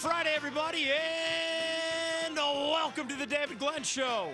Friday, 0.00 0.32
everybody, 0.34 0.86
and 2.24 2.34
welcome 2.34 3.06
to 3.06 3.14
the 3.16 3.26
David 3.26 3.58
Glenn 3.58 3.82
Show. 3.82 4.30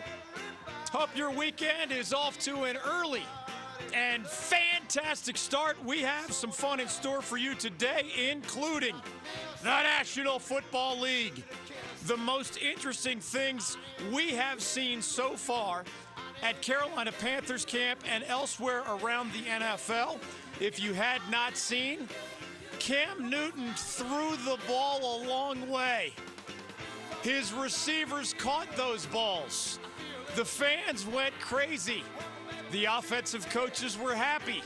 Hope 0.93 1.09
your 1.17 1.33
weekend 1.33 1.91
is 1.91 2.15
off 2.15 2.39
to 2.43 2.63
an 2.63 2.77
early 2.87 3.25
and 3.93 4.25
fantastic 4.25 5.37
start. 5.37 5.77
We 5.85 6.03
have 6.03 6.31
some 6.31 6.53
fun 6.53 6.79
in 6.79 6.87
store 6.87 7.21
for 7.21 7.37
you 7.37 7.57
today, 7.57 8.13
including 8.31 8.95
the 9.65 9.83
National 9.83 10.39
Football 10.39 11.01
League. 11.01 11.43
The 12.07 12.17
most 12.17 12.59
interesting 12.59 13.19
things 13.19 13.77
we 14.13 14.37
have 14.37 14.63
seen 14.63 15.03
so 15.03 15.31
far 15.31 15.83
at 16.45 16.63
Carolina 16.63 17.11
Panthers 17.11 17.65
camp 17.65 17.99
and 18.09 18.23
elsewhere 18.29 18.85
around 18.89 19.33
the 19.33 19.43
NFL. 19.43 20.21
If 20.61 20.79
you 20.79 20.93
had 20.93 21.21
not 21.29 21.57
seen, 21.57 22.09
Cam 22.87 23.29
Newton 23.29 23.73
threw 23.75 24.37
the 24.45 24.57
ball 24.69 25.01
a 25.21 25.27
long 25.27 25.69
way. 25.69 26.13
His 27.21 27.53
receivers 27.53 28.33
caught 28.33 28.69
those 28.77 29.07
balls. 29.07 29.81
The 30.37 30.45
fans 30.45 31.05
went 31.05 31.37
crazy. 31.41 32.05
The 32.71 32.85
offensive 32.85 33.49
coaches 33.51 33.99
were 33.99 34.15
happy. 34.15 34.63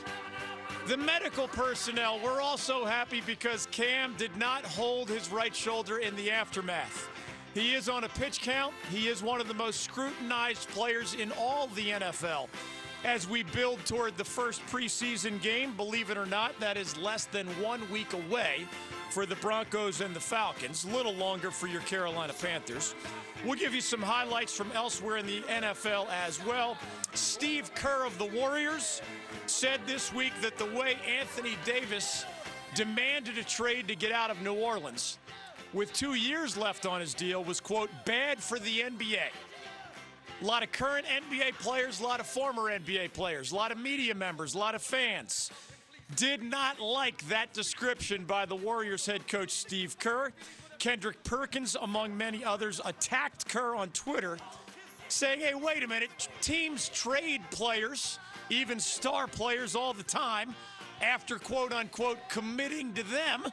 The 0.85 0.97
medical 0.97 1.47
personnel 1.47 2.19
were 2.19 2.39
also 2.39 2.85
happy 2.85 3.23
because 3.25 3.67
Cam 3.71 4.13
did 4.17 4.37
not 4.37 4.63
hold 4.67 5.09
his 5.09 5.31
right 5.31 5.55
shoulder 5.55 5.97
in 5.97 6.15
the 6.15 6.29
aftermath. 6.29 7.09
He 7.55 7.73
is 7.73 7.89
on 7.89 8.03
a 8.03 8.09
pitch 8.09 8.41
count. 8.41 8.75
He 8.91 9.07
is 9.07 9.23
one 9.23 9.41
of 9.41 9.47
the 9.47 9.55
most 9.55 9.79
scrutinized 9.81 10.69
players 10.69 11.15
in 11.15 11.31
all 11.39 11.69
the 11.73 11.89
NFL. 11.89 12.49
As 13.03 13.27
we 13.27 13.41
build 13.41 13.83
toward 13.85 14.15
the 14.15 14.23
first 14.23 14.63
preseason 14.67 15.41
game, 15.41 15.73
believe 15.75 16.11
it 16.11 16.17
or 16.17 16.27
not, 16.27 16.57
that 16.59 16.77
is 16.77 16.95
less 16.97 17.25
than 17.25 17.47
one 17.59 17.81
week 17.89 18.13
away 18.13 18.67
for 19.09 19.25
the 19.25 19.35
Broncos 19.37 20.01
and 20.01 20.15
the 20.15 20.19
Falcons, 20.19 20.85
a 20.85 20.89
little 20.89 21.13
longer 21.15 21.49
for 21.49 21.65
your 21.65 21.81
Carolina 21.81 22.33
Panthers. 22.39 22.93
We'll 23.43 23.57
give 23.57 23.73
you 23.73 23.81
some 23.81 24.03
highlights 24.03 24.55
from 24.55 24.71
elsewhere 24.73 25.17
in 25.17 25.25
the 25.25 25.41
NFL 25.41 26.09
as 26.09 26.45
well. 26.45 26.77
Steve 27.15 27.73
Kerr 27.73 28.05
of 28.05 28.19
the 28.19 28.25
Warriors 28.25 29.01
said 29.47 29.79
this 29.87 30.13
week 30.13 30.33
that 30.41 30.59
the 30.59 30.65
way 30.65 30.95
Anthony 31.19 31.57
Davis 31.65 32.23
demanded 32.75 33.39
a 33.39 33.43
trade 33.43 33.87
to 33.87 33.95
get 33.95 34.11
out 34.11 34.29
of 34.29 34.41
New 34.43 34.53
Orleans 34.53 35.17
with 35.73 35.91
two 35.91 36.13
years 36.13 36.55
left 36.55 36.85
on 36.85 37.01
his 37.01 37.15
deal 37.15 37.43
was, 37.43 37.59
quote, 37.59 37.89
bad 38.05 38.41
for 38.43 38.59
the 38.59 38.79
NBA. 38.81 39.29
A 40.41 40.45
lot 40.45 40.63
of 40.63 40.71
current 40.71 41.05
NBA 41.05 41.53
players, 41.59 41.99
a 41.99 42.03
lot 42.03 42.19
of 42.19 42.25
former 42.25 42.63
NBA 42.63 43.13
players, 43.13 43.51
a 43.51 43.55
lot 43.55 43.71
of 43.71 43.77
media 43.77 44.15
members, 44.15 44.55
a 44.55 44.57
lot 44.57 44.73
of 44.73 44.81
fans 44.81 45.51
did 46.15 46.41
not 46.41 46.79
like 46.79 47.25
that 47.29 47.53
description 47.53 48.25
by 48.25 48.47
the 48.47 48.55
Warriors 48.55 49.05
head 49.05 49.27
coach 49.27 49.51
Steve 49.51 49.99
Kerr. 49.99 50.33
Kendrick 50.79 51.23
Perkins, 51.23 51.77
among 51.79 52.17
many 52.17 52.43
others, 52.43 52.81
attacked 52.83 53.47
Kerr 53.47 53.75
on 53.75 53.89
Twitter, 53.89 54.39
saying, 55.09 55.41
hey, 55.41 55.53
wait 55.53 55.83
a 55.83 55.87
minute, 55.87 56.09
teams 56.41 56.89
trade 56.89 57.41
players, 57.51 58.17
even 58.49 58.79
star 58.79 59.27
players, 59.27 59.75
all 59.75 59.93
the 59.93 60.01
time 60.01 60.55
after 61.01 61.37
quote 61.37 61.71
unquote 61.71 62.17
committing 62.29 62.93
to 62.93 63.03
them. 63.03 63.45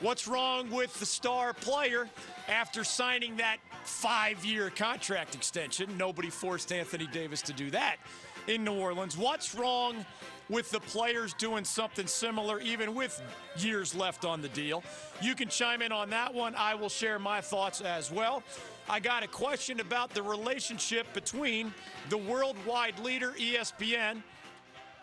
What's 0.00 0.28
wrong 0.28 0.70
with 0.70 0.98
the 1.00 1.06
star 1.06 1.54
player 1.54 2.06
after 2.48 2.84
signing 2.84 3.38
that 3.38 3.56
five 3.84 4.44
year 4.44 4.68
contract 4.68 5.34
extension? 5.34 5.96
Nobody 5.96 6.28
forced 6.28 6.70
Anthony 6.70 7.06
Davis 7.06 7.40
to 7.42 7.54
do 7.54 7.70
that 7.70 7.96
in 8.46 8.62
New 8.62 8.74
Orleans. 8.74 9.16
What's 9.16 9.54
wrong 9.54 10.04
with 10.50 10.70
the 10.70 10.80
players 10.80 11.32
doing 11.32 11.64
something 11.64 12.06
similar, 12.06 12.60
even 12.60 12.94
with 12.94 13.22
years 13.56 13.94
left 13.94 14.26
on 14.26 14.42
the 14.42 14.50
deal? 14.50 14.84
You 15.22 15.34
can 15.34 15.48
chime 15.48 15.80
in 15.80 15.92
on 15.92 16.10
that 16.10 16.34
one. 16.34 16.54
I 16.56 16.74
will 16.74 16.90
share 16.90 17.18
my 17.18 17.40
thoughts 17.40 17.80
as 17.80 18.12
well. 18.12 18.42
I 18.90 19.00
got 19.00 19.22
a 19.22 19.28
question 19.28 19.80
about 19.80 20.10
the 20.12 20.22
relationship 20.22 21.10
between 21.14 21.72
the 22.10 22.18
worldwide 22.18 22.98
leader, 22.98 23.32
ESPN, 23.38 24.22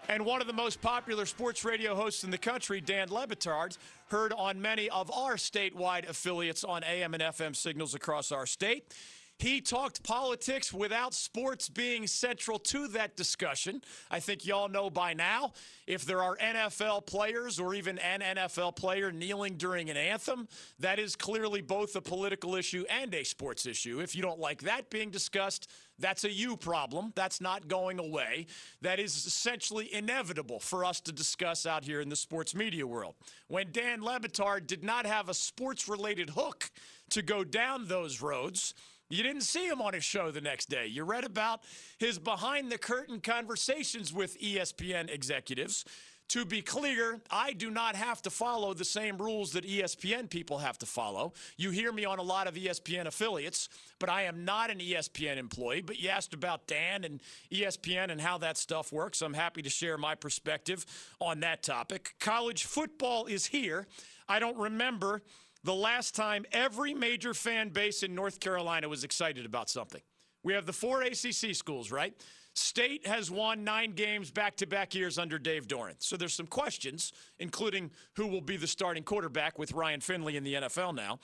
and 0.09 0.25
one 0.25 0.41
of 0.41 0.47
the 0.47 0.53
most 0.53 0.81
popular 0.81 1.25
sports 1.25 1.63
radio 1.63 1.95
hosts 1.95 2.23
in 2.23 2.31
the 2.31 2.37
country, 2.37 2.81
Dan 2.81 3.09
Le 3.09 3.27
Batard, 3.27 3.77
heard 4.07 4.33
on 4.33 4.61
many 4.61 4.89
of 4.89 5.09
our 5.11 5.35
statewide 5.35 6.07
affiliates 6.09 6.63
on 6.63 6.83
AM 6.83 7.13
and 7.13 7.23
FM 7.23 7.55
signals 7.55 7.95
across 7.95 8.31
our 8.31 8.45
state. 8.45 8.93
He 9.39 9.61
talked 9.61 10.03
politics 10.03 10.71
without 10.71 11.13
sports 11.13 11.67
being 11.67 12.07
central 12.07 12.59
to 12.59 12.87
that 12.89 13.17
discussion. 13.17 13.81
I 14.11 14.19
think 14.19 14.45
y'all 14.45 14.69
know 14.69 14.89
by 14.89 15.13
now 15.13 15.53
if 15.87 16.05
there 16.05 16.21
are 16.21 16.37
NFL 16.37 17.05
players 17.05 17.59
or 17.59 17.73
even 17.73 17.97
an 17.99 18.21
NFL 18.21 18.75
player 18.75 19.11
kneeling 19.11 19.55
during 19.55 19.89
an 19.89 19.97
anthem, 19.97 20.47
that 20.79 20.99
is 20.99 21.15
clearly 21.15 21.61
both 21.61 21.95
a 21.95 22.01
political 22.01 22.55
issue 22.55 22.85
and 22.89 23.13
a 23.13 23.23
sports 23.23 23.65
issue. 23.65 23.99
If 23.99 24.15
you 24.15 24.21
don't 24.21 24.39
like 24.39 24.61
that 24.61 24.89
being 24.89 25.09
discussed, 25.09 25.69
that's 25.99 26.23
a 26.23 26.31
you 26.31 26.57
problem. 26.57 27.13
That's 27.15 27.39
not 27.39 27.67
going 27.67 27.99
away. 27.99 28.47
That 28.81 28.99
is 28.99 29.25
essentially 29.25 29.93
inevitable 29.93 30.59
for 30.59 30.83
us 30.83 30.99
to 31.01 31.11
discuss 31.11 31.65
out 31.65 31.83
here 31.83 32.01
in 32.01 32.09
the 32.09 32.15
sports 32.15 32.55
media 32.55 32.85
world. 32.85 33.15
When 33.47 33.71
Dan 33.71 34.01
Le 34.01 34.19
Batard 34.19 34.67
did 34.67 34.83
not 34.83 35.05
have 35.05 35.29
a 35.29 35.33
sports 35.33 35.87
related 35.87 36.31
hook 36.31 36.71
to 37.11 37.21
go 37.21 37.43
down 37.43 37.87
those 37.87 38.21
roads, 38.21 38.73
you 39.09 39.21
didn't 39.21 39.41
see 39.41 39.67
him 39.67 39.81
on 39.81 39.93
his 39.93 40.03
show 40.03 40.31
the 40.31 40.41
next 40.41 40.69
day. 40.69 40.87
You 40.87 41.03
read 41.03 41.23
about 41.23 41.61
his 41.99 42.17
behind 42.17 42.71
the 42.71 42.77
curtain 42.79 43.19
conversations 43.19 44.11
with 44.11 44.39
ESPN 44.41 45.13
executives. 45.13 45.85
To 46.29 46.45
be 46.45 46.61
clear, 46.61 47.21
I 47.29 47.53
do 47.53 47.69
not 47.69 47.95
have 47.95 48.21
to 48.23 48.29
follow 48.31 48.73
the 48.73 48.85
same 48.85 49.17
rules 49.17 49.51
that 49.51 49.65
ESPN 49.65 50.29
people 50.29 50.57
have 50.57 50.79
to 50.79 50.85
follow. 50.85 51.33
You 51.57 51.69
hear 51.69 51.91
me 51.91 52.05
on 52.05 52.17
a 52.17 52.23
lot 52.23 52.47
of 52.47 52.55
ESPN 52.55 53.05
affiliates, 53.05 53.69
but 53.99 54.09
I 54.09 54.23
am 54.23 54.43
not 54.43 54.71
an 54.71 54.79
ESPN 54.79 55.37
employee. 55.37 55.81
But 55.81 55.99
you 55.99 56.09
asked 56.09 56.33
about 56.33 56.65
Dan 56.65 57.03
and 57.03 57.21
ESPN 57.51 58.09
and 58.09 58.19
how 58.19 58.39
that 58.39 58.57
stuff 58.57 58.91
works. 58.91 59.21
I'm 59.21 59.35
happy 59.35 59.61
to 59.61 59.69
share 59.69 59.97
my 59.97 60.15
perspective 60.15 60.85
on 61.19 61.41
that 61.41 61.61
topic. 61.61 62.15
College 62.19 62.63
football 62.63 63.25
is 63.25 63.45
here. 63.45 63.85
I 64.27 64.39
don't 64.39 64.57
remember 64.57 65.21
the 65.63 65.75
last 65.75 66.15
time 66.15 66.45
every 66.51 66.93
major 66.93 67.33
fan 67.33 67.69
base 67.69 68.01
in 68.01 68.15
North 68.15 68.39
Carolina 68.39 68.89
was 68.89 69.03
excited 69.03 69.45
about 69.45 69.69
something. 69.69 70.01
We 70.43 70.53
have 70.53 70.65
the 70.65 70.73
four 70.73 71.01
ACC 71.03 71.55
schools, 71.55 71.91
right? 71.91 72.13
State 72.55 73.07
has 73.07 73.31
won 73.31 73.63
nine 73.63 73.93
games 73.93 74.29
back 74.29 74.55
to 74.57 74.67
back 74.67 74.93
years 74.93 75.17
under 75.17 75.39
Dave 75.39 75.67
Doeren. 75.67 75.95
So 75.99 76.17
there's 76.17 76.33
some 76.33 76.47
questions, 76.47 77.11
including 77.39 77.91
who 78.15 78.27
will 78.27 78.41
be 78.41 78.57
the 78.57 78.67
starting 78.67 79.03
quarterback 79.03 79.57
with 79.57 79.71
Ryan 79.71 80.01
Finley 80.01 80.37
in 80.37 80.43
the 80.43 80.53
NFL 80.55 80.95
now. 80.95 81.19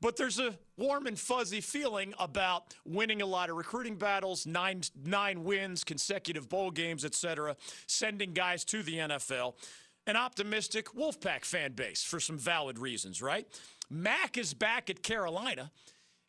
But 0.00 0.16
there's 0.16 0.38
a 0.38 0.54
warm 0.78 1.06
and 1.06 1.18
fuzzy 1.18 1.60
feeling 1.60 2.14
about 2.18 2.74
winning 2.86 3.20
a 3.20 3.26
lot 3.26 3.50
of 3.50 3.56
recruiting 3.56 3.96
battles, 3.96 4.46
nine 4.46 4.82
nine 5.04 5.44
wins, 5.44 5.84
consecutive 5.84 6.48
bowl 6.48 6.70
games, 6.70 7.04
etc., 7.04 7.56
sending 7.86 8.32
guys 8.32 8.64
to 8.66 8.82
the 8.82 8.96
NFL 8.96 9.54
an 10.06 10.16
optimistic 10.16 10.86
Wolfpack 10.94 11.44
fan 11.44 11.72
base 11.72 12.02
for 12.02 12.20
some 12.20 12.38
valid 12.38 12.78
reasons, 12.78 13.22
right? 13.22 13.46
Mac 13.88 14.38
is 14.38 14.54
back 14.54 14.90
at 14.90 15.02
Carolina, 15.02 15.70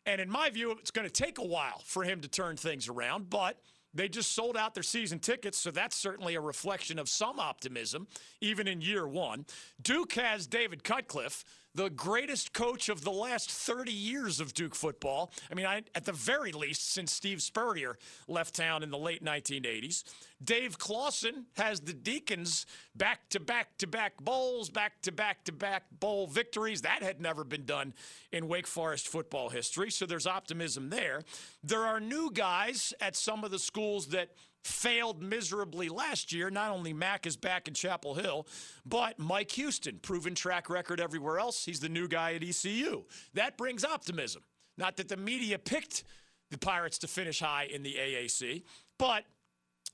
and 0.06 0.20
in 0.20 0.30
my 0.30 0.50
view, 0.50 0.72
it's 0.72 0.90
going 0.90 1.06
to 1.08 1.12
take 1.12 1.38
a 1.38 1.44
while 1.44 1.82
for 1.84 2.04
him 2.04 2.20
to 2.20 2.28
turn 2.28 2.56
things 2.56 2.88
around, 2.88 3.30
but 3.30 3.58
they 3.94 4.08
just 4.08 4.32
sold 4.32 4.56
out 4.56 4.74
their 4.74 4.82
season 4.82 5.18
tickets, 5.18 5.58
so 5.58 5.70
that's 5.70 5.96
certainly 5.96 6.34
a 6.34 6.40
reflection 6.40 6.98
of 6.98 7.08
some 7.08 7.38
optimism, 7.38 8.06
even 8.40 8.66
in 8.66 8.80
year 8.80 9.06
one. 9.06 9.44
Duke 9.80 10.14
has 10.14 10.46
David 10.46 10.84
Cutcliffe 10.84 11.44
the 11.74 11.90
greatest 11.90 12.52
coach 12.52 12.88
of 12.88 13.02
the 13.02 13.10
last 13.10 13.50
30 13.50 13.92
years 13.92 14.40
of 14.40 14.54
Duke 14.54 14.74
football. 14.74 15.32
I 15.50 15.54
mean, 15.54 15.66
I, 15.66 15.82
at 15.94 16.04
the 16.04 16.12
very 16.12 16.52
least, 16.52 16.92
since 16.92 17.12
Steve 17.12 17.42
Spurrier 17.42 17.98
left 18.28 18.54
town 18.54 18.82
in 18.82 18.90
the 18.90 18.98
late 18.98 19.24
1980s. 19.24 20.04
Dave 20.42 20.78
Clawson 20.78 21.46
has 21.56 21.80
the 21.80 21.92
Deacons 21.92 22.66
back 22.96 23.28
to 23.30 23.40
back 23.40 23.78
to 23.78 23.86
back 23.86 24.16
bowls, 24.20 24.68
back 24.70 25.00
to 25.02 25.12
back 25.12 25.44
to 25.44 25.52
back 25.52 25.84
bowl 26.00 26.26
victories. 26.26 26.82
That 26.82 27.02
had 27.02 27.20
never 27.20 27.44
been 27.44 27.64
done 27.64 27.94
in 28.32 28.48
Wake 28.48 28.66
Forest 28.66 29.08
football 29.08 29.50
history, 29.50 29.90
so 29.90 30.04
there's 30.04 30.26
optimism 30.26 30.90
there. 30.90 31.22
There 31.62 31.84
are 31.84 32.00
new 32.00 32.30
guys 32.32 32.92
at 33.00 33.16
some 33.16 33.44
of 33.44 33.50
the 33.50 33.58
schools 33.58 34.08
that 34.08 34.30
failed 34.64 35.22
miserably 35.22 35.88
last 35.88 36.32
year. 36.32 36.50
Not 36.50 36.70
only 36.70 36.92
Mac 36.92 37.26
is 37.26 37.36
back 37.36 37.68
in 37.68 37.74
Chapel 37.74 38.14
Hill, 38.14 38.46
but 38.86 39.18
Mike 39.18 39.50
Houston, 39.52 39.98
proven 40.00 40.34
track 40.34 40.70
record 40.70 41.00
everywhere 41.00 41.38
else. 41.38 41.64
He's 41.64 41.80
the 41.80 41.88
new 41.88 42.08
guy 42.08 42.34
at 42.34 42.42
ECU. 42.42 43.04
That 43.34 43.56
brings 43.56 43.84
optimism. 43.84 44.42
Not 44.78 44.96
that 44.96 45.08
the 45.08 45.16
media 45.16 45.58
picked 45.58 46.04
the 46.50 46.58
Pirates 46.58 46.98
to 46.98 47.08
finish 47.08 47.40
high 47.40 47.64
in 47.72 47.82
the 47.82 47.94
AAC, 47.94 48.62
but 48.98 49.24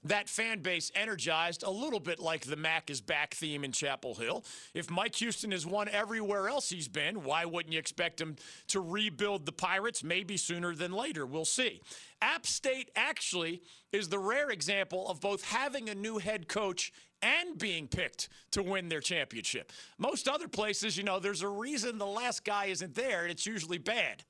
that 0.04 0.28
fan 0.28 0.60
base 0.60 0.92
energized 0.94 1.62
a 1.62 1.70
little 1.70 2.00
bit 2.00 2.18
like 2.18 2.44
the 2.44 2.56
Mac 2.56 2.90
is 2.90 3.00
back 3.00 3.34
theme 3.34 3.64
in 3.64 3.72
Chapel 3.72 4.14
Hill. 4.14 4.44
If 4.74 4.90
Mike 4.90 5.16
Houston 5.16 5.50
has 5.50 5.66
won 5.66 5.88
everywhere 5.88 6.48
else 6.48 6.68
he's 6.68 6.88
been, 6.88 7.24
why 7.24 7.44
wouldn't 7.44 7.72
you 7.72 7.78
expect 7.78 8.20
him 8.20 8.36
to 8.68 8.80
rebuild 8.80 9.44
the 9.44 9.52
Pirates 9.52 10.04
maybe 10.04 10.36
sooner 10.36 10.74
than 10.74 10.92
later? 10.92 11.26
We'll 11.26 11.44
see. 11.44 11.80
App 12.22 12.46
State 12.46 12.90
actually 12.96 13.62
is 13.92 14.08
the 14.08 14.18
rare 14.18 14.50
example 14.50 15.08
of 15.08 15.20
both 15.20 15.42
having 15.44 15.88
a 15.88 15.94
new 15.94 16.18
head 16.18 16.48
coach 16.48 16.92
and 17.22 17.58
being 17.58 17.88
picked 17.88 18.28
to 18.52 18.62
win 18.62 18.88
their 18.88 19.00
championship. 19.00 19.72
Most 19.98 20.28
other 20.28 20.48
places, 20.48 20.96
you 20.96 21.02
know, 21.02 21.18
there's 21.18 21.42
a 21.42 21.48
reason 21.48 21.98
the 21.98 22.06
last 22.06 22.44
guy 22.44 22.66
isn't 22.66 22.94
there, 22.94 23.22
and 23.22 23.30
it's 23.30 23.46
usually 23.46 23.78
bad. 23.78 24.22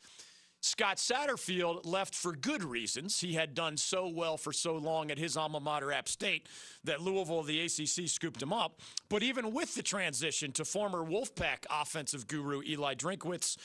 Scott 0.60 0.96
Satterfield 0.96 1.86
left 1.86 2.14
for 2.14 2.32
good 2.32 2.64
reasons. 2.64 3.20
He 3.20 3.34
had 3.34 3.54
done 3.54 3.76
so 3.76 4.08
well 4.08 4.36
for 4.36 4.52
so 4.52 4.74
long 4.74 5.10
at 5.10 5.18
his 5.18 5.36
alma 5.36 5.60
mater, 5.60 5.92
App 5.92 6.08
State, 6.08 6.48
that 6.84 7.00
Louisville, 7.00 7.42
the 7.42 7.60
ACC, 7.60 8.08
scooped 8.08 8.42
him 8.42 8.52
up. 8.52 8.80
But 9.08 9.22
even 9.22 9.52
with 9.52 9.74
the 9.74 9.82
transition 9.82 10.50
to 10.52 10.64
former 10.64 11.04
Wolfpack 11.04 11.64
offensive 11.70 12.26
guru 12.26 12.62
Eli 12.62 12.94
Drinkwitz, 12.94 13.56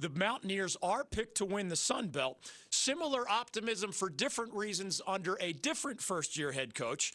the 0.00 0.08
Mountaineers 0.10 0.76
are 0.80 1.04
picked 1.04 1.36
to 1.38 1.44
win 1.44 1.68
the 1.68 1.76
Sun 1.76 2.08
Belt. 2.08 2.38
Similar 2.70 3.28
optimism 3.28 3.92
for 3.92 4.08
different 4.08 4.54
reasons 4.54 5.02
under 5.06 5.36
a 5.40 5.52
different 5.52 6.00
first 6.00 6.38
year 6.38 6.52
head 6.52 6.74
coach. 6.74 7.12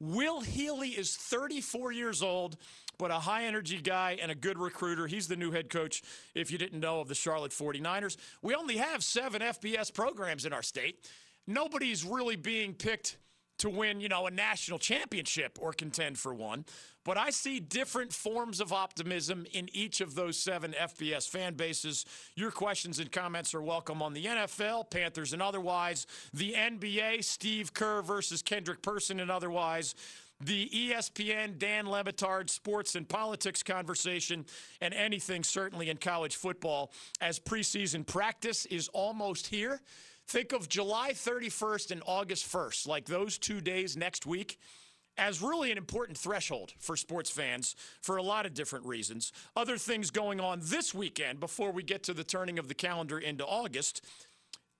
Will 0.00 0.40
Healy 0.40 0.90
is 0.90 1.16
34 1.16 1.92
years 1.92 2.22
old 2.22 2.56
but 2.98 3.10
a 3.10 3.14
high 3.14 3.44
energy 3.44 3.80
guy 3.80 4.18
and 4.20 4.30
a 4.30 4.34
good 4.34 4.58
recruiter. 4.58 5.06
He's 5.06 5.28
the 5.28 5.36
new 5.36 5.50
head 5.50 5.70
coach, 5.70 6.02
if 6.34 6.50
you 6.50 6.58
didn't 6.58 6.80
know, 6.80 7.00
of 7.00 7.08
the 7.08 7.14
Charlotte 7.14 7.52
49ers. 7.52 8.16
We 8.42 8.54
only 8.54 8.76
have 8.76 9.02
seven 9.02 9.42
FBS 9.42 9.92
programs 9.92 10.44
in 10.44 10.52
our 10.52 10.62
state. 10.62 11.08
Nobody's 11.46 12.04
really 12.04 12.36
being 12.36 12.74
picked 12.74 13.18
to 13.58 13.70
win, 13.70 14.00
you 14.00 14.08
know, 14.08 14.26
a 14.26 14.30
national 14.30 14.78
championship 14.78 15.58
or 15.60 15.72
contend 15.72 16.18
for 16.18 16.34
one. 16.34 16.64
But 17.04 17.18
I 17.18 17.30
see 17.30 17.60
different 17.60 18.12
forms 18.12 18.60
of 18.60 18.72
optimism 18.72 19.46
in 19.52 19.68
each 19.72 20.00
of 20.00 20.14
those 20.14 20.38
seven 20.38 20.72
FBS 20.72 21.28
fan 21.28 21.54
bases. 21.54 22.06
Your 22.34 22.50
questions 22.50 22.98
and 22.98 23.12
comments 23.12 23.54
are 23.54 23.62
welcome 23.62 24.00
on 24.02 24.14
the 24.14 24.24
NFL, 24.24 24.90
Panthers 24.90 25.34
and 25.34 25.42
otherwise, 25.42 26.06
the 26.32 26.54
NBA, 26.54 27.22
Steve 27.22 27.74
Kerr 27.74 28.00
versus 28.00 28.40
Kendrick 28.42 28.80
Perkins 28.80 29.20
and 29.20 29.30
otherwise, 29.30 29.94
the 30.40 30.68
ESPN 30.68 31.58
Dan 31.58 31.88
Le 31.88 32.04
Batard 32.04 32.50
sports 32.50 32.96
and 32.96 33.08
politics 33.08 33.62
conversation, 33.62 34.44
and 34.80 34.92
anything 34.92 35.42
certainly 35.42 35.90
in 35.90 35.96
college 35.96 36.36
football 36.36 36.92
as 37.20 37.38
preseason 37.38 38.06
practice 38.06 38.66
is 38.66 38.88
almost 38.88 39.46
here. 39.46 39.80
Think 40.26 40.52
of 40.52 40.68
July 40.68 41.12
31st 41.12 41.90
and 41.90 42.02
August 42.06 42.50
1st, 42.50 42.88
like 42.88 43.06
those 43.06 43.38
two 43.38 43.60
days 43.60 43.96
next 43.96 44.26
week, 44.26 44.58
as 45.16 45.42
really 45.42 45.70
an 45.70 45.78
important 45.78 46.18
threshold 46.18 46.72
for 46.78 46.96
sports 46.96 47.30
fans 47.30 47.76
for 48.00 48.16
a 48.16 48.22
lot 48.22 48.46
of 48.46 48.54
different 48.54 48.86
reasons. 48.86 49.32
Other 49.54 49.76
things 49.76 50.10
going 50.10 50.40
on 50.40 50.60
this 50.62 50.94
weekend 50.94 51.40
before 51.40 51.70
we 51.72 51.82
get 51.82 52.02
to 52.04 52.14
the 52.14 52.24
turning 52.24 52.58
of 52.58 52.68
the 52.68 52.74
calendar 52.74 53.18
into 53.18 53.44
August. 53.44 54.04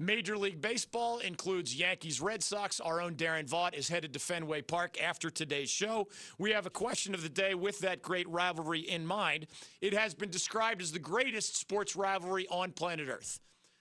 Major 0.00 0.36
League 0.36 0.60
Baseball 0.60 1.18
includes 1.18 1.76
Yankees 1.76 2.20
Red 2.20 2.42
Sox. 2.42 2.80
Our 2.80 3.00
own 3.00 3.14
Darren 3.14 3.48
Vaught 3.48 3.74
is 3.74 3.88
headed 3.88 4.12
to 4.14 4.18
Fenway 4.18 4.62
Park 4.62 5.00
after 5.00 5.30
today's 5.30 5.70
show. 5.70 6.08
We 6.36 6.50
have 6.50 6.66
a 6.66 6.70
question 6.70 7.14
of 7.14 7.22
the 7.22 7.28
day 7.28 7.54
with 7.54 7.78
that 7.80 8.02
great 8.02 8.28
rivalry 8.28 8.80
in 8.80 9.06
mind. 9.06 9.46
It 9.80 9.94
has 9.94 10.12
been 10.12 10.30
described 10.30 10.82
as 10.82 10.90
the 10.90 10.98
greatest 10.98 11.56
sports 11.56 11.94
rivalry 11.94 12.48
on 12.48 12.72
planet 12.72 13.08
Earth. 13.08 13.38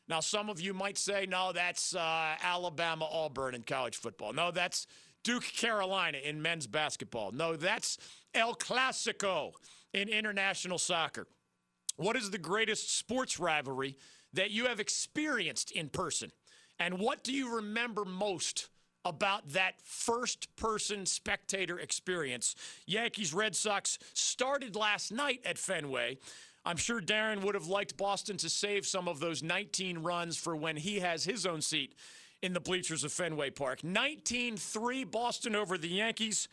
Now, 0.08 0.20
some 0.20 0.50
of 0.50 0.60
you 0.60 0.74
might 0.74 0.98
say, 0.98 1.26
no, 1.26 1.52
that's 1.54 1.96
uh, 1.96 2.36
Alabama 2.42 3.08
Auburn 3.10 3.56
in 3.56 3.64
college 3.64 3.96
football. 3.98 4.34
No, 4.34 4.52
that's 4.52 4.86
Duke 5.24 5.44
Carolina 5.44 6.18
in 6.18 6.42
men's 6.42 6.68
basketball. 6.68 7.32
No, 7.32 7.56
that's 7.56 7.98
El 8.34 8.56
Clasico 8.56 9.52
in 9.94 10.10
international 10.10 10.78
soccer. 10.78 11.28
What 11.96 12.16
is 12.16 12.32
the 12.32 12.38
greatest 12.38 12.98
sports 12.98 13.40
rivalry 13.40 13.98
that 14.34 14.52
you 14.52 14.66
have 14.66 14.80
experienced 14.80 15.72
in 15.72 15.90
person? 15.90 16.32
And 16.80 17.00
what 17.00 17.24
do 17.24 17.32
you 17.32 17.56
remember 17.56 18.04
most 18.04 18.70
about 19.06 19.48
that 19.50 19.82
first 19.82 20.54
person 20.56 21.06
spectator 21.06 21.80
experience? 21.80 22.56
Yankees 22.86 23.34
Red 23.34 23.56
Sox 23.56 24.00
started 24.14 24.76
last 24.76 25.12
night 25.12 25.42
at 25.46 25.58
Fenway. 25.58 26.18
I'm 26.66 26.78
sure 26.78 27.02
Darren 27.02 27.44
would 27.44 27.56
have 27.56 27.68
liked 27.68 27.98
Boston 27.98 28.38
to 28.38 28.50
save 28.50 28.86
some 28.86 29.08
of 29.08 29.20
those 29.20 29.44
19 29.44 30.00
runs 30.00 30.38
for 30.38 30.56
when 30.56 30.78
he 30.78 31.00
has 31.00 31.26
his 31.26 31.46
own 31.46 31.62
seat 31.62 31.94
in 32.42 32.54
the 32.54 32.60
bleachers 32.60 33.04
of 33.04 33.12
Fenway 33.12 33.50
Park. 33.50 33.84
19 33.84 34.58
3 34.58 35.04
Boston 35.06 35.56
over 35.56 35.78
the 35.78 35.90
Yankees. 35.90 36.48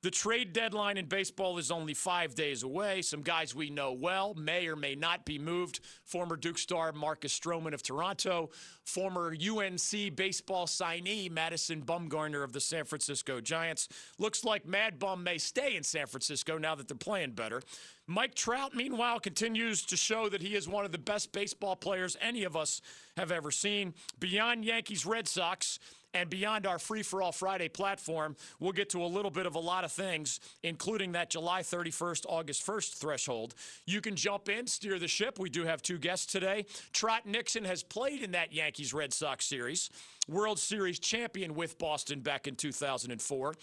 The 0.00 0.10
trade 0.12 0.52
deadline 0.52 0.96
in 0.96 1.06
baseball 1.06 1.58
is 1.58 1.72
only 1.72 1.92
five 1.92 2.36
days 2.36 2.62
away. 2.62 3.02
Some 3.02 3.22
guys 3.22 3.52
we 3.52 3.68
know 3.68 3.92
well 3.92 4.32
may 4.34 4.68
or 4.68 4.76
may 4.76 4.94
not 4.94 5.24
be 5.24 5.40
moved. 5.40 5.80
Former 6.04 6.36
Duke 6.36 6.58
star 6.58 6.92
Marcus 6.92 7.36
Stroman 7.36 7.74
of 7.74 7.82
Toronto, 7.82 8.50
former 8.84 9.34
UNC 9.34 10.14
baseball 10.14 10.66
signee 10.66 11.28
Madison 11.28 11.82
Bumgarner 11.82 12.44
of 12.44 12.52
the 12.52 12.60
San 12.60 12.84
Francisco 12.84 13.40
Giants. 13.40 13.88
Looks 14.18 14.44
like 14.44 14.64
Mad 14.64 15.00
Bum 15.00 15.24
may 15.24 15.36
stay 15.36 15.74
in 15.74 15.82
San 15.82 16.06
Francisco 16.06 16.58
now 16.58 16.76
that 16.76 16.86
they're 16.86 16.96
playing 16.96 17.32
better. 17.32 17.60
Mike 18.06 18.36
Trout, 18.36 18.74
meanwhile, 18.74 19.18
continues 19.18 19.84
to 19.84 19.96
show 19.96 20.28
that 20.28 20.40
he 20.40 20.54
is 20.54 20.68
one 20.68 20.84
of 20.84 20.92
the 20.92 20.98
best 20.98 21.32
baseball 21.32 21.74
players 21.74 22.16
any 22.20 22.44
of 22.44 22.56
us 22.56 22.80
have 23.16 23.32
ever 23.32 23.50
seen. 23.50 23.92
Beyond 24.20 24.64
Yankees 24.64 25.04
Red 25.04 25.26
Sox, 25.26 25.78
and 26.14 26.30
beyond 26.30 26.66
our 26.66 26.78
Free 26.78 27.02
for 27.02 27.22
All 27.22 27.32
Friday 27.32 27.68
platform, 27.68 28.36
we'll 28.60 28.72
get 28.72 28.90
to 28.90 29.02
a 29.02 29.06
little 29.06 29.30
bit 29.30 29.46
of 29.46 29.54
a 29.54 29.60
lot 29.60 29.84
of 29.84 29.92
things, 29.92 30.40
including 30.62 31.12
that 31.12 31.30
July 31.30 31.62
31st, 31.62 32.24
August 32.28 32.66
1st 32.66 32.98
threshold. 32.98 33.54
You 33.86 34.00
can 34.00 34.16
jump 34.16 34.48
in, 34.48 34.66
steer 34.66 34.98
the 34.98 35.08
ship. 35.08 35.38
We 35.38 35.50
do 35.50 35.64
have 35.64 35.82
two 35.82 35.98
guests 35.98 36.26
today. 36.26 36.66
Trot 36.92 37.26
Nixon 37.26 37.64
has 37.64 37.82
played 37.82 38.22
in 38.22 38.32
that 38.32 38.52
Yankees 38.52 38.94
Red 38.94 39.12
Sox 39.12 39.44
series. 39.44 39.90
World 40.28 40.58
Series 40.58 40.98
champion 40.98 41.54
with 41.54 41.78
Boston 41.78 42.20
back 42.20 42.46
in 42.46 42.54
2004. 42.54 43.54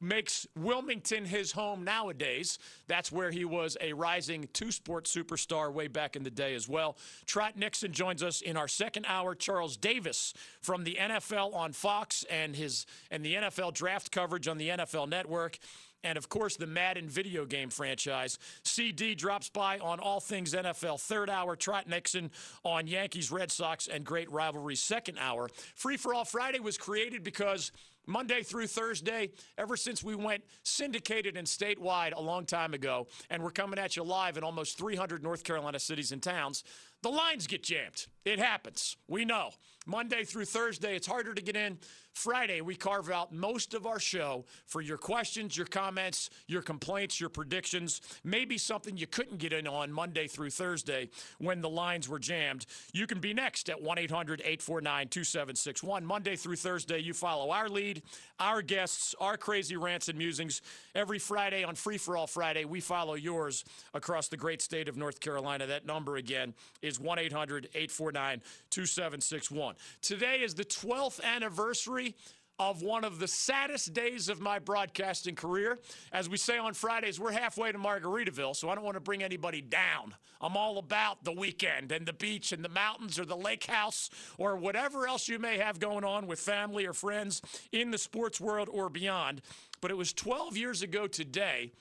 Makes 0.00 0.46
Wilmington 0.56 1.24
his 1.24 1.52
home 1.52 1.84
nowadays. 1.84 2.58
That's 2.86 3.10
where 3.10 3.30
he 3.30 3.44
was 3.44 3.76
a 3.80 3.92
rising 3.92 4.48
two 4.52 4.70
sport 4.70 5.04
superstar 5.04 5.72
way 5.72 5.88
back 5.88 6.16
in 6.16 6.22
the 6.22 6.30
day 6.30 6.54
as 6.54 6.68
well. 6.68 6.96
Trot 7.26 7.56
Nixon 7.56 7.92
joins 7.92 8.22
us 8.22 8.40
in 8.40 8.56
our 8.56 8.68
second 8.68 9.06
hour. 9.08 9.34
Charles 9.34 9.76
Davis 9.76 10.34
from 10.60 10.84
the 10.84 10.96
NFL 11.00 11.54
on 11.54 11.72
Fox 11.72 12.24
and 12.30 12.54
his 12.54 12.86
and 13.10 13.24
the 13.24 13.34
NFL 13.34 13.74
draft 13.74 14.10
coverage 14.10 14.48
on 14.48 14.58
the 14.58 14.68
NFL 14.68 15.08
network 15.08 15.58
and 16.04 16.16
of 16.16 16.28
course 16.28 16.56
the 16.56 16.66
Madden 16.66 17.08
video 17.08 17.44
game 17.44 17.70
franchise. 17.70 18.38
CD 18.62 19.14
drops 19.14 19.48
by 19.48 19.78
on 19.78 19.98
all 19.98 20.20
things 20.20 20.54
NFL 20.54 21.00
third 21.00 21.28
hour. 21.28 21.56
Trot 21.56 21.88
Nixon 21.88 22.30
on 22.62 22.86
Yankees, 22.86 23.32
Red 23.32 23.50
Sox, 23.50 23.88
and 23.88 24.04
great 24.04 24.30
rivalry 24.30 24.76
second 24.76 25.18
hour. 25.18 25.48
Free 25.74 25.96
for 25.96 26.14
All 26.14 26.24
Friday 26.24 26.60
was 26.60 26.78
created 26.78 27.24
because 27.24 27.72
Monday 28.06 28.42
through 28.42 28.66
Thursday, 28.66 29.30
ever 29.58 29.76
since 29.76 30.02
we 30.02 30.14
went 30.14 30.42
syndicated 30.62 31.36
and 31.36 31.46
statewide 31.46 32.14
a 32.14 32.20
long 32.20 32.44
time 32.46 32.74
ago, 32.74 33.06
and 33.30 33.42
we're 33.42 33.50
coming 33.50 33.78
at 33.78 33.96
you 33.96 34.02
live 34.02 34.36
in 34.36 34.44
almost 34.44 34.78
300 34.78 35.22
North 35.22 35.44
Carolina 35.44 35.78
cities 35.78 36.12
and 36.12 36.22
towns, 36.22 36.64
the 37.02 37.10
lines 37.10 37.46
get 37.46 37.62
jammed. 37.62 38.06
It 38.24 38.38
happens. 38.38 38.96
We 39.08 39.26
know. 39.26 39.50
Monday 39.86 40.24
through 40.24 40.46
Thursday, 40.46 40.96
it's 40.96 41.06
harder 41.06 41.34
to 41.34 41.42
get 41.42 41.56
in. 41.56 41.78
Friday, 42.14 42.60
we 42.62 42.74
carve 42.74 43.10
out 43.10 43.34
most 43.34 43.74
of 43.74 43.86
our 43.86 43.98
show 43.98 44.46
for 44.66 44.80
your 44.80 44.96
questions, 44.96 45.56
your 45.56 45.66
comments, 45.66 46.30
your 46.46 46.62
complaints, 46.62 47.20
your 47.20 47.28
predictions, 47.28 48.00
maybe 48.22 48.56
something 48.56 48.96
you 48.96 49.06
couldn't 49.06 49.38
get 49.38 49.52
in 49.52 49.66
on 49.66 49.92
Monday 49.92 50.28
through 50.28 50.50
Thursday 50.50 51.10
when 51.38 51.60
the 51.60 51.68
lines 51.68 52.08
were 52.08 52.20
jammed. 52.20 52.64
You 52.92 53.06
can 53.06 53.18
be 53.18 53.34
next 53.34 53.68
at 53.68 53.82
1 53.82 53.98
800 53.98 54.40
849 54.40 55.08
2761. 55.08 56.06
Monday 56.06 56.36
through 56.36 56.56
Thursday, 56.56 57.00
you 57.00 57.12
follow 57.12 57.50
our 57.50 57.68
lead, 57.68 57.93
our 58.38 58.62
guests, 58.62 59.14
our 59.20 59.36
crazy 59.36 59.76
rants 59.76 60.08
and 60.08 60.18
musings. 60.18 60.62
Every 60.94 61.18
Friday 61.18 61.64
on 61.64 61.74
Free 61.74 61.98
for 61.98 62.16
All 62.16 62.26
Friday, 62.26 62.64
we 62.64 62.80
follow 62.80 63.14
yours 63.14 63.64
across 63.92 64.28
the 64.28 64.36
great 64.36 64.62
state 64.62 64.88
of 64.88 64.96
North 64.96 65.20
Carolina. 65.20 65.66
That 65.66 65.86
number 65.86 66.16
again 66.16 66.54
is 66.82 67.00
1 67.00 67.18
800 67.18 67.68
849 67.74 68.42
2761. 68.70 69.74
Today 70.02 70.40
is 70.42 70.54
the 70.54 70.64
12th 70.64 71.22
anniversary 71.22 72.14
of 72.58 72.82
one 72.82 73.04
of 73.04 73.18
the 73.18 73.26
saddest 73.26 73.92
days 73.92 74.28
of 74.28 74.40
my 74.40 74.58
broadcasting 74.58 75.34
career. 75.34 75.78
As 76.12 76.28
we 76.28 76.36
say 76.36 76.56
on 76.56 76.72
Fridays, 76.74 77.18
we're 77.18 77.32
halfway 77.32 77.72
to 77.72 77.78
Margaritaville, 77.78 78.54
so 78.54 78.68
I 78.68 78.74
don't 78.74 78.84
want 78.84 78.96
to 78.96 79.00
bring 79.00 79.22
anybody 79.22 79.60
down. 79.60 80.14
I'm 80.40 80.56
all 80.56 80.78
about 80.78 81.24
the 81.24 81.32
weekend 81.32 81.90
and 81.90 82.06
the 82.06 82.12
beach 82.12 82.52
and 82.52 82.64
the 82.64 82.68
mountains 82.68 83.18
or 83.18 83.24
the 83.24 83.36
lake 83.36 83.64
house 83.64 84.10
or 84.38 84.56
whatever 84.56 85.06
else 85.06 85.28
you 85.28 85.38
may 85.38 85.58
have 85.58 85.80
going 85.80 86.04
on 86.04 86.26
with 86.26 86.38
family 86.38 86.86
or 86.86 86.92
friends 86.92 87.42
in 87.72 87.90
the 87.90 87.98
sports 87.98 88.40
world 88.40 88.68
or 88.70 88.88
beyond. 88.88 89.42
But 89.80 89.90
it 89.90 89.96
was 89.96 90.12
12 90.12 90.56
years 90.56 90.82
ago 90.82 91.06
today 91.06 91.72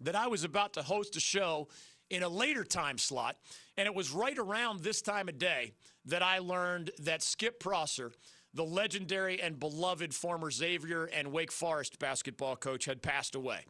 that 0.00 0.14
I 0.14 0.28
was 0.28 0.44
about 0.44 0.74
to 0.74 0.82
host 0.82 1.16
a 1.16 1.20
show 1.20 1.68
in 2.10 2.22
a 2.22 2.28
later 2.28 2.64
time 2.64 2.98
slot, 2.98 3.36
and 3.76 3.86
it 3.86 3.94
was 3.94 4.12
right 4.12 4.38
around 4.38 4.80
this 4.80 5.02
time 5.02 5.28
of 5.28 5.38
day 5.38 5.72
that 6.04 6.22
I 6.22 6.38
learned 6.38 6.92
that 7.00 7.22
Skip 7.22 7.58
Prosser, 7.58 8.12
the 8.56 8.64
legendary 8.64 9.40
and 9.40 9.60
beloved 9.60 10.14
former 10.14 10.50
Xavier 10.50 11.04
and 11.04 11.30
Wake 11.30 11.52
Forest 11.52 11.98
basketball 11.98 12.56
coach, 12.56 12.86
had 12.86 13.02
passed 13.02 13.34
away. 13.34 13.60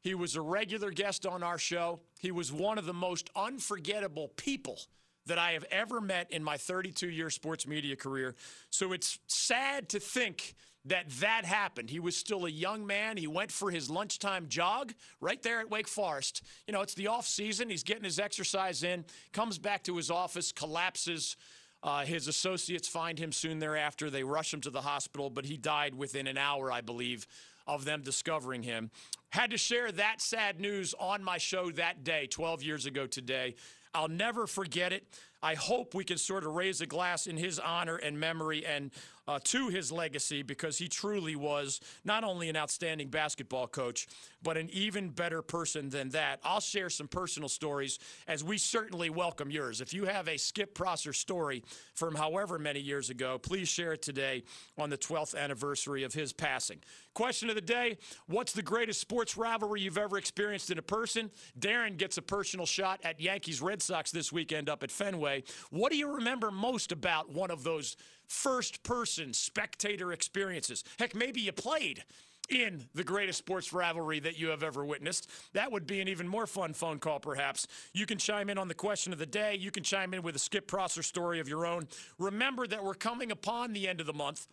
He 0.00 0.14
was 0.14 0.36
a 0.36 0.42
regular 0.42 0.90
guest 0.90 1.24
on 1.24 1.42
our 1.42 1.58
show. 1.58 2.00
He 2.20 2.30
was 2.30 2.52
one 2.52 2.76
of 2.76 2.84
the 2.84 2.92
most 2.92 3.30
unforgettable 3.34 4.28
people 4.36 4.78
that 5.26 5.38
I 5.38 5.52
have 5.52 5.64
ever 5.70 6.00
met 6.00 6.30
in 6.30 6.44
my 6.44 6.58
32 6.58 7.08
year 7.08 7.30
sports 7.30 7.66
media 7.66 7.96
career. 7.96 8.34
So 8.68 8.92
it's 8.92 9.18
sad 9.26 9.88
to 9.88 10.00
think 10.00 10.54
that 10.84 11.08
that 11.20 11.46
happened. 11.46 11.88
He 11.88 11.98
was 11.98 12.14
still 12.14 12.44
a 12.44 12.50
young 12.50 12.86
man. 12.86 13.16
He 13.16 13.26
went 13.26 13.50
for 13.50 13.70
his 13.70 13.88
lunchtime 13.88 14.48
jog 14.48 14.92
right 15.20 15.42
there 15.42 15.60
at 15.60 15.70
Wake 15.70 15.88
Forest. 15.88 16.42
You 16.66 16.74
know, 16.74 16.82
it's 16.82 16.92
the 16.92 17.06
off 17.06 17.26
season. 17.26 17.70
He's 17.70 17.82
getting 17.82 18.04
his 18.04 18.18
exercise 18.18 18.82
in, 18.82 19.06
comes 19.32 19.56
back 19.56 19.84
to 19.84 19.96
his 19.96 20.10
office, 20.10 20.52
collapses. 20.52 21.36
Uh, 21.84 22.02
his 22.06 22.28
associates 22.28 22.88
find 22.88 23.18
him 23.18 23.30
soon 23.30 23.58
thereafter. 23.58 24.08
They 24.08 24.24
rush 24.24 24.54
him 24.54 24.62
to 24.62 24.70
the 24.70 24.80
hospital, 24.80 25.28
but 25.28 25.44
he 25.44 25.58
died 25.58 25.94
within 25.94 26.26
an 26.26 26.38
hour, 26.38 26.72
I 26.72 26.80
believe, 26.80 27.26
of 27.66 27.84
them 27.84 28.00
discovering 28.00 28.62
him. 28.62 28.90
Had 29.28 29.50
to 29.50 29.58
share 29.58 29.92
that 29.92 30.22
sad 30.22 30.60
news 30.60 30.94
on 30.98 31.22
my 31.22 31.36
show 31.36 31.70
that 31.72 32.02
day, 32.02 32.26
12 32.26 32.62
years 32.62 32.86
ago 32.86 33.06
today. 33.06 33.54
I'll 33.94 34.08
never 34.08 34.46
forget 34.46 34.94
it. 34.94 35.06
I 35.44 35.56
hope 35.56 35.94
we 35.94 36.04
can 36.04 36.16
sort 36.16 36.44
of 36.44 36.54
raise 36.54 36.80
a 36.80 36.86
glass 36.86 37.26
in 37.26 37.36
his 37.36 37.58
honor 37.58 37.96
and 37.96 38.18
memory 38.18 38.64
and 38.64 38.90
uh, 39.26 39.38
to 39.44 39.68
his 39.68 39.90
legacy 39.90 40.42
because 40.42 40.78
he 40.78 40.88
truly 40.88 41.36
was 41.36 41.80
not 42.04 42.24
only 42.24 42.48
an 42.48 42.56
outstanding 42.56 43.08
basketball 43.08 43.66
coach, 43.66 44.06
but 44.42 44.56
an 44.56 44.68
even 44.72 45.08
better 45.10 45.42
person 45.42 45.88
than 45.88 46.10
that. 46.10 46.40
I'll 46.44 46.60
share 46.60 46.90
some 46.90 47.08
personal 47.08 47.48
stories 47.48 47.98
as 48.28 48.44
we 48.44 48.58
certainly 48.58 49.10
welcome 49.10 49.50
yours. 49.50 49.80
If 49.80 49.94
you 49.94 50.04
have 50.04 50.28
a 50.28 50.36
Skip 50.36 50.74
Prosser 50.74 51.12
story 51.12 51.62
from 51.94 52.14
however 52.14 52.58
many 52.58 52.80
years 52.80 53.10
ago, 53.10 53.38
please 53.38 53.68
share 53.68 53.94
it 53.94 54.02
today 54.02 54.44
on 54.78 54.90
the 54.90 54.98
12th 54.98 55.36
anniversary 55.36 56.04
of 56.04 56.12
his 56.12 56.32
passing. 56.32 56.80
Question 57.14 57.48
of 57.48 57.54
the 57.54 57.62
day 57.62 57.96
What's 58.26 58.52
the 58.52 58.62
greatest 58.62 59.00
sports 59.00 59.36
rivalry 59.36 59.80
you've 59.80 59.98
ever 59.98 60.18
experienced 60.18 60.70
in 60.70 60.78
a 60.78 60.82
person? 60.82 61.30
Darren 61.58 61.96
gets 61.96 62.18
a 62.18 62.22
personal 62.22 62.66
shot 62.66 63.00
at 63.04 63.20
Yankees 63.20 63.62
Red 63.62 63.80
Sox 63.80 64.10
this 64.10 64.32
weekend 64.32 64.68
up 64.68 64.82
at 64.82 64.90
Fenway. 64.90 65.33
What 65.70 65.90
do 65.90 65.98
you 65.98 66.14
remember 66.14 66.50
most 66.50 66.92
about 66.92 67.32
one 67.32 67.50
of 67.50 67.64
those 67.64 67.96
first 68.26 68.82
person 68.82 69.32
spectator 69.32 70.12
experiences. 70.12 70.84
Heck, 70.98 71.14
maybe 71.14 71.40
you 71.40 71.52
played 71.52 72.04
in 72.50 72.84
the 72.94 73.04
greatest 73.04 73.38
sports 73.38 73.72
rivalry 73.72 74.20
that 74.20 74.38
you 74.38 74.48
have 74.48 74.62
ever 74.62 74.84
witnessed. 74.84 75.30
That 75.54 75.72
would 75.72 75.86
be 75.86 76.00
an 76.00 76.08
even 76.08 76.28
more 76.28 76.46
fun 76.46 76.74
phone 76.74 76.98
call, 76.98 77.18
perhaps. 77.18 77.66
You 77.94 78.04
can 78.04 78.18
chime 78.18 78.50
in 78.50 78.58
on 78.58 78.68
the 78.68 78.74
question 78.74 79.12
of 79.12 79.18
the 79.18 79.26
day. 79.26 79.56
You 79.56 79.70
can 79.70 79.82
chime 79.82 80.12
in 80.12 80.22
with 80.22 80.36
a 80.36 80.38
Skip 80.38 80.66
Prosser 80.66 81.02
story 81.02 81.40
of 81.40 81.48
your 81.48 81.64
own. 81.64 81.88
Remember 82.18 82.66
that 82.66 82.84
we're 82.84 82.94
coming 82.94 83.30
upon 83.30 83.72
the 83.72 83.88
end 83.88 84.00
of 84.00 84.06
the 84.06 84.12
month. 84.12 84.46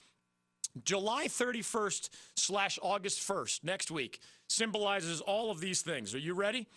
July 0.85 1.27
31st 1.27 2.09
slash 2.38 2.79
August 2.81 3.27
1st, 3.27 3.65
next 3.65 3.91
week, 3.91 4.19
symbolizes 4.47 5.19
all 5.19 5.51
of 5.51 5.59
these 5.59 5.81
things. 5.81 6.15
Are 6.15 6.19
you 6.19 6.33
ready? 6.33 6.67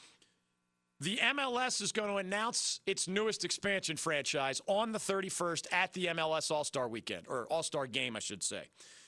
The 1.01 1.17
MLS 1.17 1.83
is 1.83 1.93
going 1.93 2.11
to 2.11 2.17
announce 2.17 2.81
its 2.87 3.09
newest 3.09 3.45
expansion 3.45 3.97
franchise 3.97 4.61
on 4.67 4.93
the 4.93 4.99
31st 4.99 5.73
at 5.73 5.93
the 5.93 6.07
MLS 6.07 6.51
All 6.51 6.65
Star 6.65 6.89
weekend, 6.89 7.27
or 7.29 7.47
All 7.47 7.63
Star 7.63 7.87
game, 7.87 8.17
I 8.17 8.21
should 8.21 8.43
say. 8.43 8.63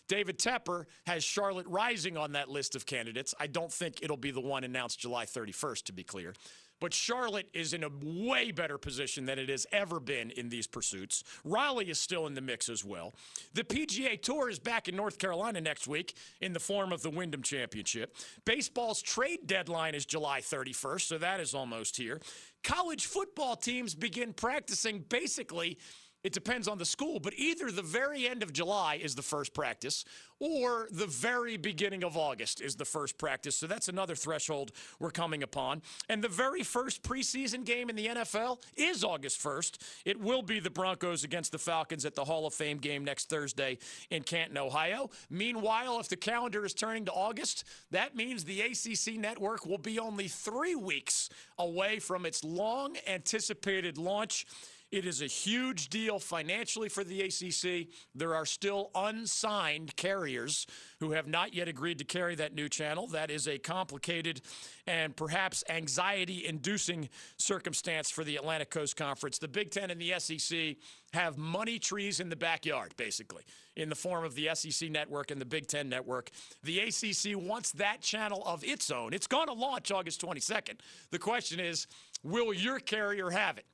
David 0.09 0.39
Tepper 0.39 0.85
has 1.07 1.25
Charlotte 1.25 1.67
Rising 1.67 2.17
on 2.17 2.33
that 2.33 2.49
list 2.49 2.77
of 2.77 2.87
candidates. 2.87 3.35
I 3.41 3.47
don't 3.47 3.73
think 3.73 4.03
it'll 4.03 4.17
be 4.17 4.31
the 4.31 4.41
one 4.41 4.63
announced 4.65 5.01
July 5.01 5.27
31st, 5.27 5.85
to 5.85 5.93
be 5.93 6.05
clear. 6.05 6.35
But 6.81 6.93
Charlotte 6.93 7.49
is 7.53 7.73
in 7.73 7.85
a 7.85 7.91
way 8.03 8.51
better 8.51 8.79
position 8.79 9.27
than 9.27 9.39
it 9.39 9.49
has 9.49 9.67
ever 9.73 10.01
been 10.01 10.31
in 10.31 10.49
these 10.49 10.67
pursuits. 10.67 11.25
Raleigh 11.45 11.91
is 11.91 11.99
still 11.99 12.27
in 12.27 12.35
the 12.35 12.41
mix 12.41 12.69
as 12.69 12.85
well. 12.85 13.15
The 13.55 13.65
PGA 13.65 14.21
Tour 14.21 14.51
is 14.51 14.59
back 14.59 14.89
in 14.89 14.97
North 14.97 15.19
Carolina 15.19 15.61
next 15.61 15.87
week 15.87 16.15
in 16.41 16.53
the 16.53 16.61
form 16.61 16.93
of 16.93 17.03
the 17.03 17.11
Wyndham 17.11 17.43
Championship. 17.43 18.15
Baseball's 18.45 19.01
trade 19.03 19.47
deadline 19.47 19.95
is 19.95 20.05
July 20.05 20.41
31st, 20.41 21.01
so 21.03 21.19
that 21.19 21.41
is 21.41 21.55
almost 21.55 21.97
here. 21.97 22.21
College 22.63 23.07
football 23.07 23.57
teams 23.57 23.95
begin 23.95 24.33
practicing 24.33 25.05
basically 25.09 25.79
it 26.27 26.33
depends 26.33 26.67
on 26.67 26.77
the 26.77 26.85
school, 26.85 27.21
but 27.21 27.35
either 27.37 27.71
the 27.71 27.83
very 27.83 28.27
end 28.27 28.43
of 28.43 28.53
July 28.53 28.99
is 29.01 29.15
the 29.15 29.23
first 29.23 29.55
practice 29.55 30.05
or 30.41 30.89
the 30.91 31.07
very 31.07 31.57
beginning 31.57 32.03
of 32.03 32.17
August 32.17 32.61
is 32.61 32.75
the 32.75 32.85
first 32.85 33.17
practice. 33.17 33.55
So 33.55 33.69
that's 33.69 33.87
another 33.87 34.17
threshold 34.17 34.73
we're 34.99 35.13
coming 35.13 35.45
upon. 35.45 35.83
And 36.09 36.25
the 36.25 36.29
very 36.29 36.65
first 36.65 37.05
preseason 37.05 37.65
game 37.65 37.89
in 37.89 37.95
the 37.95 38.07
NFL 38.09 38.61
is 38.77 39.05
August 39.05 39.41
1st. 39.41 39.79
It 40.05 40.21
will 40.21 40.43
be 40.43 40.59
the 40.59 40.69
Broncos 40.69 41.23
against 41.23 41.53
the 41.53 41.59
Falcons 41.59 42.05
at 42.05 42.17
the 42.17 42.25
Hall 42.25 42.45
of 42.45 42.53
Fame 42.53 42.79
game 42.79 43.05
next 43.05 43.29
Thursday 43.29 43.79
in 44.11 44.25
Canton, 44.25 44.59
Ohio. 44.59 45.11
Meanwhile, 45.31 46.01
if 46.01 46.09
the 46.09 46.17
calendar 46.17 46.65
is 46.67 46.75
turning 46.75 47.05
to 47.05 47.13
August, 47.13 47.63
that 47.93 48.17
means 48.17 48.43
the 48.43 48.63
ACC 48.63 49.15
network 49.17 49.65
will 49.65 49.79
be 49.79 50.01
only 50.01 50.27
three 50.27 50.75
weeks 50.75 51.31
away 51.57 52.01
from 52.01 52.27
its 52.27 52.43
long 52.43 52.97
anticipated 53.07 53.97
launch. 53.97 54.45
It 54.93 55.05
is 55.05 55.21
a 55.21 55.27
huge 55.27 55.89
deal 55.89 56.21
financially 56.21 56.89
for 56.89 57.03
the 57.03 57.23
ACC. 57.23 57.89
There 58.15 58.37
are 58.37 58.47
still 58.47 58.91
unsigned 58.95 59.97
carriers 59.97 60.65
who 61.01 61.11
have 61.11 61.27
not 61.27 61.55
yet 61.55 61.67
agreed 61.67 61.99
to 61.99 62.05
carry 62.05 62.37
that 62.37 62.55
new 62.55 62.69
channel. 62.69 63.09
That 63.09 63.29
is 63.29 63.49
a 63.49 63.59
complicated 63.59 64.43
and 64.87 65.17
perhaps 65.17 65.65
anxiety 65.69 66.47
inducing 66.47 67.09
circumstance 67.37 68.11
for 68.11 68.23
the 68.23 68.37
Atlantic 68.37 68.71
Coast 68.71 68.97
Conference. 68.97 69.39
The 69.39 69.49
Big 69.49 69.73
Ten 69.73 69.91
and 69.91 70.01
the 70.01 70.15
SEC 70.19 70.77
have 71.13 71.37
money 71.37 71.81
trees 71.81 72.21
in 72.21 72.29
the 72.29 72.37
backyard, 72.37 72.95
basically, 72.97 73.43
in 73.75 73.89
the 73.89 73.97
form 73.97 74.25
of 74.25 74.37
the 74.37 74.51
SEC 74.55 74.89
network 74.89 75.33
and 75.33 75.41
the 75.41 75.47
Big 75.47 75.67
Ten 75.67 75.89
network. 75.89 76.31
The 76.63 76.79
ACC 76.79 77.37
wants 77.37 77.73
that 77.73 78.03
channel 78.03 78.43
of 78.47 78.63
its 78.63 78.93
own. 78.93 79.13
It's 79.13 79.27
going 79.27 79.49
to 79.49 79.53
launch 79.53 79.91
August 79.91 80.21
22nd. 80.21 80.77
The 81.11 81.19
question 81.19 81.59
is, 81.59 81.89
will 82.23 82.55
your 82.55 82.79
carrier 82.79 83.31
have 83.31 83.59
it? 83.59 83.65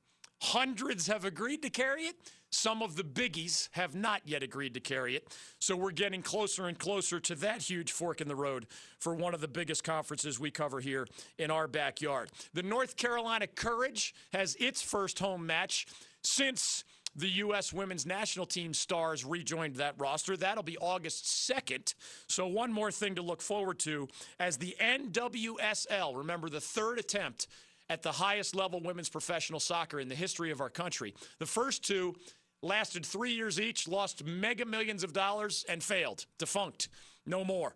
Hundreds 0.43 1.07
have 1.07 1.23
agreed 1.23 1.61
to 1.61 1.69
carry 1.69 2.03
it. 2.03 2.17
Some 2.49 2.81
of 2.81 2.97
the 2.97 3.03
biggies 3.03 3.69
have 3.71 3.95
not 3.95 4.21
yet 4.25 4.43
agreed 4.43 4.73
to 4.73 4.81
carry 4.81 5.15
it. 5.15 5.33
So 5.59 5.73
we're 5.73 5.91
getting 5.91 6.21
closer 6.21 6.67
and 6.67 6.77
closer 6.77 7.21
to 7.21 7.35
that 7.35 7.61
huge 7.61 7.93
fork 7.93 8.19
in 8.19 8.27
the 8.27 8.35
road 8.35 8.67
for 8.99 9.15
one 9.15 9.33
of 9.33 9.39
the 9.39 9.47
biggest 9.47 9.85
conferences 9.85 10.41
we 10.41 10.51
cover 10.51 10.81
here 10.81 11.07
in 11.37 11.49
our 11.49 11.69
backyard. 11.69 12.29
The 12.53 12.61
North 12.61 12.97
Carolina 12.97 13.47
Courage 13.47 14.13
has 14.33 14.55
its 14.55 14.81
first 14.81 15.17
home 15.17 15.47
match 15.47 15.87
since 16.25 16.83
the 17.15 17.29
U.S. 17.29 17.71
women's 17.71 18.05
national 18.05 18.45
team 18.45 18.73
stars 18.73 19.23
rejoined 19.23 19.77
that 19.77 19.95
roster. 19.97 20.35
That'll 20.35 20.61
be 20.61 20.77
August 20.77 21.23
2nd. 21.49 21.93
So, 22.27 22.47
one 22.47 22.73
more 22.73 22.91
thing 22.91 23.15
to 23.15 23.21
look 23.21 23.41
forward 23.41 23.79
to 23.79 24.09
as 24.41 24.57
the 24.57 24.75
NWSL, 24.81 26.17
remember 26.17 26.49
the 26.49 26.59
third 26.59 26.99
attempt 26.99 27.47
at 27.89 28.01
the 28.01 28.11
highest 28.11 28.55
level 28.55 28.79
women's 28.79 29.09
professional 29.09 29.59
soccer 29.59 29.99
in 29.99 30.09
the 30.09 30.15
history 30.15 30.51
of 30.51 30.61
our 30.61 30.69
country. 30.69 31.13
The 31.39 31.45
first 31.45 31.83
two 31.83 32.15
lasted 32.61 33.05
three 33.05 33.33
years 33.33 33.59
each, 33.59 33.87
lost 33.87 34.23
mega 34.25 34.65
millions 34.65 35.03
of 35.03 35.13
dollars, 35.13 35.65
and 35.67 35.83
failed, 35.83 36.25
defunct, 36.37 36.87
no 37.25 37.43
more. 37.43 37.75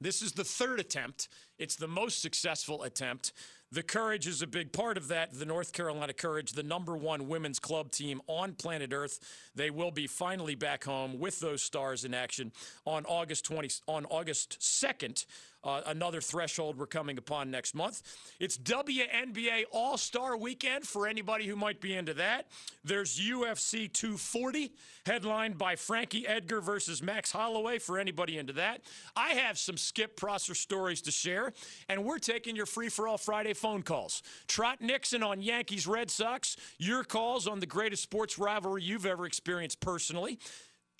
This 0.00 0.22
is 0.22 0.32
the 0.32 0.44
third 0.44 0.80
attempt. 0.80 1.28
It's 1.58 1.76
the 1.76 1.88
most 1.88 2.22
successful 2.22 2.82
attempt. 2.82 3.32
The 3.72 3.82
Courage 3.82 4.26
is 4.26 4.42
a 4.42 4.46
big 4.46 4.72
part 4.72 4.96
of 4.96 5.08
that. 5.08 5.32
The 5.32 5.44
North 5.44 5.72
Carolina 5.72 6.12
Courage, 6.12 6.52
the 6.52 6.62
number 6.62 6.96
one 6.96 7.28
women's 7.28 7.60
club 7.60 7.92
team 7.92 8.20
on 8.26 8.54
planet 8.54 8.92
Earth. 8.92 9.20
They 9.54 9.70
will 9.70 9.92
be 9.92 10.06
finally 10.08 10.56
back 10.56 10.84
home 10.84 11.20
with 11.20 11.38
those 11.38 11.62
stars 11.62 12.04
in 12.04 12.12
action 12.12 12.50
on 12.84 13.04
August 13.04 13.44
20 13.44 13.68
on 13.86 14.06
August 14.06 14.58
2nd 14.58 15.24
uh, 15.62 15.82
another 15.86 16.20
threshold 16.20 16.78
we're 16.78 16.86
coming 16.86 17.18
upon 17.18 17.50
next 17.50 17.74
month. 17.74 18.02
It's 18.38 18.56
WNBA 18.58 19.64
All 19.72 19.96
Star 19.98 20.36
Weekend 20.36 20.86
for 20.86 21.06
anybody 21.06 21.46
who 21.46 21.56
might 21.56 21.80
be 21.80 21.94
into 21.94 22.14
that. 22.14 22.48
There's 22.84 23.20
UFC 23.20 23.92
240, 23.92 24.72
headlined 25.04 25.58
by 25.58 25.76
Frankie 25.76 26.26
Edgar 26.26 26.60
versus 26.60 27.02
Max 27.02 27.30
Holloway 27.30 27.78
for 27.78 27.98
anybody 27.98 28.38
into 28.38 28.54
that. 28.54 28.82
I 29.14 29.34
have 29.34 29.58
some 29.58 29.76
Skip 29.76 30.16
Prosser 30.16 30.54
stories 30.54 31.02
to 31.02 31.10
share, 31.10 31.52
and 31.88 32.04
we're 32.04 32.18
taking 32.18 32.56
your 32.56 32.66
free 32.66 32.88
for 32.88 33.06
all 33.06 33.18
Friday 33.18 33.52
phone 33.52 33.82
calls. 33.82 34.22
Trot 34.48 34.80
Nixon 34.80 35.22
on 35.22 35.42
Yankees 35.42 35.86
Red 35.86 36.10
Sox, 36.10 36.56
your 36.78 37.04
calls 37.04 37.46
on 37.46 37.60
the 37.60 37.66
greatest 37.66 38.02
sports 38.02 38.38
rivalry 38.38 38.82
you've 38.82 39.06
ever 39.06 39.26
experienced 39.26 39.80
personally. 39.80 40.38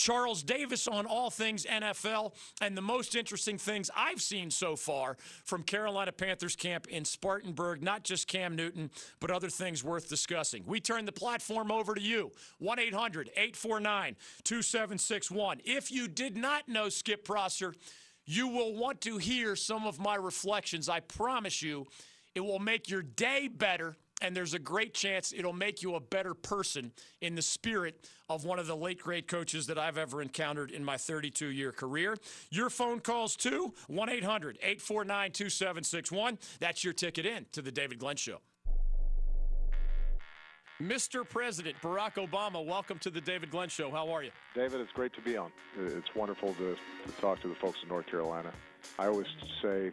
Charles 0.00 0.42
Davis 0.42 0.88
on 0.88 1.04
all 1.04 1.28
things 1.28 1.66
NFL 1.66 2.32
and 2.62 2.74
the 2.74 2.80
most 2.80 3.14
interesting 3.14 3.58
things 3.58 3.90
I've 3.94 4.22
seen 4.22 4.50
so 4.50 4.74
far 4.74 5.18
from 5.44 5.62
Carolina 5.62 6.10
Panthers 6.10 6.56
camp 6.56 6.86
in 6.88 7.04
Spartanburg, 7.04 7.82
not 7.82 8.02
just 8.02 8.26
Cam 8.26 8.56
Newton, 8.56 8.90
but 9.20 9.30
other 9.30 9.50
things 9.50 9.84
worth 9.84 10.08
discussing. 10.08 10.64
We 10.66 10.80
turn 10.80 11.04
the 11.04 11.12
platform 11.12 11.70
over 11.70 11.94
to 11.94 12.00
you 12.00 12.32
1 12.60 12.78
800 12.78 13.28
849 13.36 14.16
2761. 14.42 15.60
If 15.66 15.92
you 15.92 16.08
did 16.08 16.34
not 16.34 16.66
know 16.66 16.88
Skip 16.88 17.22
Prosser, 17.22 17.74
you 18.24 18.48
will 18.48 18.74
want 18.74 19.02
to 19.02 19.18
hear 19.18 19.54
some 19.54 19.86
of 19.86 19.98
my 19.98 20.14
reflections. 20.14 20.88
I 20.88 21.00
promise 21.00 21.60
you, 21.60 21.86
it 22.34 22.40
will 22.40 22.58
make 22.58 22.88
your 22.88 23.02
day 23.02 23.48
better 23.48 23.96
and 24.20 24.36
there's 24.36 24.54
a 24.54 24.58
great 24.58 24.94
chance 24.94 25.32
it'll 25.36 25.52
make 25.52 25.82
you 25.82 25.94
a 25.94 26.00
better 26.00 26.34
person 26.34 26.92
in 27.20 27.34
the 27.34 27.42
spirit 27.42 28.08
of 28.28 28.44
one 28.44 28.58
of 28.58 28.66
the 28.66 28.76
late 28.76 29.00
great 29.00 29.26
coaches 29.26 29.66
that 29.66 29.78
I've 29.78 29.98
ever 29.98 30.22
encountered 30.22 30.70
in 30.70 30.84
my 30.84 30.96
32 30.96 31.46
year 31.46 31.72
career. 31.72 32.16
Your 32.50 32.70
phone 32.70 33.00
calls 33.00 33.36
too 33.36 33.74
1 33.88 34.08
800 34.08 34.56
849 34.62 35.32
2761. 35.32 36.38
That's 36.58 36.84
your 36.84 36.92
ticket 36.92 37.26
in 37.26 37.46
to 37.52 37.62
the 37.62 37.72
David 37.72 37.98
Glenn 37.98 38.16
Show. 38.16 38.38
Mr. 40.80 41.28
President 41.28 41.76
Barack 41.82 42.14
Obama, 42.14 42.64
welcome 42.64 42.98
to 43.00 43.10
the 43.10 43.20
David 43.20 43.50
Glenn 43.50 43.68
Show. 43.68 43.90
How 43.90 44.08
are 44.10 44.22
you? 44.22 44.30
David, 44.54 44.80
it's 44.80 44.92
great 44.92 45.12
to 45.12 45.20
be 45.20 45.36
on. 45.36 45.52
It's 45.78 46.14
wonderful 46.14 46.54
to, 46.54 46.74
to 47.06 47.12
talk 47.20 47.42
to 47.42 47.48
the 47.48 47.54
folks 47.54 47.78
in 47.82 47.90
North 47.90 48.06
Carolina. 48.06 48.50
I 48.98 49.06
always 49.06 49.26
say 49.62 49.92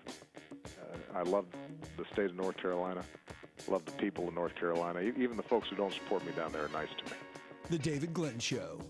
uh, 0.66 0.98
I 1.16 1.24
love 1.24 1.46
the 1.98 2.06
state 2.14 2.26
of 2.26 2.36
North 2.36 2.58
Carolina, 2.58 3.04
love 3.68 3.86
the 3.86 3.92
people 3.94 4.28
of 4.28 4.34
North 4.34 4.56
Carolina. 4.56 5.02
Even 5.02 5.38
the 5.38 5.44
folks 5.44 5.70
who 5.70 5.76
don't 5.76 5.94
support 5.94 6.26
me 6.26 6.32
down 6.34 6.52
there 6.52 6.66
are 6.66 6.70
nice 6.70 6.90
to 6.98 7.06
me. 7.06 7.18
The 7.70 7.78
David 7.78 8.14
Glenn 8.14 8.40
Show. 8.40 8.82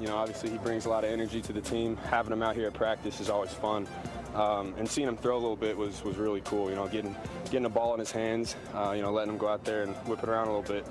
You 0.00 0.08
know, 0.08 0.16
obviously 0.16 0.50
he 0.50 0.58
brings 0.58 0.86
a 0.86 0.88
lot 0.88 1.04
of 1.04 1.10
energy 1.10 1.40
to 1.42 1.52
the 1.52 1.60
team. 1.60 1.96
Having 1.96 2.32
him 2.32 2.42
out 2.42 2.56
here 2.56 2.66
at 2.66 2.74
practice 2.74 3.20
is 3.20 3.30
always 3.30 3.52
fun. 3.52 3.86
Um, 4.34 4.74
and 4.78 4.88
seeing 4.88 5.08
him 5.08 5.16
throw 5.16 5.34
a 5.34 5.38
little 5.38 5.56
bit 5.56 5.76
was, 5.76 6.02
was 6.04 6.16
really 6.16 6.40
cool. 6.42 6.70
You 6.70 6.76
know, 6.76 6.88
getting 6.88 7.14
getting 7.44 7.62
the 7.62 7.68
ball 7.68 7.92
in 7.92 8.00
his 8.00 8.10
hands, 8.10 8.56
uh, 8.74 8.92
you 8.96 9.02
know, 9.02 9.12
letting 9.12 9.32
him 9.32 9.38
go 9.38 9.48
out 9.48 9.64
there 9.64 9.82
and 9.82 9.94
whip 10.06 10.22
it 10.22 10.28
around 10.28 10.48
a 10.48 10.56
little 10.56 10.74
bit. 10.74 10.86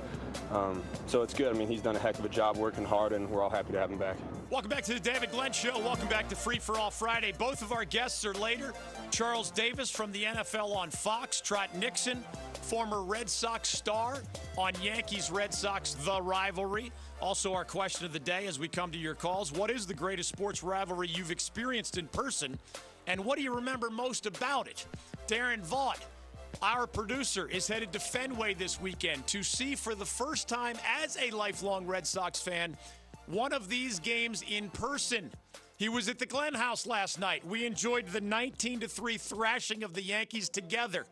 Um, 0.51 0.83
so 1.07 1.24
it's 1.24 1.33
good. 1.33 1.53
I 1.53 1.57
mean, 1.57 1.67
he's 1.67 1.81
done 1.81 1.95
a 1.95 2.00
heck 2.00 2.19
of 2.19 2.25
a 2.25 2.29
job 2.29 2.57
working 2.57 2.86
hard, 2.86 3.13
and 3.13 3.29
we're 3.29 3.41
all 3.41 3.50
happy 3.50 3.74
to 3.74 3.79
have 3.79 3.89
him 3.89 3.98
back. 3.98 4.17
Welcome 4.50 4.69
back 4.69 4.83
to 4.83 4.93
the 4.93 5.00
David 5.00 5.31
Glenn 5.31 5.53
Show. 5.53 5.79
Welcome 5.79 6.10
back 6.10 6.27
to 6.29 6.36
Free 6.36 6.60
for 6.60 6.77
All 6.77 6.91
Friday. 6.91 7.31
Both 7.38 7.62
of 7.62 7.71
our 7.71 7.86
guests 7.86 8.25
are 8.25 8.33
later. 8.33 8.74
Charles 9.10 9.50
Davis 9.50 9.89
from 9.89 10.12
the 10.12 10.24
NFL 10.24 10.75
on 10.75 10.89
Fox, 10.89 11.41
Trot 11.41 11.75
Nixon, 11.77 12.24
former 12.62 13.01
Red 13.01 13.29
Sox 13.29 13.69
star 13.69 14.21
on 14.57 14.74
Yankees 14.81 15.31
Red 15.31 15.53
Sox 15.53 15.93
The 15.93 16.21
Rivalry. 16.21 16.91
Also, 17.21 17.53
our 17.53 17.63
question 17.63 18.05
of 18.05 18.13
the 18.13 18.19
day 18.19 18.45
as 18.48 18.60
we 18.60 18.67
come 18.67 18.91
to 18.91 18.98
your 18.98 19.13
calls 19.15 19.51
What 19.51 19.71
is 19.71 19.86
the 19.88 19.93
greatest 19.93 20.29
sports 20.29 20.63
rivalry 20.63 21.07
you've 21.07 21.31
experienced 21.31 21.98
in 21.98 22.07
person? 22.07 22.60
And 23.08 23.24
what 23.25 23.38
do 23.38 23.43
you 23.43 23.55
remember 23.55 23.89
most 23.89 24.25
about 24.25 24.67
it? 24.67 24.86
Darren 25.27 25.65
Vaught, 25.65 26.00
our 26.62 26.86
producer, 26.88 27.48
is 27.48 27.67
headed 27.67 27.91
to 27.93 28.00
Fenway 28.00 28.53
this 28.53 28.79
weekend 28.79 29.25
to 29.27 29.43
see 29.43 29.75
for 29.75 29.96
the 29.96 30.05
first 30.05 30.48
time 30.48 30.77
as 31.01 31.17
a 31.17 31.31
lifelong 31.31 31.86
Red 31.86 32.05
Sox 32.05 32.39
fan 32.39 32.77
one 33.27 33.53
of 33.53 33.70
these 33.70 34.00
games 34.00 34.43
in 34.50 34.70
person. 34.70 35.31
He 35.77 35.89
was 35.89 36.10
at 36.10 36.20
the 36.20 36.25
Glenn 36.25 36.53
House 36.53 36.86
last 36.86 37.20
night. 37.20 37.46
We 37.48 37.65
enjoyed 37.65 38.08
the 38.08 38.22
19 38.22 38.81
3 38.81 39.17
thrashing 39.17 39.84
of 39.84 39.93
the 39.93 40.03
Yankees 40.03 40.50
together. 40.50 41.05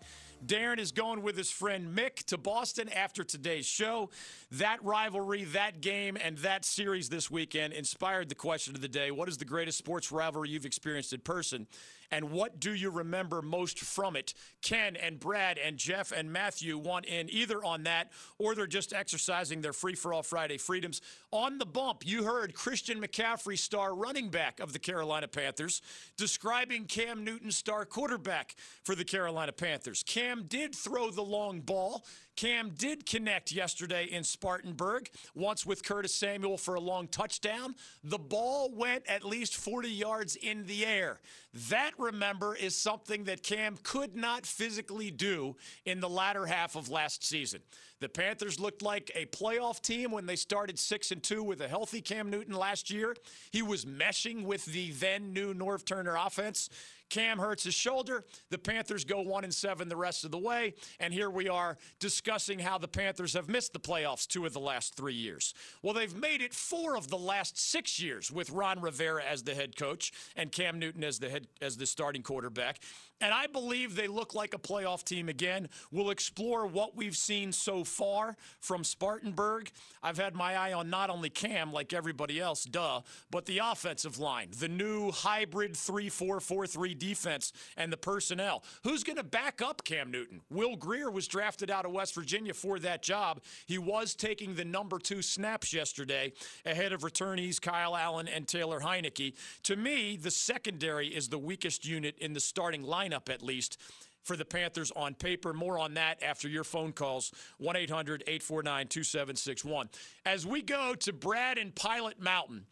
Darren 0.45 0.79
is 0.79 0.91
going 0.91 1.21
with 1.21 1.37
his 1.37 1.51
friend 1.51 1.95
Mick 1.97 2.23
to 2.25 2.37
Boston 2.37 2.89
after 2.89 3.23
today's 3.23 3.65
show. 3.65 4.09
That 4.51 4.83
rivalry, 4.83 5.43
that 5.45 5.81
game, 5.81 6.17
and 6.21 6.37
that 6.39 6.65
series 6.65 7.09
this 7.09 7.29
weekend 7.29 7.73
inspired 7.73 8.29
the 8.29 8.35
question 8.35 8.75
of 8.75 8.81
the 8.81 8.87
day 8.87 9.11
What 9.11 9.29
is 9.29 9.37
the 9.37 9.45
greatest 9.45 9.77
sports 9.77 10.11
rivalry 10.11 10.49
you've 10.49 10.65
experienced 10.65 11.13
in 11.13 11.19
person? 11.19 11.67
And 12.11 12.31
what 12.31 12.59
do 12.59 12.73
you 12.73 12.89
remember 12.89 13.41
most 13.41 13.79
from 13.79 14.15
it? 14.15 14.33
Ken 14.61 14.95
and 14.95 15.19
Brad 15.19 15.57
and 15.57 15.77
Jeff 15.77 16.11
and 16.11 16.31
Matthew 16.31 16.77
want 16.77 17.05
in 17.05 17.29
either 17.29 17.63
on 17.63 17.83
that 17.83 18.11
or 18.37 18.55
they're 18.55 18.67
just 18.67 18.93
exercising 18.93 19.61
their 19.61 19.73
free 19.73 19.95
for 19.95 20.13
all 20.13 20.23
Friday 20.23 20.57
freedoms. 20.57 21.01
On 21.31 21.57
the 21.57 21.65
bump, 21.65 22.05
you 22.05 22.23
heard 22.23 22.53
Christian 22.53 23.01
McCaffrey, 23.01 23.57
star 23.57 23.93
running 23.93 24.29
back 24.29 24.59
of 24.59 24.73
the 24.73 24.79
Carolina 24.79 25.27
Panthers, 25.27 25.81
describing 26.17 26.85
Cam 26.85 27.23
Newton, 27.23 27.51
star 27.51 27.85
quarterback 27.85 28.55
for 28.83 28.95
the 28.95 29.05
Carolina 29.05 29.51
Panthers. 29.51 30.03
Cam 30.03 30.43
did 30.47 30.73
throw 30.73 31.11
the 31.11 31.21
long 31.21 31.61
ball. 31.61 32.03
Cam 32.39 32.69
did 32.69 33.05
connect 33.05 33.51
yesterday 33.51 34.05
in 34.05 34.23
Spartanburg, 34.23 35.09
once 35.35 35.65
with 35.65 35.83
Curtis 35.83 36.15
Samuel 36.15 36.57
for 36.57 36.75
a 36.75 36.79
long 36.79 37.09
touchdown. 37.09 37.75
The 38.01 38.17
ball 38.17 38.71
went 38.73 39.03
at 39.09 39.25
least 39.25 39.57
40 39.57 39.89
yards 39.89 40.37
in 40.37 40.65
the 40.65 40.85
air. 40.85 41.19
That, 41.67 41.91
remember, 41.97 42.55
is 42.55 42.77
something 42.77 43.25
that 43.25 43.43
Cam 43.43 43.77
could 43.83 44.15
not 44.15 44.45
physically 44.45 45.11
do 45.11 45.57
in 45.83 45.99
the 45.99 46.07
latter 46.07 46.45
half 46.45 46.77
of 46.77 46.87
last 46.87 47.25
season. 47.25 47.59
The 47.99 48.07
Panthers 48.07 48.57
looked 48.57 48.81
like 48.81 49.11
a 49.15 49.25
playoff 49.25 49.81
team 49.81 50.11
when 50.11 50.25
they 50.25 50.37
started 50.37 50.79
6 50.79 51.11
and 51.11 51.21
2 51.21 51.43
with 51.43 51.59
a 51.59 51.67
healthy 51.67 51.99
Cam 51.99 52.29
Newton 52.29 52.55
last 52.55 52.89
year. 52.89 53.17
He 53.51 53.61
was 53.61 53.83
meshing 53.83 54.45
with 54.45 54.63
the 54.63 54.91
then 54.91 55.33
new 55.33 55.53
Norv 55.53 55.83
Turner 55.83 56.15
offense. 56.15 56.69
Cam 57.09 57.39
hurts 57.39 57.63
his 57.63 57.73
shoulder. 57.73 58.23
The 58.49 58.57
Panthers 58.57 59.03
go 59.03 59.21
one 59.21 59.43
and 59.43 59.53
seven 59.53 59.89
the 59.89 59.95
rest 59.95 60.23
of 60.23 60.31
the 60.31 60.37
way. 60.37 60.73
And 60.99 61.13
here 61.13 61.29
we 61.29 61.49
are 61.49 61.77
discussing 61.99 62.59
how 62.59 62.77
the 62.77 62.87
Panthers 62.87 63.33
have 63.33 63.49
missed 63.49 63.73
the 63.73 63.79
playoffs 63.79 64.27
two 64.27 64.45
of 64.45 64.53
the 64.53 64.59
last 64.59 64.95
three 64.95 65.13
years. 65.13 65.53
Well, 65.81 65.93
they've 65.93 66.15
made 66.15 66.41
it 66.41 66.53
four 66.53 66.95
of 66.95 67.09
the 67.09 67.17
last 67.17 67.57
six 67.57 67.99
years 67.99 68.31
with 68.31 68.49
Ron 68.49 68.81
Rivera 68.81 69.23
as 69.23 69.43
the 69.43 69.55
head 69.55 69.75
coach 69.75 70.11
and 70.35 70.51
Cam 70.51 70.79
Newton 70.79 71.03
as 71.03 71.19
the 71.19 71.29
head 71.29 71.47
as 71.61 71.77
the 71.77 71.85
starting 71.85 72.23
quarterback. 72.23 72.79
And 73.21 73.33
I 73.33 73.47
believe 73.47 73.95
they 73.95 74.07
look 74.07 74.33
like 74.33 74.53
a 74.53 74.57
playoff 74.57 75.03
team 75.03 75.27
again. 75.27 75.67
We'll 75.91 76.09
explore 76.09 76.65
what 76.65 76.95
we've 76.95 77.17
seen 77.17 77.51
so 77.51 77.83
far 77.83 78.37
from 78.59 78.85
Spartanburg. 78.85 79.71
I've 80.01 80.17
had 80.17 80.35
my 80.35 80.55
eye 80.55 80.71
on 80.71 80.89
not 80.89 81.09
only 81.09 81.29
Cam, 81.29 81.73
like 81.73 81.91
everybody 81.91 82.39
else, 82.39 82.63
duh, 82.63 83.01
but 83.29 83.45
the 83.45 83.57
offensive 83.57 84.19
line, 84.19 84.49
the 84.57 84.69
new 84.69 85.11
hybrid 85.11 85.75
3 85.75 86.07
4 86.07 86.39
4 86.39 86.67
3 86.67 86.93
defense, 86.99 87.53
and 87.77 87.91
the 87.91 87.97
personnel. 87.97 88.63
Who's 88.83 89.03
going 89.03 89.17
to 89.17 89.23
back 89.23 89.61
up 89.61 89.83
Cam 89.83 90.11
Newton? 90.11 90.41
Will 90.49 90.75
Grier 90.75 91.09
was 91.09 91.27
drafted 91.27 91.71
out 91.71 91.85
of 91.85 91.91
West 91.91 92.13
Virginia 92.13 92.53
for 92.53 92.79
that 92.79 93.01
job. 93.01 93.41
He 93.65 93.77
was 93.77 94.13
taking 94.13 94.55
the 94.55 94.65
number 94.65 94.99
two 94.99 95.21
snaps 95.21 95.73
yesterday 95.73 96.33
ahead 96.65 96.93
of 96.93 97.01
returnees 97.01 97.61
Kyle 97.61 97.95
Allen 97.95 98.27
and 98.27 98.47
Taylor 98.47 98.79
Heinicke. 98.79 99.35
To 99.63 99.75
me, 99.75 100.17
the 100.17 100.31
secondary 100.31 101.07
is 101.07 101.29
the 101.29 101.39
weakest 101.39 101.85
unit 101.85 102.17
in 102.19 102.33
the 102.33 102.39
starting 102.39 102.83
lineup 102.83 103.29
at 103.29 103.41
least 103.41 103.77
for 104.23 104.35
the 104.35 104.45
Panthers 104.45 104.91
on 104.95 105.15
paper. 105.15 105.53
More 105.53 105.79
on 105.79 105.95
that 105.95 106.21
after 106.21 106.47
your 106.47 106.63
phone 106.63 106.91
calls 106.91 107.31
1 107.57 107.75
800 107.75 108.23
849 108.27 108.87
2761. 108.87 109.89
As 110.25 110.45
we 110.45 110.61
go 110.61 110.93
to 110.95 111.13
Brad 111.13 111.57
and 111.57 111.73
Pilot 111.73 112.21
Mountain, 112.21 112.65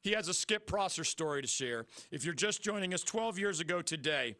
he 0.00 0.12
has 0.12 0.28
a 0.28 0.34
Skip 0.34 0.66
Prosser 0.66 1.04
story 1.04 1.42
to 1.42 1.48
share. 1.48 1.86
If 2.10 2.24
you're 2.24 2.34
just 2.34 2.62
joining 2.62 2.94
us 2.94 3.02
12 3.02 3.38
years 3.38 3.60
ago 3.60 3.82
today, 3.82 4.36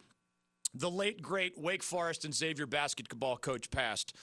the 0.75 0.91
late, 0.91 1.23
great 1.23 1.59
Wake 1.59 1.83
Forest 1.83 2.25
and 2.25 2.35
Xavier 2.35 2.67
basketball 2.67 3.37
coach 3.37 3.71
passed. 3.71 4.15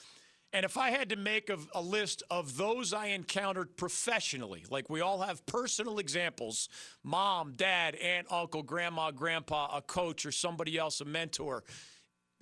And 0.52 0.64
if 0.64 0.78
I 0.78 0.90
had 0.90 1.10
to 1.10 1.16
make 1.16 1.50
a, 1.50 1.58
a, 1.74 1.82
list 1.82 2.22
of 2.30 2.56
those 2.56 2.92
I 2.92 3.08
encountered 3.08 3.76
professionally, 3.76 4.64
like 4.70 4.88
we 4.88 5.00
all 5.00 5.20
have 5.20 5.44
personal 5.44 5.98
examples 5.98 6.68
mom, 7.02 7.54
dad, 7.56 7.94
aunt, 7.96 8.28
uncle, 8.30 8.62
grandma, 8.62 9.10
grandpa, 9.10 9.76
a 9.76 9.82
coach, 9.82 10.24
or 10.24 10.32
somebody 10.32 10.78
else, 10.78 11.00
a 11.00 11.04
mentor 11.04 11.64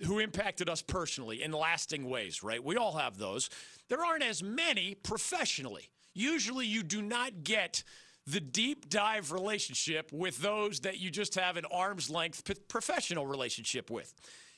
who 0.03 0.19
impacted 0.19 0.69
us 0.69 0.81
personally 0.81 1.41
in 1.41 1.51
lasting 1.51 2.07
ways, 2.07 2.43
right? 2.43 2.63
We 2.63 2.77
all 2.77 2.93
have 2.93 3.17
those. 3.17 3.49
There 3.89 4.03
aren't 4.03 4.23
as 4.23 4.43
many 4.43 4.95
professionally. 4.95 5.89
Usually 6.13 6.65
you 6.65 6.83
do 6.83 7.01
not 7.01 7.43
get 7.43 7.83
the 8.27 8.39
deep 8.39 8.89
dive 8.89 9.31
relationship 9.31 10.11
with 10.11 10.39
those 10.39 10.79
that 10.81 10.99
you 10.99 11.11
just 11.11 11.35
have 11.35 11.57
an 11.57 11.65
arm's 11.71 12.09
length 12.09 12.43
professional 12.67 13.27
relationship 13.27 13.89
with. 13.89 14.13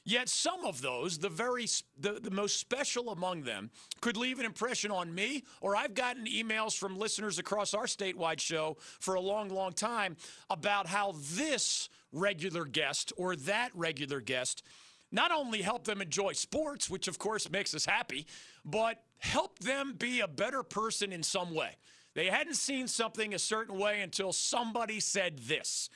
Yet 0.07 0.29
some 0.29 0.63
of 0.63 0.81
those, 0.81 1.17
the 1.17 1.27
very 1.27 1.65
the, 1.99 2.13
the 2.13 2.31
most 2.31 2.61
special 2.61 3.09
among 3.09 3.43
them, 3.43 3.71
could 3.99 4.15
leave 4.15 4.39
an 4.39 4.45
impression 4.45 4.89
on 4.89 5.13
me. 5.13 5.43
Or 5.59 5.75
I've 5.75 5.95
gotten 5.95 6.27
emails 6.27 6.77
from 6.77 6.97
listeners 6.97 7.39
across 7.39 7.73
our 7.73 7.87
statewide 7.87 8.39
show 8.39 8.77
for 9.01 9.15
a 9.15 9.19
long, 9.19 9.49
long 9.49 9.73
time 9.73 10.15
about 10.49 10.87
how 10.87 11.15
this 11.33 11.89
regular 12.13 12.63
guest 12.63 13.11
or 13.17 13.35
that 13.35 13.71
regular 13.73 14.21
guest 14.21 14.63
not 15.11 15.31
only 15.31 15.61
helped 15.61 15.85
them 15.85 16.01
enjoy 16.01 16.31
sports, 16.31 16.89
which 16.89 17.09
of 17.09 17.19
course 17.19 17.49
makes 17.49 17.75
us 17.75 17.85
happy, 17.85 18.25
but 18.63 19.03
helped 19.17 19.61
them 19.63 19.93
be 19.97 20.21
a 20.21 20.27
better 20.27 20.63
person 20.63 21.11
in 21.11 21.21
some 21.21 21.53
way. 21.53 21.75
They 22.17 22.31
hadn't 22.31 22.55
seen 22.55 22.87
something 22.87 23.35
a 23.35 23.39
certain 23.39 23.77
way 23.77 24.01
until 24.01 24.33
somebody 24.33 24.99
said 24.99 25.37
this. 25.37 25.91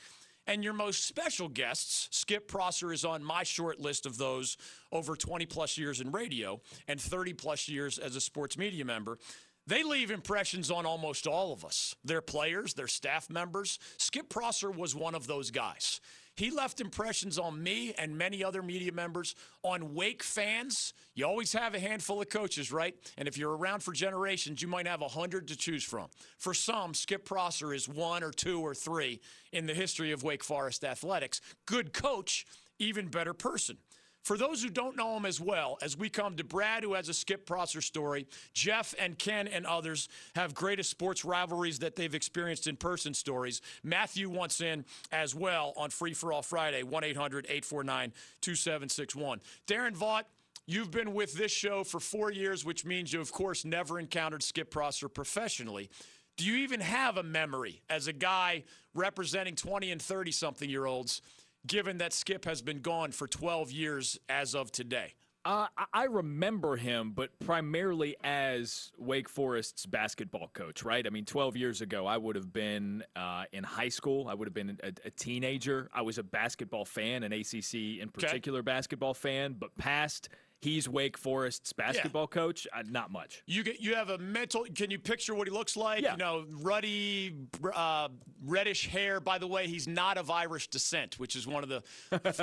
And 0.46 0.62
your 0.62 0.72
most 0.72 1.08
special 1.08 1.48
guests, 1.48 2.06
Skip 2.12 2.46
Prosser 2.46 2.92
is 2.92 3.04
on 3.04 3.24
my 3.24 3.42
short 3.42 3.80
list 3.80 4.06
of 4.06 4.18
those 4.18 4.56
over 4.92 5.16
20 5.16 5.46
plus 5.46 5.76
years 5.76 6.00
in 6.00 6.12
radio 6.12 6.60
and 6.86 7.00
30 7.00 7.32
plus 7.32 7.68
years 7.68 7.98
as 7.98 8.14
a 8.14 8.20
sports 8.20 8.56
media 8.56 8.84
member. 8.84 9.18
They 9.66 9.82
leave 9.82 10.12
impressions 10.12 10.70
on 10.70 10.86
almost 10.86 11.26
all 11.26 11.52
of 11.52 11.64
us. 11.64 11.96
Their 12.04 12.22
players, 12.22 12.74
their 12.74 12.86
staff 12.86 13.28
members. 13.28 13.80
Skip 13.96 14.28
Prosser 14.28 14.70
was 14.70 14.94
one 14.94 15.16
of 15.16 15.26
those 15.26 15.50
guys. 15.50 16.00
He 16.42 16.50
left 16.50 16.80
impressions 16.80 17.38
on 17.38 17.62
me 17.62 17.94
and 17.96 18.18
many 18.18 18.42
other 18.42 18.64
media 18.64 18.90
members, 18.90 19.36
on 19.62 19.94
Wake 19.94 20.24
fans. 20.24 20.92
You 21.14 21.24
always 21.24 21.52
have 21.52 21.76
a 21.76 21.78
handful 21.78 22.20
of 22.20 22.30
coaches, 22.30 22.72
right? 22.72 22.96
And 23.16 23.28
if 23.28 23.38
you're 23.38 23.56
around 23.56 23.84
for 23.84 23.92
generations, 23.92 24.60
you 24.60 24.66
might 24.66 24.88
have 24.88 25.02
a 25.02 25.08
hundred 25.08 25.46
to 25.46 25.56
choose 25.56 25.84
from. 25.84 26.08
For 26.38 26.52
some, 26.52 26.94
Skip 26.94 27.24
Prosser 27.24 27.72
is 27.72 27.88
one 27.88 28.24
or 28.24 28.32
two 28.32 28.60
or 28.60 28.74
three 28.74 29.20
in 29.52 29.66
the 29.66 29.72
history 29.72 30.10
of 30.10 30.24
Wake 30.24 30.42
Forest 30.42 30.82
athletics. 30.82 31.40
Good 31.64 31.92
coach, 31.92 32.44
even 32.80 33.06
better 33.06 33.34
person. 33.34 33.76
For 34.22 34.38
those 34.38 34.62
who 34.62 34.70
don't 34.70 34.96
know 34.96 35.16
him 35.16 35.26
as 35.26 35.40
well, 35.40 35.78
as 35.82 35.98
we 35.98 36.08
come 36.08 36.36
to 36.36 36.44
Brad, 36.44 36.84
who 36.84 36.94
has 36.94 37.08
a 37.08 37.14
Skip 37.14 37.44
Prosser 37.44 37.80
story, 37.80 38.26
Jeff 38.54 38.94
and 38.98 39.18
Ken 39.18 39.48
and 39.48 39.66
others 39.66 40.08
have 40.36 40.54
greatest 40.54 40.90
sports 40.90 41.24
rivalries 41.24 41.80
that 41.80 41.96
they've 41.96 42.14
experienced 42.14 42.68
in 42.68 42.76
person 42.76 43.14
stories. 43.14 43.62
Matthew 43.82 44.30
wants 44.30 44.60
in 44.60 44.84
as 45.10 45.34
well 45.34 45.72
on 45.76 45.90
Free 45.90 46.14
for 46.14 46.32
All 46.32 46.42
Friday, 46.42 46.84
1 46.84 47.04
800 47.04 47.46
849 47.46 48.12
2761. 48.40 49.40
Darren 49.66 49.96
Vaught, 49.96 50.24
You've 50.64 50.92
been 50.92 51.12
with 51.12 51.34
this 51.34 51.50
show 51.50 51.82
for 51.82 51.98
four 51.98 52.30
years, 52.30 52.64
which 52.64 52.84
means 52.84 53.12
you, 53.12 53.20
of 53.20 53.32
course, 53.32 53.64
never 53.64 53.98
encountered 53.98 54.44
Skip 54.44 54.70
Prosser 54.70 55.08
professionally. 55.08 55.90
Do 56.36 56.44
you 56.44 56.58
even 56.58 56.80
have 56.80 57.16
a 57.16 57.22
memory 57.24 57.82
as 57.90 58.06
a 58.06 58.12
guy 58.12 58.62
representing 58.94 59.56
20 59.56 59.90
and 59.90 60.00
30 60.00 60.30
something 60.30 60.70
year 60.70 60.86
olds, 60.86 61.20
given 61.66 61.98
that 61.98 62.12
Skip 62.12 62.44
has 62.44 62.62
been 62.62 62.80
gone 62.80 63.12
for 63.12 63.26
12 63.26 63.70
years 63.70 64.18
as 64.28 64.54
of 64.54 64.72
today? 64.72 65.14
Uh, 65.44 65.66
I 65.92 66.04
remember 66.04 66.76
him, 66.76 67.12
but 67.16 67.30
primarily 67.40 68.14
as 68.22 68.92
Wake 68.96 69.28
Forest's 69.28 69.86
basketball 69.86 70.48
coach, 70.54 70.84
right? 70.84 71.04
I 71.04 71.10
mean, 71.10 71.24
12 71.24 71.56
years 71.56 71.80
ago, 71.80 72.06
I 72.06 72.16
would 72.16 72.36
have 72.36 72.52
been 72.52 73.02
uh, 73.16 73.44
in 73.52 73.64
high 73.64 73.88
school. 73.88 74.28
I 74.28 74.34
would 74.34 74.46
have 74.46 74.54
been 74.54 74.78
a, 74.84 74.92
a, 75.04 75.10
teenager. 75.10 75.90
I 75.92 76.02
was 76.02 76.18
a 76.18 76.22
basketball 76.22 76.84
fan, 76.84 77.24
an 77.24 77.32
ACC 77.32 77.74
in 78.00 78.08
particular 78.12 78.60
okay. 78.60 78.66
basketball 78.66 79.14
fan, 79.14 79.56
but 79.58 79.76
past 79.76 80.28
he's 80.62 80.88
Wake 80.88 81.18
Forest's 81.18 81.72
basketball 81.72 82.28
yeah. 82.30 82.40
coach. 82.40 82.66
Uh, 82.72 82.82
not 82.88 83.10
much. 83.10 83.42
You 83.46 83.62
get 83.62 83.80
you 83.80 83.94
have 83.94 84.08
a 84.08 84.16
mental. 84.18 84.64
Can 84.74 84.90
you 84.90 84.98
picture 84.98 85.34
what 85.34 85.46
he 85.46 85.52
looks 85.52 85.76
like? 85.76 86.02
Yeah. 86.02 86.12
You 86.12 86.18
know, 86.18 86.44
ruddy, 86.62 87.34
uh, 87.74 88.08
reddish 88.44 88.88
hair. 88.88 89.20
By 89.20 89.38
the 89.38 89.46
way, 89.46 89.66
he's 89.66 89.86
not 89.86 90.16
of 90.16 90.30
Irish 90.30 90.68
descent, 90.68 91.18
which 91.18 91.36
is 91.36 91.46
one 91.46 91.62
of 91.62 91.68
the 91.68 91.82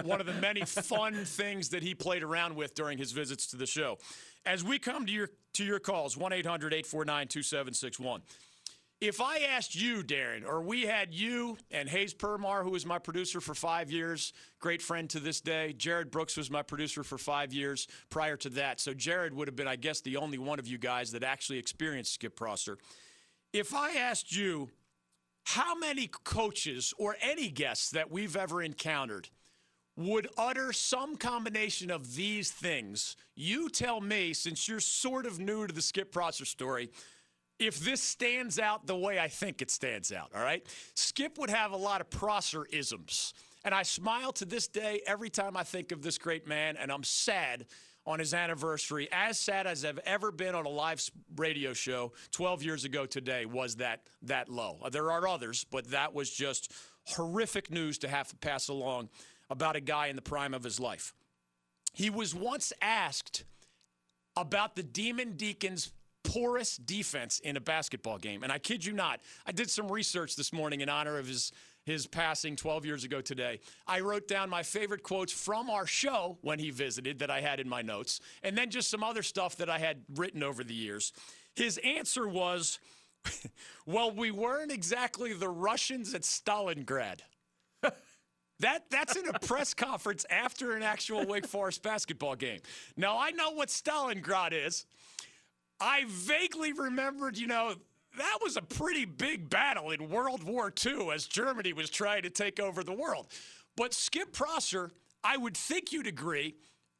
one 0.06 0.20
of 0.20 0.28
the 0.28 0.34
many 0.34 0.62
fun 0.62 1.26
things 1.26 1.70
that 1.70 1.82
he 1.82 1.96
played 1.96 2.22
around 2.22 2.56
with 2.56 2.76
during 2.76 3.00
his 3.00 3.14
visits 3.14 3.48
to 3.48 3.58
the 3.58 3.66
show. 3.66 3.98
As 4.46 4.64
we 4.64 4.80
come 4.80 5.06
to 5.06 5.12
your 5.12 5.30
to 5.54 5.64
your 5.64 5.80
calls, 5.80 6.16
1-800-849-2761. 6.16 8.22
If 9.02 9.22
I 9.22 9.38
asked 9.40 9.76
you, 9.76 10.04
Darren, 10.04 10.46
or 10.46 10.62
we 10.62 10.82
had 10.82 11.14
you 11.14 11.58
and 11.72 11.88
Hayes 11.88 12.14
Permar, 12.14 12.64
who 12.64 12.72
was 12.72 12.86
my 12.86 13.00
producer 13.00 13.40
for 13.40 13.56
five 13.56 13.90
years, 13.90 14.34
great 14.60 14.82
friend 14.82 15.10
to 15.12 15.22
this 15.22 15.40
day. 15.40 15.72
Jared 15.72 16.12
Brooks 16.12 16.36
was 16.36 16.52
my 16.52 16.64
producer 16.64 17.06
for 17.06 17.18
five 17.18 17.54
years 17.54 17.88
prior 18.10 18.36
to 18.36 18.50
that. 18.50 18.82
So 18.82 18.94
Jared 18.94 19.34
would 19.34 19.48
have 19.48 19.56
been, 19.56 19.70
I 19.70 19.78
guess, 19.78 20.02
the 20.02 20.18
only 20.18 20.38
one 20.38 20.60
of 20.60 20.68
you 20.68 20.78
guys 20.78 21.14
that 21.14 21.24
actually 21.24 21.60
experienced 21.60 22.14
Skip 22.14 22.36
Prosser. 22.36 22.78
If 23.54 23.74
I 23.74 23.92
asked 23.92 24.36
you 24.36 24.70
how 25.46 25.76
many 25.76 26.08
coaches 26.08 26.94
or 26.98 27.16
any 27.22 27.48
guests 27.48 27.92
that 27.92 28.12
we've 28.12 28.36
ever 28.36 28.62
encountered 28.62 29.30
would 29.96 30.28
utter 30.38 30.74
some 30.74 31.16
combination 31.16 31.90
of 31.90 32.16
these 32.16 32.52
things, 32.52 33.16
you 33.34 33.70
tell 33.70 34.02
me, 34.02 34.34
since 34.34 34.68
you're 34.68 34.82
sort 34.82 35.26
of 35.26 35.40
new 35.40 35.66
to 35.66 35.74
the 35.74 35.82
Skip 35.82 36.12
Prosser 36.12 36.44
story, 36.44 36.90
if 37.60 37.80
this 37.80 38.02
stands 38.02 38.58
out 38.58 38.88
the 38.88 38.96
way 38.96 39.20
I 39.20 39.28
think 39.28 39.62
it 39.62 39.70
stands 39.70 40.12
out, 40.12 40.32
all 40.34 40.42
right? 40.42 40.66
Skip 40.96 41.38
would 41.38 41.50
have 41.50 41.72
a 41.72 41.78
lot 41.78 42.02
of 42.02 42.10
Prosser 42.10 42.66
isms. 42.72 43.34
And 43.66 43.76
I 43.76 43.84
smile 43.84 44.32
to 44.34 44.46
this 44.46 44.68
day 44.68 45.02
every 45.06 45.30
time 45.30 45.58
I 45.58 45.64
think 45.64 45.92
of 45.92 46.02
this 46.02 46.18
great 46.18 46.48
man, 46.48 46.78
and 46.78 46.92
I'm 46.92 47.04
sad 47.04 47.66
on 48.06 48.20
his 48.20 48.34
anniversary. 48.34 49.10
As 49.12 49.38
sad 49.38 49.68
as 49.68 49.84
I've 49.84 50.00
ever 50.00 50.32
been 50.32 50.56
on 50.56 50.66
a 50.66 50.70
live 50.70 51.02
radio 51.36 51.74
show 51.74 52.14
12 52.32 52.64
years 52.64 52.86
ago 52.86 53.06
today 53.06 53.46
was 53.46 53.76
that 53.76 54.08
that 54.24 54.48
low. 54.48 54.80
Uh, 54.82 54.90
there 54.90 55.12
are 55.12 55.28
others, 55.28 55.66
but 55.70 55.92
that 55.92 56.14
was 56.14 56.32
just 56.32 56.72
horrific 57.06 57.70
news 57.70 57.98
to 58.00 58.08
have 58.08 58.30
to 58.30 58.36
pass 58.38 58.70
along 58.70 59.10
about 59.50 59.76
a 59.76 59.82
guy 59.82 60.08
in 60.08 60.16
the 60.16 60.22
prime 60.22 60.54
of 60.54 60.64
his 60.64 60.80
life. 60.80 61.14
He 61.94 62.10
was 62.10 62.34
once 62.34 62.72
asked 62.82 63.44
about 64.38 64.76
the 64.76 64.84
Demon 64.84 65.34
Deacons 65.36 65.92
porous 66.30 66.78
defense 66.78 67.40
in 67.40 67.58
a 67.58 67.60
basketball 67.60 68.18
game. 68.18 68.44
And 68.44 68.52
I 68.52 68.60
kid 68.60 68.86
you 68.86 68.94
not, 68.94 69.20
I 69.46 69.52
did 69.52 69.70
some 69.70 69.92
research 69.92 70.36
this 70.36 70.54
morning 70.54 70.82
in 70.82 70.90
honor 70.90 71.18
of 71.18 71.28
his 71.28 71.52
his 71.86 72.06
passing 72.06 72.56
12 72.56 72.86
years 72.86 73.04
ago 73.04 73.20
today. 73.20 73.60
I 73.88 74.02
wrote 74.02 74.28
down 74.28 74.48
my 74.50 74.62
favorite 74.62 75.02
quotes 75.02 75.34
from 75.34 75.72
our 75.72 75.88
show 75.88 76.38
when 76.42 76.60
he 76.60 76.70
visited 76.70 77.20
that 77.20 77.32
I 77.32 77.42
had 77.42 77.60
in 77.60 77.68
my 77.68 77.82
notes, 77.82 78.20
and 78.44 78.56
then 78.56 78.70
just 78.70 78.92
some 78.92 79.04
other 79.04 79.24
stuff 79.24 79.56
that 79.56 79.72
I 79.72 79.80
had 79.80 80.04
written 80.16 80.44
over 80.44 80.64
the 80.64 80.74
years. 80.74 81.14
His 81.56 81.80
answer 81.80 82.28
was, 82.28 82.80
"Well, 83.88 84.12
we 84.12 84.30
weren't 84.30 84.72
exactly 84.72 85.34
the 85.34 85.50
Russians 85.50 86.14
at 86.14 86.22
Stalingrad." 86.22 87.22
That 88.62 88.90
that's 88.90 89.16
in 89.16 89.26
a 89.26 89.40
press 89.40 89.74
conference 89.74 90.26
after 90.30 90.76
an 90.76 90.84
actual 90.84 91.26
Wake 91.26 91.48
Forest 91.48 91.82
basketball 91.82 92.36
game. 92.36 92.60
Now 92.98 93.18
I 93.18 93.32
know 93.32 93.52
what 93.52 93.70
Stalingrad 93.70 94.52
is. 94.52 94.86
I 95.80 96.06
vaguely 96.08 96.74
remembered, 96.74 97.38
you 97.38 97.48
know, 97.48 97.76
that 98.18 98.38
was 98.42 98.58
a 98.58 98.62
pretty 98.62 99.06
big 99.06 99.50
battle 99.50 99.92
in 99.92 100.10
World 100.10 100.44
War 100.44 100.74
II 100.86 101.12
as 101.12 101.26
Germany 101.26 101.74
was 101.74 101.90
trying 101.90 102.24
to 102.24 102.30
take 102.30 102.60
over 102.60 102.84
the 102.84 102.94
world. 102.94 103.28
But 103.78 103.94
Skip 103.94 104.34
Prosser, 104.34 104.92
I 105.24 105.38
would 105.38 105.56
think 105.56 105.92
you'd 105.92 106.08
agree, 106.08 106.56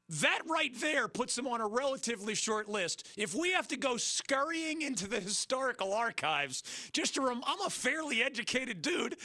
that 0.10 0.42
right 0.50 0.74
there 0.80 1.08
puts 1.08 1.38
him 1.38 1.48
on 1.48 1.62
a 1.62 1.68
relatively 1.68 2.36
short 2.36 2.68
list. 2.68 3.08
If 3.18 3.36
we 3.36 3.52
have 3.52 3.68
to 3.70 3.78
go 3.78 3.98
scurrying 3.98 4.82
into 4.82 5.08
the 5.08 5.20
historical 5.20 5.94
archives, 5.94 6.64
just 6.94 7.16
to 7.16 7.22
rem- 7.22 7.44
I'm 7.46 7.62
a 7.66 7.70
fairly 7.70 8.24
educated 8.24 8.82
dude, 8.82 9.16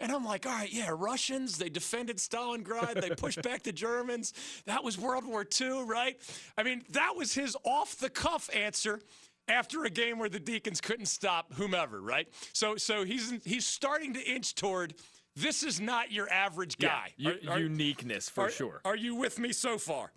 and 0.00 0.12
I'm 0.12 0.24
like, 0.24 0.46
all 0.46 0.52
right, 0.52 0.72
yeah, 0.72 0.90
Russians, 0.92 1.58
they 1.58 1.68
defended 1.68 2.18
Stalingrad, 2.18 3.00
they 3.00 3.10
pushed 3.10 3.42
back 3.42 3.62
the 3.62 3.72
Germans. 3.72 4.34
That 4.66 4.84
was 4.84 4.98
World 4.98 5.24
War 5.24 5.46
II, 5.60 5.84
right? 5.84 6.16
I 6.58 6.62
mean, 6.62 6.82
that 6.90 7.14
was 7.16 7.34
his 7.34 7.56
off 7.64 7.96
the 7.96 8.10
cuff 8.10 8.50
answer 8.54 9.00
after 9.48 9.84
a 9.84 9.90
game 9.90 10.18
where 10.18 10.28
the 10.28 10.40
Deacons 10.40 10.80
couldn't 10.80 11.06
stop 11.06 11.52
whomever, 11.54 12.00
right? 12.00 12.28
So, 12.52 12.76
so 12.76 13.04
he's 13.04 13.32
he's 13.44 13.66
starting 13.66 14.14
to 14.14 14.20
inch 14.20 14.54
toward. 14.54 14.94
This 15.36 15.64
is 15.64 15.80
not 15.80 16.12
your 16.12 16.30
average 16.30 16.78
guy. 16.78 17.12
Yeah, 17.16 17.32
are, 17.48 17.54
are, 17.54 17.58
uniqueness 17.58 18.28
for 18.28 18.46
are, 18.46 18.50
sure. 18.50 18.80
Are 18.84 18.94
you 18.94 19.16
with 19.16 19.40
me 19.40 19.52
so 19.52 19.78
far? 19.78 20.12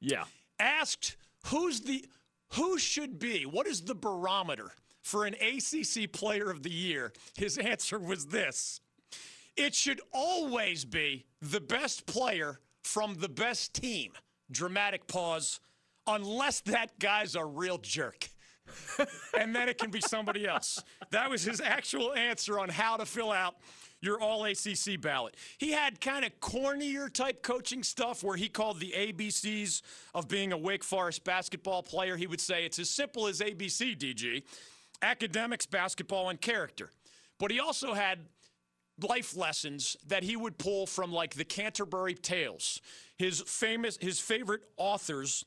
Yeah. 0.00 0.24
Asked 0.58 1.16
who's 1.46 1.80
the 1.82 2.04
who 2.54 2.78
should 2.78 3.18
be, 3.18 3.46
what 3.46 3.66
is 3.66 3.82
the 3.82 3.94
barometer 3.94 4.72
for 5.02 5.24
an 5.24 5.34
ACC 5.34 6.10
player 6.10 6.50
of 6.50 6.62
the 6.62 6.70
year? 6.70 7.12
His 7.36 7.58
answer 7.58 7.98
was 7.98 8.26
this. 8.26 8.80
It 9.56 9.74
should 9.74 10.00
always 10.12 10.84
be 10.84 11.26
the 11.40 11.60
best 11.60 12.06
player 12.06 12.58
from 12.82 13.14
the 13.14 13.28
best 13.28 13.74
team. 13.74 14.12
Dramatic 14.50 15.06
pause. 15.06 15.60
Unless 16.06 16.60
that 16.62 16.98
guy's 16.98 17.36
a 17.36 17.44
real 17.44 17.78
jerk. 17.78 18.28
and 19.38 19.54
then 19.54 19.68
it 19.68 19.78
can 19.78 19.90
be 19.90 20.00
somebody 20.00 20.46
else. 20.46 20.82
That 21.10 21.30
was 21.30 21.42
his 21.42 21.60
actual 21.60 22.14
answer 22.14 22.58
on 22.58 22.68
how 22.68 22.96
to 22.96 23.06
fill 23.06 23.30
out 23.32 23.56
your 24.00 24.20
all 24.20 24.44
ACC 24.44 25.00
ballot. 25.00 25.36
He 25.58 25.72
had 25.72 26.00
kind 26.00 26.24
of 26.24 26.38
cornier 26.40 27.12
type 27.12 27.42
coaching 27.42 27.82
stuff 27.82 28.22
where 28.22 28.36
he 28.36 28.48
called 28.48 28.80
the 28.80 28.94
ABCs 28.96 29.82
of 30.14 30.28
being 30.28 30.52
a 30.52 30.58
Wake 30.58 30.84
Forest 30.84 31.24
basketball 31.24 31.82
player. 31.82 32.16
He 32.16 32.26
would 32.26 32.40
say 32.40 32.64
it's 32.64 32.78
as 32.78 32.90
simple 32.90 33.26
as 33.26 33.40
ABC, 33.40 33.96
DG 33.96 34.42
academics, 35.02 35.66
basketball, 35.66 36.28
and 36.28 36.40
character. 36.40 36.90
But 37.38 37.50
he 37.50 37.58
also 37.58 37.94
had 37.94 38.18
life 39.08 39.36
lessons 39.36 39.96
that 40.06 40.22
he 40.22 40.36
would 40.36 40.58
pull 40.58 40.86
from 40.86 41.12
like 41.12 41.34
the 41.34 41.44
Canterbury 41.44 42.14
Tales. 42.14 42.80
His 43.16 43.40
famous 43.40 43.98
his 44.00 44.20
favorite 44.20 44.62
authors 44.76 45.44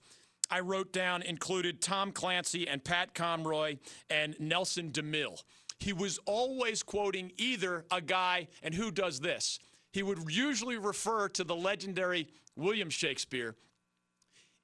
I 0.49 0.59
wrote 0.59 0.91
down 0.91 1.21
included 1.21 1.81
Tom 1.81 2.11
Clancy 2.11 2.67
and 2.67 2.83
Pat 2.83 3.13
Conroy 3.13 3.77
and 4.09 4.35
Nelson 4.39 4.91
DeMille 4.91 5.41
he 5.83 5.91
was 5.91 6.17
always 6.25 6.81
quoting 6.81 7.31
either 7.37 7.85
a 7.91 7.99
guy, 7.99 8.47
and 8.63 8.73
who 8.73 8.89
does 8.89 9.19
this? 9.19 9.59
He 9.91 10.01
would 10.01 10.31
usually 10.31 10.77
refer 10.77 11.27
to 11.29 11.43
the 11.43 11.55
legendary 11.55 12.29
William 12.55 12.89
Shakespeare 12.89 13.55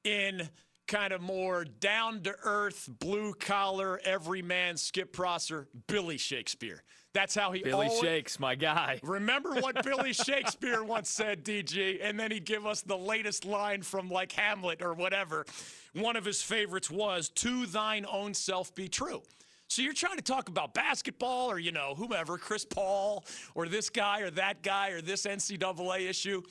in 0.06 0.50
kind 0.88 1.12
of 1.12 1.22
more 1.22 1.66
down 1.66 2.22
to 2.22 2.34
earth, 2.44 2.90
blue 3.00 3.34
collar, 3.34 4.00
everyman 4.06 4.78
Skip 4.78 5.12
Prosser, 5.12 5.68
Billy 5.88 6.18
Shakespeare. 6.18 6.84
That's 7.14 7.36
how 7.36 7.52
he 7.52 7.64
Billy 7.64 7.88
always, 7.88 8.00
Shakes, 8.00 8.40
my 8.40 8.56
guy. 8.56 9.00
Remember 9.04 9.56
what 9.56 9.84
Billy 9.84 10.14
Shakespeare 10.28 10.84
once 10.84 11.10
said, 11.10 11.44
DG, 11.44 12.00
and 12.02 12.18
then 12.18 12.32
he'd 12.32 12.46
give 12.46 12.66
us 12.66 12.82
the 12.82 12.98
latest 12.98 13.44
line 13.44 13.82
from 13.82 14.10
like 14.10 14.32
Hamlet 14.32 14.82
or 14.82 14.94
whatever. 14.94 15.46
One 15.94 16.16
of 16.16 16.24
his 16.24 16.42
favorites 16.42 16.90
was, 16.90 17.30
"To 17.30 17.66
thine 17.66 18.06
own 18.10 18.34
self 18.34 18.74
be 18.74 18.88
true." 18.88 19.24
So 19.70 19.84
you're 19.84 19.94
trying 19.94 20.18
to 20.18 20.24
talk 20.24 20.50
about 20.50 20.74
basketball 20.74 21.52
or, 21.52 21.60
you 21.60 21.72
know, 21.72 21.94
whomever, 21.96 22.40
Chris 22.40 22.66
Paul 22.66 23.24
or 23.54 23.68
this 23.68 23.92
guy 23.92 24.22
or 24.22 24.32
that 24.32 24.64
guy 24.64 24.90
or 24.90 25.02
this 25.02 25.28
NCAA 25.28 26.10
issue. 26.10 26.42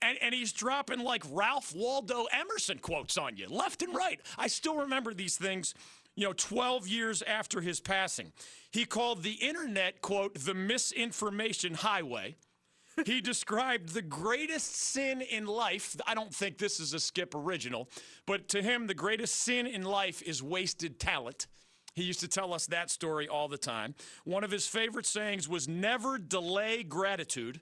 And, 0.00 0.16
and 0.22 0.32
he's 0.32 0.52
dropping 0.52 1.00
like 1.00 1.24
Ralph 1.32 1.74
Waldo 1.74 2.26
Emerson 2.32 2.78
quotes 2.78 3.18
on 3.18 3.36
you, 3.36 3.48
left 3.48 3.82
and 3.82 3.92
right. 3.96 4.20
I 4.38 4.46
still 4.46 4.76
remember 4.76 5.12
these 5.12 5.36
things, 5.36 5.74
you 6.14 6.24
know, 6.24 6.32
12 6.32 6.86
years 6.86 7.20
after 7.22 7.60
his 7.60 7.80
passing. 7.80 8.32
He 8.70 8.84
called 8.84 9.24
the 9.24 9.32
internet, 9.32 10.00
quote, 10.00 10.36
the 10.36 10.54
misinformation 10.54 11.74
highway. 11.74 12.36
he 13.04 13.20
described 13.20 13.88
the 13.88 14.02
greatest 14.02 14.76
sin 14.76 15.20
in 15.20 15.46
life. 15.46 15.96
I 16.06 16.14
don't 16.14 16.32
think 16.32 16.58
this 16.58 16.78
is 16.78 16.94
a 16.94 17.00
Skip 17.00 17.34
original, 17.34 17.88
but 18.24 18.46
to 18.50 18.62
him, 18.62 18.86
the 18.86 18.94
greatest 18.94 19.34
sin 19.34 19.66
in 19.66 19.82
life 19.82 20.22
is 20.22 20.44
wasted 20.44 21.00
talent. 21.00 21.48
He 21.94 22.04
used 22.04 22.20
to 22.20 22.28
tell 22.28 22.54
us 22.54 22.66
that 22.66 22.90
story 22.90 23.28
all 23.28 23.48
the 23.48 23.58
time. 23.58 23.94
One 24.24 24.44
of 24.44 24.50
his 24.50 24.66
favorite 24.66 25.06
sayings 25.06 25.48
was 25.48 25.68
never 25.68 26.18
delay 26.18 26.82
gratitude. 26.82 27.60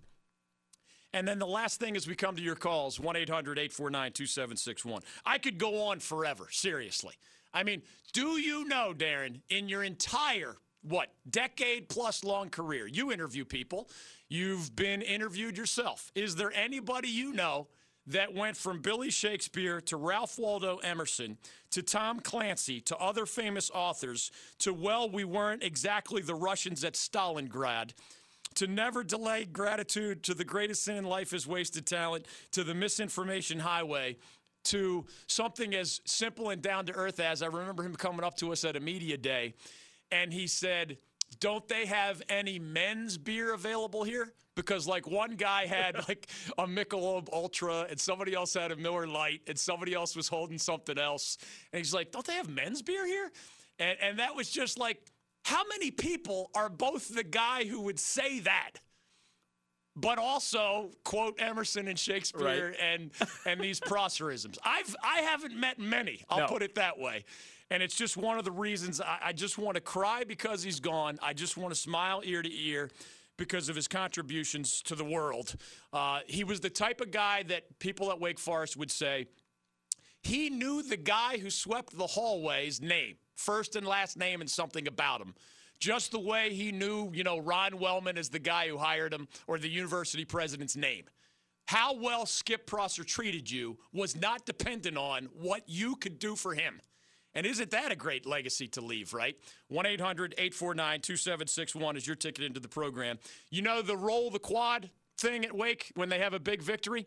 And 1.13 1.27
then 1.27 1.39
the 1.39 1.47
last 1.47 1.81
thing 1.81 1.97
as 1.97 2.07
we 2.07 2.15
come 2.15 2.37
to 2.37 2.43
your 2.43 2.57
calls 2.57 3.01
1 3.01 3.17
800 3.17 3.59
849 3.59 4.13
2761. 4.13 5.03
I 5.25 5.39
could 5.39 5.57
go 5.57 5.85
on 5.85 6.01
forever, 6.01 6.49
seriously. 6.51 7.15
I 7.55 7.63
mean, 7.63 7.83
do 8.13 8.39
you 8.39 8.67
know, 8.67 8.93
Darren, 8.95 9.41
in 9.49 9.69
your 9.69 9.83
entire, 9.83 10.57
what, 10.83 11.09
decade 11.31 11.89
plus 11.89 12.23
long 12.23 12.51
career, 12.51 12.87
you 12.87 13.13
interview 13.13 13.47
people, 13.47 13.89
you've 14.29 14.77
been 14.77 15.01
interviewed 15.01 15.57
yourself. 15.57 16.13
Is 16.15 16.37
there 16.37 16.53
anybody 16.53 17.09
you 17.09 17.33
know 17.33 17.69
that 18.07 18.35
went 18.35 18.57
from 18.57 18.81
Billy 18.81 19.11
Shakespeare 19.11 19.81
to 19.83 19.97
Ralph 19.97 20.39
Waldo 20.39 20.79
Emerson 20.79 21.39
to 21.71 21.83
Tom 21.83 22.21
Clancy 22.21 22.81
to 22.83 22.97
other 22.97 23.27
famous 23.27 23.71
authors 23.75 24.31
to, 24.61 24.73
well, 24.73 25.11
we 25.11 25.25
weren't 25.25 25.63
exactly 25.63 26.23
the 26.23 26.35
Russians 26.35 26.85
at 26.85 26.95
Stalingrad? 26.95 27.93
to 28.55 28.67
never 28.67 29.05
delay 29.05 29.45
gratitude 29.45 30.23
to 30.23 30.33
the 30.33 30.45
greatest 30.45 30.85
sin 30.85 30.97
in 30.97 31.05
life 31.05 31.35
is 31.35 31.47
wasted 31.47 31.87
talent 31.87 32.25
to 32.53 32.65
the 32.65 32.75
misinformation 32.75 33.59
highway 33.59 34.17
to 34.65 35.05
something 35.27 35.75
as 35.75 36.01
simple 36.07 36.49
and 36.49 36.63
down 36.63 36.87
to 36.87 36.93
earth 36.93 37.21
as 37.21 37.43
I 37.43 37.47
remember 37.47 37.85
him 37.85 37.95
coming 37.95 38.25
up 38.25 38.37
to 38.39 38.53
us 38.53 38.65
at 38.65 38.75
a 38.75 38.81
media 38.81 39.19
day 39.19 39.53
and 40.11 40.33
he 40.33 40.47
said, 40.47 40.99
Don't 41.41 41.67
they 41.69 41.87
have 41.87 42.23
any 42.29 42.59
men's 42.59 43.19
beer 43.19 43.53
available 43.55 44.05
here? 44.05 44.33
Because 44.55 44.87
like 44.87 45.07
one 45.07 45.37
guy 45.37 45.67
had 45.67 45.97
like 46.09 46.29
a 46.59 46.67
Michelob 46.67 47.29
Ultra 47.33 47.87
and 47.91 48.01
somebody 48.01 48.35
else 48.35 48.55
had 48.55 48.73
a 48.73 48.77
Miller 48.77 49.07
Lite 49.07 49.43
and 49.47 49.59
somebody 49.59 49.93
else 49.95 50.17
was 50.17 50.29
holding 50.29 50.59
something 50.59 50.99
else. 50.99 51.37
And 51.73 51.79
he's 51.79 51.93
like, 51.95 52.11
Don't 52.13 52.27
they 52.27 52.35
have 52.35 52.49
men's 52.49 52.83
beer 52.83 53.07
here? 53.07 53.31
And 53.79 53.99
and 54.01 54.19
that 54.19 54.35
was 54.35 54.49
just 54.51 54.79
like, 54.79 54.99
how 55.45 55.63
many 55.69 55.91
people 55.91 56.51
are 56.55 56.69
both 56.71 57.15
the 57.15 57.23
guy 57.25 57.65
who 57.65 57.83
would 57.83 57.99
say 57.99 58.41
that? 58.41 58.73
but 59.99 60.19
also 60.19 60.91
quote 61.05 61.41
Emerson 61.41 61.89
and 61.89 61.99
Shakespeare 61.99 62.69
Right. 62.69 62.77
and 62.83 63.11
and 63.47 63.59
these 63.61 63.81
Prosserisms. 63.93 64.59
I've 64.63 64.95
I 65.03 65.21
haven't 65.23 65.57
met 65.59 65.79
many. 65.79 66.23
I'll 66.29 66.41
No. 66.41 66.47
put 66.49 66.63
it 66.63 66.75
that 66.75 66.99
way. 66.99 67.25
And 67.71 67.83
it's 67.83 67.97
just 67.97 68.17
one 68.17 68.39
of 68.39 68.45
the 68.45 68.53
reasons 68.53 69.01
I, 69.01 69.19
I 69.27 69.33
just 69.33 69.59
want 69.59 69.75
to 69.75 69.81
cry 69.81 70.25
because 70.25 70.63
he's 70.63 70.81
gone. 70.81 71.19
I 71.23 71.33
just 71.33 71.57
want 71.57 71.75
to 71.75 71.81
smile 71.81 72.23
ear 72.25 72.43
to 72.43 72.51
ear 72.53 72.91
because 73.37 73.69
of 73.69 73.77
his 73.77 73.89
contributions 73.89 74.83
to 74.83 74.95
the 74.95 75.05
world. 75.05 75.57
Uh, 75.93 76.21
he 76.27 76.45
was 76.45 76.61
the 76.61 76.71
type 76.71 77.01
of 77.01 77.11
guy 77.11 77.43
that 77.45 77.79
people 77.79 78.11
at 78.11 78.21
Wake 78.21 78.39
Forest 78.39 78.77
would 78.77 78.91
say, 78.91 79.27
he 80.23 80.51
knew 80.51 80.83
the 80.83 80.97
guy 80.97 81.39
who 81.39 81.51
swept 81.51 81.97
the 81.97 82.07
hallway's 82.07 82.81
name, 82.81 83.17
first 83.37 83.77
and 83.77 83.87
last 83.87 84.17
name, 84.17 84.41
and 84.41 84.51
something 84.51 84.89
about 84.89 85.21
him. 85.21 85.35
Just 85.79 86.11
the 86.11 86.19
way 86.19 86.55
he 86.55 86.73
knew, 86.73 87.11
you 87.13 87.23
know, 87.23 87.39
Ron 87.39 87.79
Wellman 87.79 88.17
is 88.17 88.29
the 88.29 88.39
guy 88.39 88.69
who 88.69 88.79
hired 88.79 89.13
him 89.13 89.29
or 89.47 89.59
the 89.59 89.69
university 89.69 90.25
president's 90.25 90.75
name. 90.75 91.05
How 91.67 91.95
well 91.95 92.27
Skip 92.27 92.67
Prosser 92.67 93.05
treated 93.05 93.51
you 93.51 93.77
was 93.93 94.17
not 94.17 94.47
dependent 94.47 94.97
on 94.97 95.29
what 95.39 95.63
you 95.67 95.97
could 95.97 96.19
do 96.19 96.35
for 96.35 96.55
him. 96.55 96.81
And 97.37 97.47
isn't 97.47 97.71
that 97.71 97.93
a 97.93 97.97
great 97.97 98.27
legacy 98.27 98.67
to 98.69 98.81
leave, 98.81 99.13
right? 99.13 99.37
1 99.69 99.87
800 99.87 100.35
849 100.39 101.01
2761 101.03 101.97
is 101.97 102.07
your 102.07 102.17
ticket 102.17 102.45
into 102.45 102.59
the 102.59 102.69
program. 102.69 103.19
You 103.51 103.63
know 103.63 103.83
the 103.83 103.97
roll 103.97 104.31
the 104.31 104.39
quad 104.39 104.91
thing 105.19 105.45
at 105.45 105.55
Wake 105.55 105.93
when 105.95 106.09
they 106.09 106.19
have 106.19 106.35
a 106.35 106.41
big 106.41 106.63
victory? 106.63 107.07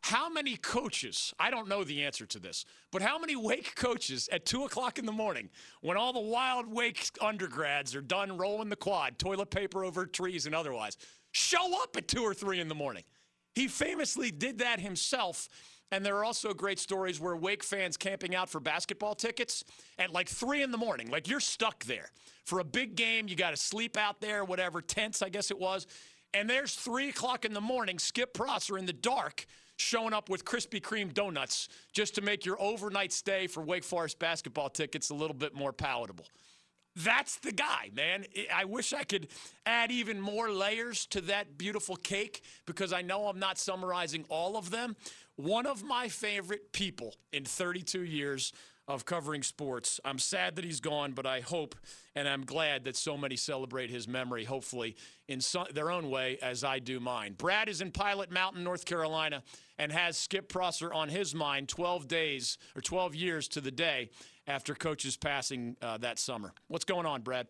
how 0.00 0.30
many 0.30 0.56
coaches, 0.56 1.34
I 1.38 1.50
don't 1.50 1.68
know 1.68 1.84
the 1.84 2.04
answer 2.04 2.24
to 2.26 2.38
this, 2.38 2.64
but 2.90 3.02
how 3.02 3.18
many 3.18 3.36
Wake 3.36 3.74
coaches 3.74 4.28
at 4.32 4.46
2 4.46 4.64
o'clock 4.64 4.98
in 4.98 5.04
the 5.04 5.12
morning, 5.12 5.50
when 5.82 5.96
all 5.96 6.12
the 6.12 6.20
wild 6.20 6.72
Wake 6.72 7.10
undergrads 7.20 7.94
are 7.94 8.00
done 8.00 8.38
rolling 8.38 8.70
the 8.70 8.76
quad, 8.76 9.18
toilet 9.18 9.50
paper 9.50 9.84
over 9.84 10.06
trees 10.06 10.46
and 10.46 10.54
otherwise, 10.54 10.96
show 11.32 11.82
up 11.82 11.94
at 11.96 12.08
2 12.08 12.22
or 12.22 12.32
3 12.32 12.60
in 12.60 12.68
the 12.68 12.74
morning? 12.74 13.04
He 13.54 13.68
famously 13.68 14.30
did 14.30 14.58
that 14.58 14.80
himself. 14.80 15.48
And 15.90 16.04
there 16.04 16.16
are 16.16 16.24
also 16.24 16.52
great 16.52 16.78
stories 16.78 17.18
where 17.18 17.34
Wake 17.34 17.62
fans 17.62 17.96
camping 17.96 18.34
out 18.34 18.50
for 18.50 18.60
basketball 18.60 19.14
tickets 19.14 19.64
at 19.98 20.12
like 20.12 20.28
3 20.28 20.62
in 20.62 20.70
the 20.70 20.78
morning. 20.78 21.10
Like 21.10 21.28
you're 21.28 21.40
stuck 21.40 21.84
there. 21.84 22.10
For 22.44 22.60
a 22.60 22.64
big 22.64 22.94
game, 22.94 23.28
you 23.28 23.36
got 23.36 23.50
to 23.50 23.56
sleep 23.56 23.96
out 23.96 24.20
there, 24.20 24.44
whatever, 24.44 24.80
tents, 24.80 25.22
I 25.22 25.28
guess 25.28 25.50
it 25.50 25.58
was. 25.58 25.86
And 26.34 26.48
there's 26.48 26.74
three 26.74 27.08
o'clock 27.08 27.44
in 27.44 27.54
the 27.54 27.60
morning, 27.60 27.98
Skip 27.98 28.34
Prosser 28.34 28.76
in 28.76 28.86
the 28.86 28.92
dark, 28.92 29.46
showing 29.76 30.12
up 30.12 30.28
with 30.28 30.44
Krispy 30.44 30.80
Kreme 30.80 31.14
donuts 31.14 31.68
just 31.92 32.14
to 32.16 32.20
make 32.20 32.44
your 32.44 32.60
overnight 32.60 33.12
stay 33.12 33.46
for 33.46 33.62
Wake 33.62 33.84
Forest 33.84 34.18
basketball 34.18 34.68
tickets 34.68 35.10
a 35.10 35.14
little 35.14 35.36
bit 35.36 35.54
more 35.54 35.72
palatable. 35.72 36.26
That's 36.96 37.36
the 37.36 37.52
guy, 37.52 37.90
man. 37.94 38.24
I 38.52 38.64
wish 38.64 38.92
I 38.92 39.04
could 39.04 39.28
add 39.64 39.92
even 39.92 40.20
more 40.20 40.50
layers 40.50 41.06
to 41.06 41.20
that 41.22 41.56
beautiful 41.56 41.94
cake 41.94 42.42
because 42.66 42.92
I 42.92 43.02
know 43.02 43.28
I'm 43.28 43.38
not 43.38 43.56
summarizing 43.56 44.24
all 44.28 44.56
of 44.56 44.70
them. 44.70 44.96
One 45.38 45.66
of 45.66 45.84
my 45.84 46.08
favorite 46.08 46.72
people 46.72 47.14
in 47.32 47.44
32 47.44 48.02
years 48.02 48.52
of 48.88 49.04
covering 49.04 49.44
sports. 49.44 50.00
I'm 50.04 50.18
sad 50.18 50.56
that 50.56 50.64
he's 50.64 50.80
gone, 50.80 51.12
but 51.12 51.26
I 51.26 51.38
hope 51.38 51.76
and 52.16 52.28
I'm 52.28 52.44
glad 52.44 52.82
that 52.84 52.96
so 52.96 53.16
many 53.16 53.36
celebrate 53.36 53.88
his 53.88 54.08
memory, 54.08 54.42
hopefully 54.42 54.96
in 55.28 55.40
so, 55.40 55.64
their 55.72 55.92
own 55.92 56.10
way, 56.10 56.38
as 56.42 56.64
I 56.64 56.80
do 56.80 56.98
mine. 56.98 57.34
Brad 57.38 57.68
is 57.68 57.80
in 57.80 57.92
Pilot 57.92 58.32
Mountain, 58.32 58.64
North 58.64 58.84
Carolina, 58.84 59.44
and 59.78 59.92
has 59.92 60.16
Skip 60.16 60.48
Prosser 60.48 60.92
on 60.92 61.08
his 61.08 61.36
mind 61.36 61.68
12 61.68 62.08
days 62.08 62.58
or 62.74 62.82
12 62.82 63.14
years 63.14 63.46
to 63.46 63.60
the 63.60 63.70
day 63.70 64.10
after 64.48 64.74
coach's 64.74 65.16
passing 65.16 65.76
uh, 65.80 65.98
that 65.98 66.18
summer. 66.18 66.52
What's 66.66 66.84
going 66.84 67.06
on, 67.06 67.20
Brad? 67.22 67.46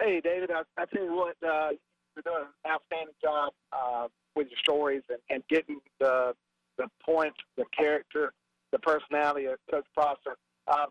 Hey, 0.00 0.20
David, 0.24 0.50
I, 0.50 0.62
I 0.76 0.86
tell 0.86 1.04
you 1.04 1.14
what, 1.14 1.36
uh, 1.46 1.68
you're 2.16 2.24
doing 2.24 2.46
an 2.64 2.72
outstanding 2.72 3.14
job 3.22 3.52
uh, 3.72 4.08
with 4.34 4.48
your 4.48 4.58
stories 4.58 5.02
and, 5.08 5.18
and 5.30 5.44
getting 5.48 5.78
the 6.00 6.34
the 6.78 6.88
point, 7.04 7.34
the 7.56 7.64
character, 7.76 8.32
the 8.72 8.78
personality 8.78 9.46
of 9.46 9.58
Coach 9.70 9.86
Prosser. 9.94 10.36
Um, 10.68 10.88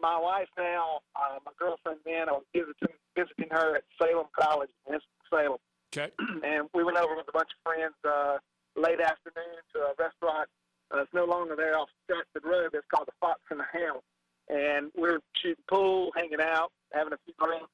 my 0.00 0.18
wife 0.18 0.48
now, 0.58 1.00
uh, 1.16 1.38
my 1.44 1.52
girlfriend 1.58 2.00
then, 2.04 2.28
I 2.28 2.32
was 2.32 2.44
visiting 2.54 2.96
visiting 3.16 3.48
her 3.52 3.76
at 3.76 3.84
Salem 4.00 4.26
College 4.38 4.70
in 4.90 4.98
Salem, 5.30 5.58
Okay. 5.96 6.10
and 6.44 6.68
we 6.74 6.82
went 6.82 6.96
over 6.96 7.14
with 7.14 7.28
a 7.28 7.32
bunch 7.32 7.50
of 7.54 7.72
friends 7.72 7.94
uh, 8.04 8.38
late 8.74 9.00
afternoon 9.00 9.62
to 9.72 9.78
a 9.80 9.94
restaurant. 9.96 10.48
Uh, 10.92 11.02
it's 11.02 11.14
no 11.14 11.24
longer 11.24 11.54
there 11.54 11.78
off 11.78 11.88
Stratford 12.04 12.44
Road. 12.44 12.70
It's 12.74 12.86
called 12.92 13.06
the 13.06 13.12
Fox 13.20 13.40
and 13.50 13.60
the 13.60 13.70
Hound, 13.72 14.02
and 14.48 14.90
we 14.96 15.02
were 15.02 15.20
shooting 15.36 15.62
pool, 15.70 16.10
hanging 16.16 16.40
out, 16.42 16.72
having 16.92 17.12
a 17.12 17.18
few 17.24 17.34
drinks 17.38 17.70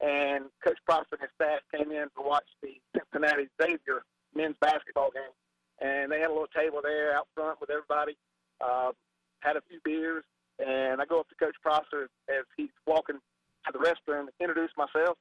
and 0.00 0.44
Coach 0.64 0.78
Prosser 0.86 1.18
and 1.18 1.22
his 1.22 1.30
staff 1.34 1.60
came 1.74 1.90
in 1.90 2.06
to 2.14 2.22
watch 2.22 2.46
the 2.62 2.80
Cincinnati 2.94 3.48
Xavier 3.60 4.02
men's 4.34 4.56
basketball 4.60 5.10
game. 5.10 5.34
And 5.80 6.10
they 6.10 6.18
had 6.20 6.30
a 6.30 6.34
little 6.34 6.50
table 6.54 6.80
there 6.82 7.14
out 7.14 7.28
front 7.34 7.60
with 7.60 7.70
everybody, 7.70 8.16
um, 8.60 8.92
had 9.40 9.56
a 9.56 9.62
few 9.68 9.78
beers, 9.84 10.24
and 10.58 11.00
I 11.00 11.06
go 11.06 11.20
up 11.20 11.28
to 11.28 11.36
Coach 11.36 11.54
Prosser 11.62 12.10
as 12.28 12.44
he's 12.56 12.74
walking 12.86 13.16
to 13.66 13.72
the 13.72 13.78
restroom 13.78 14.26
introduce 14.40 14.70
myself. 14.76 15.18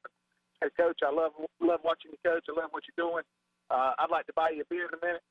Hey, 0.62 0.70
Coach, 0.78 1.00
I 1.06 1.12
love 1.14 1.34
love 1.62 1.82
watching 1.84 2.12
you, 2.12 2.18
Coach. 2.26 2.46
I 2.50 2.60
love 2.60 2.70
what 2.72 2.84
you're 2.88 3.10
doing. 3.10 3.24
Uh, 3.70 3.94
I'd 4.00 4.10
like 4.10 4.26
to 4.28 4.34
buy 4.34 4.50
you 4.50 4.62
a 4.62 4.66
beer 4.70 4.88
in 4.88 4.98
a 4.98 5.06
minute. 5.06 5.22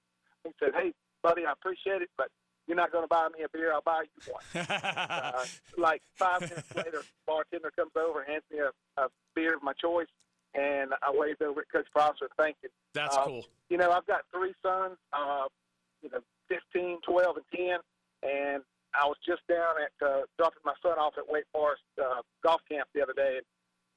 He 0.44 0.50
said, 0.60 0.70
Hey, 0.74 0.92
buddy, 1.22 1.46
I 1.46 1.52
appreciate 1.52 2.02
it, 2.02 2.10
but 2.16 2.28
you're 2.66 2.76
not 2.76 2.92
going 2.92 3.04
to 3.04 3.08
buy 3.08 3.28
me 3.36 3.44
a 3.44 3.48
beer. 3.48 3.72
I'll 3.72 3.82
buy 3.82 4.04
you 4.04 4.32
one 4.32 4.66
uh, 4.68 5.44
like 5.78 6.02
five 6.16 6.42
minutes 6.42 6.74
later, 6.74 7.02
bartender 7.26 7.72
comes 7.74 7.92
over, 7.96 8.24
hands 8.24 8.42
me 8.52 8.58
a, 8.58 8.70
a 9.00 9.08
beer 9.34 9.54
of 9.56 9.62
my 9.62 9.72
choice, 9.72 10.08
and 10.58 10.92
I 11.02 11.10
waved 11.12 11.42
over 11.42 11.60
at 11.60 11.70
Coach 11.70 11.86
Prosser, 11.92 12.28
thank 12.38 12.56
you. 12.62 12.68
That's 12.94 13.16
Uh, 13.16 13.24
cool. 13.24 13.44
You 13.68 13.76
know, 13.78 13.90
I've 13.90 14.06
got 14.06 14.22
three 14.32 14.54
sons, 14.62 14.96
uh, 15.12 15.46
you 16.02 16.08
know, 16.10 16.20
15, 16.48 17.00
12, 17.02 17.36
and 17.36 17.46
10, 18.22 18.30
and 18.30 18.62
I 18.94 19.04
was 19.06 19.16
just 19.26 19.42
down 19.48 19.74
at 19.82 20.06
uh, 20.06 20.22
dropping 20.38 20.62
my 20.64 20.72
son 20.82 20.98
off 20.98 21.14
at 21.18 21.28
Wake 21.28 21.44
Forest 21.52 21.82
uh, 22.02 22.22
golf 22.42 22.60
camp 22.70 22.88
the 22.94 23.02
other 23.02 23.12
day, 23.12 23.36
and 23.38 23.46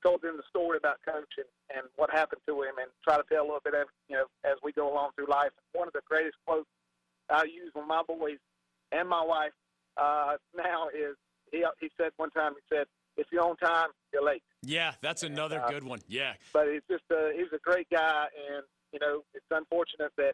told 0.04 0.22
them 0.22 0.36
the 0.38 0.44
story 0.50 0.78
about 0.78 0.98
Coach 1.06 1.32
and, 1.38 1.48
and 1.78 1.88
what 1.96 2.10
happened 2.12 2.42
to 2.48 2.62
him, 2.64 2.76
and 2.82 2.90
try 3.04 3.16
to 3.16 3.24
tell 3.32 3.44
a 3.44 3.48
little 3.48 3.64
bit 3.64 3.76
of 3.76 3.88
you 4.10 4.16
know 4.18 4.26
as 4.44 4.58
we 4.64 4.72
go 4.74 4.92
along 4.92 5.12
through 5.16 5.28
life. 5.28 5.52
One 5.74 5.88
of 5.88 5.94
the 5.94 6.02
greatest 6.10 6.36
quotes 6.46 6.68
I 7.30 7.44
use 7.44 7.72
with 7.76 7.86
my 7.88 8.02
boys 8.04 8.40
and 8.92 9.08
my 9.08 9.24
wife 9.24 9.52
uh, 9.98 10.36
now 10.58 10.88
is 10.90 11.16
he 11.52 11.64
he 11.80 11.90
said 11.98 12.12
one 12.18 12.32
time 12.32 12.54
he 12.56 12.76
said 12.76 12.88
if 13.18 13.28
you're 13.32 13.44
on 13.44 13.58
time 13.58 13.90
you're 14.14 14.26
late. 14.26 14.44
Yeah, 14.64 14.94
that's 15.02 15.24
another 15.24 15.62
uh, 15.62 15.70
good 15.70 15.84
one. 15.84 16.00
Yeah. 16.08 16.34
But 16.54 16.68
he's 16.72 16.82
just 16.90 17.04
uh, 17.12 17.30
he's 17.36 17.52
a 17.54 17.60
great 17.64 17.88
guy, 17.90 18.26
and 18.52 18.64
you 18.92 19.00
know 19.00 19.24
it's 19.34 19.46
unfortunate 19.52 20.12
that 20.18 20.34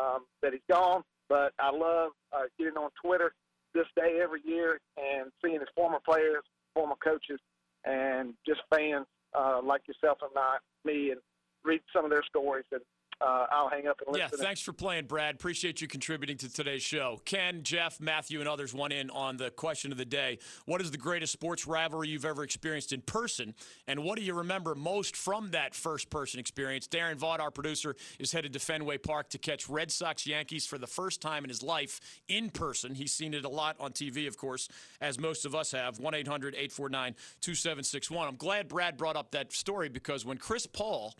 um, 0.00 0.26
that 0.42 0.52
he's 0.52 0.62
gone. 0.70 1.02
But 1.28 1.52
I 1.58 1.70
love 1.70 2.12
uh, 2.32 2.44
getting 2.58 2.76
on 2.76 2.90
Twitter 3.02 3.32
this 3.74 3.86
day 3.96 4.20
every 4.22 4.40
year 4.44 4.80
and 4.96 5.30
seeing 5.44 5.60
his 5.60 5.68
former 5.74 5.98
players, 6.04 6.44
former 6.74 6.94
coaches, 7.02 7.40
and 7.84 8.34
just 8.46 8.60
fans 8.72 9.06
uh, 9.34 9.60
like 9.62 9.82
yourself 9.88 10.18
and 10.22 10.30
I, 10.36 10.58
me, 10.84 11.10
and 11.10 11.20
read 11.64 11.80
some 11.92 12.04
of 12.04 12.10
their 12.10 12.22
stories. 12.22 12.64
And 12.72 12.80
uh, 13.20 13.46
I'll 13.50 13.70
hang 13.70 13.86
up 13.86 14.00
and 14.06 14.14
Yeah, 14.16 14.28
thanks 14.28 14.60
for 14.60 14.74
playing, 14.74 15.06
Brad. 15.06 15.36
Appreciate 15.36 15.80
you 15.80 15.88
contributing 15.88 16.36
to 16.38 16.52
today's 16.52 16.82
show. 16.82 17.20
Ken, 17.24 17.62
Jeff, 17.62 17.98
Matthew, 17.98 18.40
and 18.40 18.48
others 18.48 18.74
went 18.74 18.92
in 18.92 19.08
on 19.10 19.38
the 19.38 19.50
question 19.50 19.90
of 19.90 19.96
the 19.96 20.04
day. 20.04 20.38
What 20.66 20.82
is 20.82 20.90
the 20.90 20.98
greatest 20.98 21.32
sports 21.32 21.66
rivalry 21.66 22.08
you've 22.08 22.26
ever 22.26 22.42
experienced 22.42 22.92
in 22.92 23.00
person? 23.00 23.54
And 23.86 24.04
what 24.04 24.18
do 24.18 24.24
you 24.24 24.34
remember 24.34 24.74
most 24.74 25.16
from 25.16 25.50
that 25.52 25.74
first 25.74 26.10
person 26.10 26.40
experience? 26.40 26.88
Darren 26.88 27.16
Vaught, 27.16 27.40
our 27.40 27.50
producer, 27.50 27.96
is 28.18 28.32
headed 28.32 28.52
to 28.52 28.58
Fenway 28.58 28.98
Park 28.98 29.30
to 29.30 29.38
catch 29.38 29.66
Red 29.66 29.90
Sox 29.90 30.26
Yankees 30.26 30.66
for 30.66 30.76
the 30.76 30.86
first 30.86 31.22
time 31.22 31.42
in 31.42 31.48
his 31.48 31.62
life 31.62 32.00
in 32.28 32.50
person. 32.50 32.94
He's 32.94 33.12
seen 33.12 33.32
it 33.32 33.46
a 33.46 33.48
lot 33.48 33.76
on 33.80 33.92
TV, 33.92 34.26
of 34.28 34.36
course, 34.36 34.68
as 35.00 35.18
most 35.18 35.46
of 35.46 35.54
us 35.54 35.72
have. 35.72 35.98
1 35.98 36.14
800 36.14 36.54
849 36.54 37.14
2761. 37.40 38.28
I'm 38.28 38.36
glad 38.36 38.68
Brad 38.68 38.98
brought 38.98 39.16
up 39.16 39.30
that 39.30 39.54
story 39.54 39.88
because 39.88 40.26
when 40.26 40.36
Chris 40.36 40.66
Paul 40.66 41.14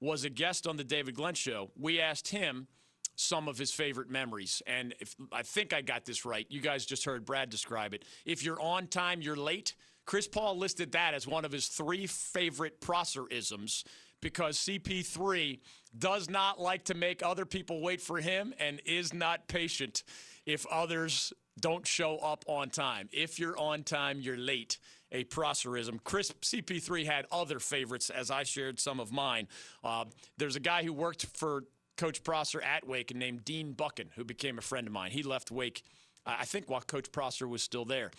was 0.00 0.24
a 0.24 0.30
guest 0.30 0.66
on 0.66 0.76
the 0.76 0.84
David 0.84 1.14
Glenn 1.14 1.34
show, 1.34 1.70
we 1.78 2.00
asked 2.00 2.28
him 2.28 2.66
some 3.16 3.48
of 3.48 3.58
his 3.58 3.70
favorite 3.70 4.10
memories. 4.10 4.62
And 4.66 4.94
if 4.98 5.14
I 5.30 5.42
think 5.42 5.72
I 5.72 5.82
got 5.82 6.04
this 6.04 6.24
right, 6.24 6.46
you 6.48 6.60
guys 6.60 6.86
just 6.86 7.04
heard 7.04 7.24
Brad 7.24 7.50
describe 7.50 7.92
it. 7.92 8.04
If 8.24 8.42
you're 8.42 8.60
on 8.60 8.86
time, 8.86 9.20
you're 9.20 9.36
late. 9.36 9.74
Chris 10.06 10.26
Paul 10.26 10.56
listed 10.56 10.92
that 10.92 11.14
as 11.14 11.26
one 11.26 11.44
of 11.44 11.52
his 11.52 11.68
three 11.68 12.06
favorite 12.06 12.80
Prosserisms 12.80 13.84
because 14.20 14.58
CP3 14.58 15.60
does 15.98 16.28
not 16.28 16.60
like 16.60 16.84
to 16.84 16.94
make 16.94 17.22
other 17.22 17.44
people 17.44 17.80
wait 17.80 18.00
for 18.00 18.18
him 18.18 18.54
and 18.58 18.80
is 18.84 19.12
not 19.12 19.48
patient 19.48 20.02
if 20.46 20.66
others 20.66 21.32
don't 21.60 21.86
show 21.86 22.16
up 22.18 22.44
on 22.46 22.70
time. 22.70 23.08
If 23.12 23.38
you're 23.38 23.58
on 23.58 23.82
time, 23.82 24.20
you're 24.20 24.36
late 24.36 24.78
a 25.12 25.24
Prosserism. 25.24 25.98
Chris 26.04 26.32
CP3 26.42 27.06
had 27.06 27.26
other 27.32 27.58
favorites, 27.58 28.10
as 28.10 28.30
I 28.30 28.42
shared 28.44 28.78
some 28.78 29.00
of 29.00 29.12
mine. 29.12 29.48
Uh, 29.82 30.04
there's 30.38 30.56
a 30.56 30.60
guy 30.60 30.82
who 30.82 30.92
worked 30.92 31.26
for 31.26 31.64
Coach 31.96 32.22
Prosser 32.22 32.62
at 32.62 32.86
Wake 32.86 33.14
named 33.14 33.44
Dean 33.44 33.72
Buchan, 33.72 34.10
who 34.16 34.24
became 34.24 34.58
a 34.58 34.62
friend 34.62 34.86
of 34.86 34.92
mine. 34.92 35.10
He 35.10 35.22
left 35.22 35.50
Wake, 35.50 35.82
I 36.24 36.44
think, 36.44 36.70
while 36.70 36.80
Coach 36.80 37.12
Prosser 37.12 37.46
was 37.46 37.62
still 37.62 37.84
there. 37.84 38.10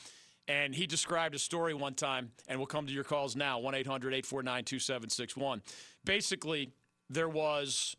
And 0.47 0.75
he 0.75 0.85
described 0.85 1.33
a 1.35 1.39
story 1.39 1.73
one 1.73 1.93
time, 1.93 2.31
and 2.47 2.59
we'll 2.59 2.67
come 2.67 2.85
to 2.87 2.93
your 2.93 3.03
calls 3.03 3.35
now 3.35 3.59
1 3.59 3.73
800 3.73 4.13
849 4.13 4.63
2761. 4.65 5.61
Basically, 6.03 6.71
there 7.09 7.29
was 7.29 7.95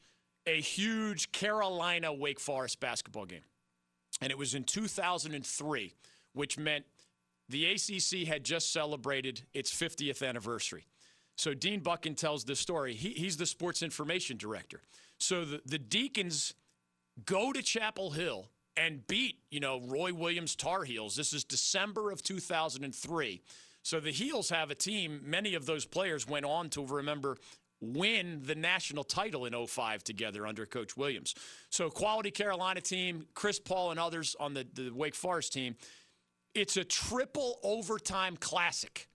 a 0.47 0.61
huge 0.61 1.33
Carolina 1.33 2.13
Wake 2.13 2.41
Forest 2.41 2.81
basketball 2.81 3.27
game. 3.27 3.45
And 4.21 4.31
it 4.31 4.39
was 4.39 4.55
in 4.55 4.65
2003, 4.65 5.95
which 6.33 6.59
meant 6.59 6.85
the 7.49 7.67
ACC 7.67 8.27
had 8.27 8.45
just 8.45 8.73
celebrated 8.73 9.43
its 9.53 9.71
50th 9.71 10.27
anniversary. 10.27 10.87
So 11.37 11.55
Dean 11.55 11.81
Buchan 11.81 12.15
tells 12.15 12.45
this 12.45 12.61
story. 12.61 12.95
He, 12.95 13.11
he's 13.11 13.37
the 13.37 13.47
sports 13.47 13.83
information 13.83 14.37
director. 14.37 14.83
So 15.19 15.45
the, 15.45 15.61
the 15.67 15.79
Deacons 15.79 16.55
go 17.25 17.53
to 17.53 17.63
Chapel 17.63 18.11
Hill 18.11 18.49
and 18.77 19.07
beat, 19.07 19.37
you 19.51 19.61
know, 19.61 19.81
Roy 19.81 20.13
Williams 20.15 20.57
Tar 20.57 20.85
Heels. 20.85 21.17
This 21.17 21.33
is 21.33 21.45
December 21.45 22.11
of 22.11 22.23
2003. 22.23 23.43
So 23.83 24.01
the 24.01 24.11
Heels 24.11 24.51
have 24.51 24.71
a 24.71 24.75
team. 24.75 25.21
Many 25.25 25.55
of 25.55 25.67
those 25.67 25.85
players 25.85 26.29
went 26.29 26.45
on 26.45 26.71
to 26.71 26.87
remember 26.87 27.37
win 27.83 28.41
the 28.45 28.55
national 28.55 29.03
title 29.03 29.45
in 29.45 29.67
05 29.67 30.05
together 30.05 30.47
under 30.47 30.65
Coach 30.65 30.97
Williams. 30.97 31.35
So 31.69 31.91
quality 31.91 32.31
Carolina 32.31 32.81
team, 32.81 33.27
Chris 33.35 33.59
Paul 33.59 33.91
and 33.91 33.99
others 33.99 34.37
on 34.39 34.55
the, 34.55 34.65
the 34.73 34.91
Wake 34.91 35.17
Forest 35.17 35.53
team. 35.53 35.75
It's 36.55 36.77
a 36.77 36.85
triple 36.85 37.59
overtime 37.63 38.37
classic. 38.37 39.09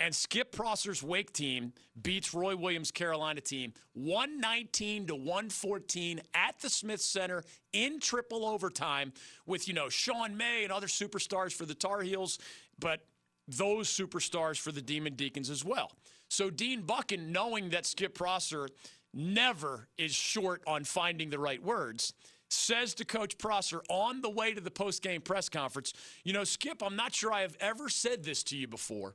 And 0.00 0.14
Skip 0.14 0.50
Prosser's 0.50 1.02
Wake 1.02 1.32
team 1.32 1.72
beats 2.00 2.34
Roy 2.34 2.56
Williams' 2.56 2.90
Carolina 2.90 3.40
team 3.40 3.72
119 3.92 5.06
to 5.06 5.14
114 5.14 6.20
at 6.34 6.58
the 6.60 6.68
Smith 6.68 7.00
Center 7.00 7.44
in 7.72 8.00
triple 8.00 8.44
overtime 8.44 9.12
with, 9.46 9.68
you 9.68 9.74
know, 9.74 9.88
Sean 9.88 10.36
May 10.36 10.64
and 10.64 10.72
other 10.72 10.88
superstars 10.88 11.52
for 11.52 11.64
the 11.64 11.74
Tar 11.74 12.02
Heels, 12.02 12.38
but 12.78 13.00
those 13.46 13.88
superstars 13.88 14.58
for 14.58 14.72
the 14.72 14.82
Demon 14.82 15.14
Deacons 15.14 15.48
as 15.48 15.64
well. 15.64 15.92
So 16.28 16.50
Dean 16.50 16.82
Buchan, 16.82 17.30
knowing 17.30 17.70
that 17.70 17.86
Skip 17.86 18.14
Prosser 18.14 18.68
never 19.12 19.86
is 19.96 20.12
short 20.12 20.62
on 20.66 20.82
finding 20.82 21.30
the 21.30 21.38
right 21.38 21.62
words, 21.62 22.14
says 22.54 22.94
to 22.94 23.04
Coach 23.04 23.38
Prosser 23.38 23.82
on 23.88 24.20
the 24.20 24.30
way 24.30 24.54
to 24.54 24.60
the 24.60 24.70
post-game 24.70 25.20
press 25.20 25.48
conference, 25.48 25.92
you 26.22 26.32
know, 26.32 26.44
Skip, 26.44 26.82
I'm 26.82 26.96
not 26.96 27.14
sure 27.14 27.32
I 27.32 27.42
have 27.42 27.56
ever 27.60 27.88
said 27.88 28.24
this 28.24 28.42
to 28.44 28.56
you 28.56 28.68
before, 28.68 29.14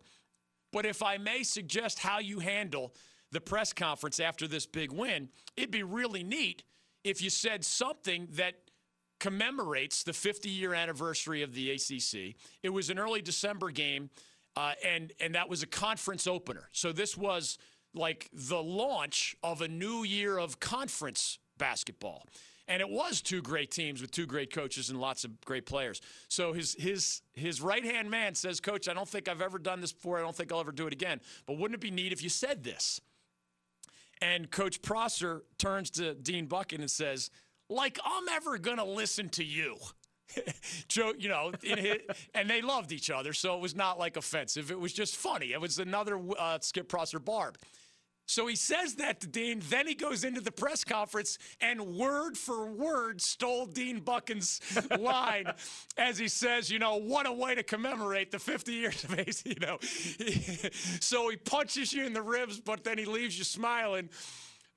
but 0.71 0.85
if 0.85 1.01
I 1.01 1.17
may 1.17 1.43
suggest 1.43 1.99
how 1.99 2.19
you 2.19 2.39
handle 2.39 2.93
the 3.31 3.41
press 3.41 3.73
conference 3.73 4.19
after 4.19 4.47
this 4.47 4.65
big 4.65 4.91
win, 4.91 5.29
it'd 5.55 5.71
be 5.71 5.83
really 5.83 6.23
neat 6.23 6.63
if 7.03 7.21
you 7.21 7.29
said 7.29 7.63
something 7.63 8.27
that 8.33 8.55
commemorates 9.19 10.03
the 10.03 10.13
50 10.13 10.49
year 10.49 10.73
anniversary 10.73 11.41
of 11.41 11.53
the 11.53 11.71
ACC. 11.71 12.35
It 12.63 12.69
was 12.69 12.89
an 12.89 12.97
early 12.97 13.21
December 13.21 13.69
game, 13.69 14.09
uh, 14.55 14.73
and, 14.83 15.13
and 15.19 15.35
that 15.35 15.49
was 15.49 15.61
a 15.61 15.67
conference 15.67 16.25
opener. 16.27 16.69
So 16.71 16.91
this 16.91 17.17
was 17.17 17.57
like 17.93 18.29
the 18.33 18.61
launch 18.61 19.35
of 19.43 19.61
a 19.61 19.67
new 19.67 20.03
year 20.03 20.37
of 20.37 20.59
conference 20.59 21.39
basketball. 21.57 22.25
And 22.69 22.81
it 22.81 22.89
was 22.89 23.21
two 23.21 23.41
great 23.41 23.71
teams 23.71 23.99
with 23.99 24.11
two 24.11 24.27
great 24.27 24.53
coaches 24.53 24.91
and 24.91 25.01
lots 25.01 25.23
of 25.25 25.41
great 25.41 25.65
players. 25.65 26.01
So 26.27 26.53
his 26.53 26.75
his 26.77 27.21
his 27.33 27.61
right 27.61 27.83
hand 27.83 28.11
man 28.11 28.35
says, 28.35 28.61
Coach, 28.61 28.87
I 28.87 28.93
don't 28.93 29.09
think 29.09 29.27
I've 29.27 29.41
ever 29.41 29.57
done 29.57 29.81
this 29.81 29.91
before. 29.91 30.19
I 30.19 30.21
don't 30.21 30.35
think 30.35 30.53
I'll 30.53 30.59
ever 30.59 30.71
do 30.71 30.85
it 30.85 30.93
again. 30.93 31.19
But 31.47 31.57
wouldn't 31.57 31.75
it 31.75 31.81
be 31.81 31.89
neat 31.89 32.13
if 32.13 32.23
you 32.23 32.29
said 32.29 32.63
this? 32.63 33.01
And 34.21 34.51
Coach 34.51 34.81
Prosser 34.83 35.43
turns 35.57 35.89
to 35.91 36.13
Dean 36.13 36.45
Buchan 36.45 36.79
and 36.79 36.91
says, 36.91 37.31
like 37.69 37.99
I'm 38.05 38.29
ever 38.29 38.59
gonna 38.59 38.85
listen 38.85 39.29
to 39.29 39.43
you. 39.43 39.77
Joe, 40.87 41.13
you 41.17 41.27
know, 41.27 41.51
his, 41.63 41.97
and 42.35 42.47
they 42.47 42.61
loved 42.61 42.91
each 42.91 43.09
other, 43.09 43.33
so 43.33 43.55
it 43.55 43.61
was 43.61 43.75
not 43.75 43.97
like 43.97 44.15
offensive. 44.15 44.69
It 44.69 44.79
was 44.79 44.93
just 44.93 45.15
funny. 45.15 45.53
It 45.53 45.61
was 45.61 45.79
another 45.79 46.19
uh, 46.37 46.59
Skip 46.61 46.87
Prosser 46.87 47.17
barb. 47.17 47.57
So 48.29 48.45
he 48.45 48.55
says 48.55 48.93
that 48.95 49.21
to 49.21 49.27
Dean. 49.27 49.59
Then 49.69 49.87
he 49.87 49.95
goes 49.95 50.23
into 50.23 50.39
the 50.39 50.51
press 50.51 50.83
conference 50.83 51.39
and 51.61 51.95
word 51.97 52.37
for 52.37 52.67
word 52.67 53.19
stole 53.21 53.65
Dean 53.65 54.01
Buchan's 54.01 54.61
line 54.99 55.51
as 55.97 56.19
he 56.19 56.27
says, 56.27 56.69
you 56.69 56.77
know, 56.77 56.97
what 56.97 57.25
a 57.25 57.31
way 57.33 57.55
to 57.55 57.63
commemorate 57.63 58.29
the 58.29 58.37
50 58.37 58.71
years 58.71 59.03
of 59.03 59.17
AC, 59.17 59.49
you 59.49 59.55
know. 59.59 59.79
so 61.01 61.29
he 61.29 61.37
punches 61.37 61.91
you 61.91 62.05
in 62.05 62.13
the 62.13 62.21
ribs, 62.21 62.59
but 62.59 62.83
then 62.83 62.99
he 62.99 63.05
leaves 63.05 63.35
you 63.35 63.43
smiling 63.43 64.09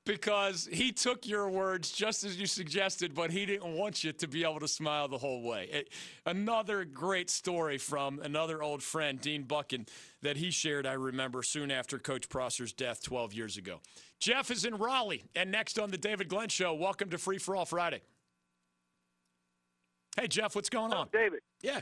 because 0.04 0.68
he 0.70 0.90
took 0.90 1.26
your 1.26 1.48
words 1.48 1.92
just 1.92 2.24
as 2.24 2.38
you 2.38 2.46
suggested, 2.46 3.14
but 3.14 3.30
he 3.30 3.46
didn't 3.46 3.74
want 3.76 4.02
you 4.02 4.12
to 4.12 4.26
be 4.26 4.42
able 4.42 4.60
to 4.60 4.68
smile 4.68 5.08
the 5.08 5.18
whole 5.18 5.42
way. 5.42 5.68
It, 5.70 5.88
another 6.26 6.84
great 6.84 7.30
story 7.30 7.78
from 7.78 8.18
another 8.20 8.62
old 8.62 8.82
friend, 8.82 9.20
Dean 9.20 9.44
Buchan, 9.44 9.86
that 10.22 10.36
he 10.36 10.50
shared, 10.50 10.86
I 10.86 10.94
remember, 10.94 11.42
soon 11.42 11.70
after 11.70 11.98
Coach 11.98 12.28
Prosser's 12.28 12.72
death 12.72 13.02
12 13.02 13.32
years 13.32 13.56
ago. 13.56 13.80
Jeff 14.18 14.50
is 14.50 14.64
in 14.64 14.76
Raleigh, 14.76 15.24
and 15.36 15.50
next 15.50 15.78
on 15.78 15.90
the 15.90 15.98
David 15.98 16.28
Glenn 16.28 16.48
Show, 16.48 16.74
welcome 16.74 17.10
to 17.10 17.18
Free 17.18 17.38
for 17.38 17.54
All 17.54 17.64
Friday. 17.64 18.02
Hey, 20.16 20.28
Jeff, 20.28 20.54
what's 20.54 20.68
going 20.68 20.92
on? 20.92 21.08
David. 21.12 21.40
Yeah. 21.62 21.80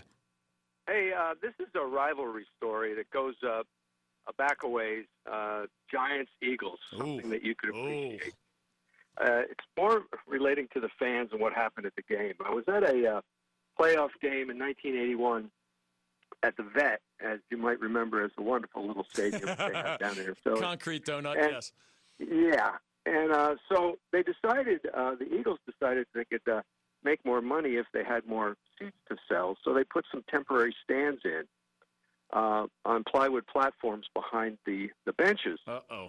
Hey, 0.87 1.11
uh, 1.17 1.35
this 1.41 1.53
is 1.59 1.69
a 1.75 1.85
rivalry 1.85 2.47
story 2.57 2.95
that 2.95 3.11
goes 3.11 3.35
uh, 3.47 3.63
a 4.27 4.69
ways. 4.69 5.05
Uh, 5.31 5.63
Giants 5.91 6.31
Eagles, 6.43 6.79
something 6.91 7.27
Ooh. 7.27 7.31
that 7.31 7.43
you 7.43 7.55
could 7.55 7.71
appreciate. 7.71 8.35
Uh, 9.21 9.43
it's 9.51 9.65
more 9.77 10.03
relating 10.27 10.69
to 10.73 10.81
the 10.81 10.89
fans 10.99 11.31
and 11.33 11.41
what 11.41 11.53
happened 11.53 11.87
at 11.87 11.95
the 11.97 12.03
game. 12.03 12.35
I 12.45 12.51
was 12.51 12.65
at 12.69 12.83
a 12.83 13.17
uh, 13.17 13.21
playoff 13.79 14.11
game 14.23 14.51
in 14.51 14.59
1981 14.59 15.51
at 16.43 16.57
the 16.57 16.63
Vet, 16.63 17.01
as 17.21 17.39
you 17.51 17.59
might 17.59 17.81
remember, 17.81 18.25
as 18.25 18.31
a 18.39 18.43
wonderful 18.43 18.87
little 18.87 19.05
stadium 19.12 19.45
they 19.45 19.75
have 19.75 19.99
down 20.01 20.14
there. 20.14 20.35
So 20.43 20.57
Concrete 20.57 21.05
donut, 21.05 21.37
and- 21.43 21.53
yes. 21.53 21.73
yeah, 22.18 22.71
and 23.05 23.33
uh, 23.33 23.57
so 23.71 23.99
they 24.12 24.23
decided, 24.23 24.81
uh, 24.95 25.16
the 25.16 25.27
Eagles 25.35 25.59
decided 25.66 26.07
they 26.14 26.25
could 26.25 26.47
uh, 26.51 26.62
make 27.05 27.25
more 27.25 27.43
money 27.43 27.71
if 27.71 27.87
they 27.93 28.05
had 28.05 28.27
more 28.27 28.57
seats 28.79 28.97
to 29.09 29.16
sell. 29.29 29.57
So 29.64 29.75
they 29.75 29.85
put 29.85 30.05
some 30.11 30.25
temporary 30.31 30.75
stands 30.85 31.21
in 31.25 31.43
uh, 32.33 32.66
on 32.85 33.05
plywood 33.05 33.47
platforms 33.47 34.07
behind 34.14 34.59
the, 34.66 34.91
the 35.07 35.12
benches. 35.12 35.59
Uh 35.66 35.81
oh. 35.91 36.09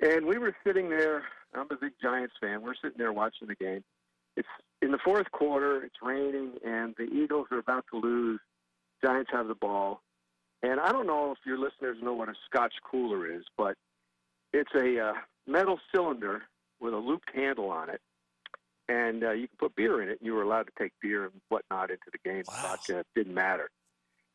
And 0.00 0.26
we 0.26 0.38
were 0.38 0.54
sitting 0.66 0.88
there. 0.88 1.24
I'm 1.54 1.66
a 1.70 1.76
big 1.76 1.92
Giants 2.02 2.34
fan. 2.40 2.62
We're 2.62 2.74
sitting 2.74 2.98
there 2.98 3.12
watching 3.12 3.48
the 3.48 3.54
game. 3.54 3.84
It's 4.36 4.48
in 4.80 4.92
the 4.92 4.98
fourth 5.04 5.30
quarter. 5.32 5.84
It's 5.84 5.96
raining, 6.02 6.52
and 6.64 6.94
the 6.96 7.04
Eagles 7.04 7.48
are 7.50 7.58
about 7.58 7.84
to 7.92 8.00
lose. 8.00 8.40
Giants 9.04 9.30
have 9.32 9.48
the 9.48 9.54
ball. 9.54 10.02
And 10.62 10.78
I 10.78 10.92
don't 10.92 11.06
know 11.06 11.32
if 11.32 11.38
your 11.44 11.58
listeners 11.58 11.98
know 12.02 12.12
what 12.12 12.28
a 12.28 12.34
Scotch 12.46 12.74
cooler 12.88 13.30
is, 13.30 13.44
but 13.56 13.76
it's 14.52 14.70
a 14.74 15.00
uh, 15.00 15.12
metal 15.46 15.78
cylinder 15.94 16.42
with 16.80 16.94
a 16.94 16.98
looped 16.98 17.30
handle 17.34 17.70
on 17.70 17.90
it. 17.90 18.00
And 18.88 19.24
uh, 19.24 19.32
you 19.32 19.48
can 19.48 19.56
put 19.58 19.76
beer 19.76 20.02
in 20.02 20.08
it. 20.08 20.18
You 20.20 20.34
were 20.34 20.42
allowed 20.42 20.64
to 20.64 20.72
take 20.78 20.92
beer 21.00 21.24
and 21.24 21.32
whatnot 21.48 21.90
into 21.90 22.10
the 22.12 22.18
game. 22.28 22.42
Wow. 22.48 22.54
Vodka 22.62 23.04
didn't 23.14 23.34
matter. 23.34 23.70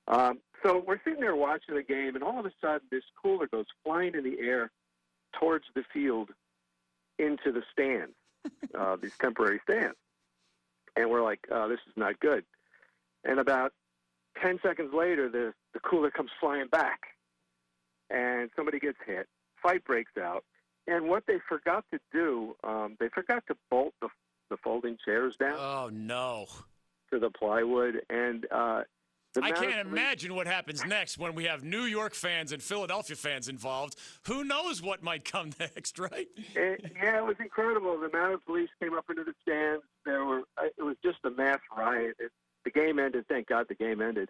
Um, 0.07 0.39
so 0.63 0.83
we're 0.85 0.99
sitting 1.03 1.19
there 1.19 1.35
watching 1.35 1.75
the 1.75 1.83
game, 1.83 2.15
and 2.15 2.23
all 2.23 2.39
of 2.39 2.45
a 2.45 2.51
sudden, 2.61 2.81
this 2.91 3.03
cooler 3.21 3.47
goes 3.47 3.65
flying 3.83 4.13
in 4.15 4.23
the 4.23 4.37
air 4.39 4.71
towards 5.39 5.65
the 5.75 5.83
field 5.93 6.29
into 7.19 7.51
the 7.51 7.63
stands. 7.71 8.13
uh, 8.77 8.95
these 8.95 9.13
temporary 9.19 9.59
stands, 9.63 9.95
and 10.95 11.09
we're 11.09 11.23
like, 11.23 11.39
uh, 11.51 11.67
this 11.67 11.79
is 11.87 11.93
not 11.95 12.19
good. 12.19 12.43
And 13.23 13.39
about 13.39 13.73
ten 14.39 14.59
seconds 14.61 14.93
later, 14.93 15.29
the 15.29 15.53
the 15.73 15.79
cooler 15.79 16.11
comes 16.11 16.29
flying 16.39 16.67
back, 16.67 16.99
and 18.11 18.49
somebody 18.55 18.79
gets 18.79 18.99
hit. 19.05 19.27
Fight 19.63 19.83
breaks 19.83 20.11
out, 20.21 20.43
and 20.87 21.07
what 21.09 21.23
they 21.25 21.39
forgot 21.49 21.85
to 21.91 21.99
do, 22.13 22.55
um, 22.63 22.95
they 22.99 23.09
forgot 23.09 23.43
to 23.47 23.55
bolt 23.71 23.93
the 24.01 24.09
the 24.51 24.57
folding 24.57 24.95
chairs 25.03 25.35
down 25.39 25.55
Oh 25.57 25.89
no. 25.91 26.45
to 27.11 27.17
the 27.17 27.31
plywood, 27.31 28.01
and 28.11 28.45
uh, 28.51 28.81
the 28.81 28.85
I 29.41 29.51
can't 29.51 29.87
imagine 29.87 30.35
what 30.35 30.47
happens 30.47 30.85
next 30.85 31.17
when 31.17 31.35
we 31.35 31.45
have 31.45 31.63
New 31.63 31.83
York 31.83 32.13
fans 32.13 32.51
and 32.51 32.61
Philadelphia 32.61 33.15
fans 33.15 33.47
involved. 33.49 33.95
Who 34.27 34.43
knows 34.43 34.81
what 34.81 35.03
might 35.03 35.25
come 35.25 35.51
next, 35.59 35.99
right? 35.99 36.27
It, 36.55 36.91
yeah, 36.95 37.17
it 37.19 37.25
was 37.25 37.35
incredible. 37.39 37.99
The 37.99 38.07
amount 38.07 38.33
of 38.35 38.45
police 38.45 38.69
came 38.81 38.93
up 38.93 39.05
into 39.09 39.23
the 39.23 39.33
stands. 39.41 39.83
There 40.05 40.23
were. 40.25 40.41
uh, 40.57 40.65
It 40.77 40.83
was 40.83 40.95
just 41.03 41.17
a 41.25 41.29
mass 41.31 41.59
riot. 41.75 42.15
It, 42.19 42.31
the 42.63 42.71
game 42.71 42.97
ended. 42.97 43.25
Thank 43.29 43.47
God 43.47 43.67
the 43.69 43.75
game 43.75 44.01
ended. 44.01 44.27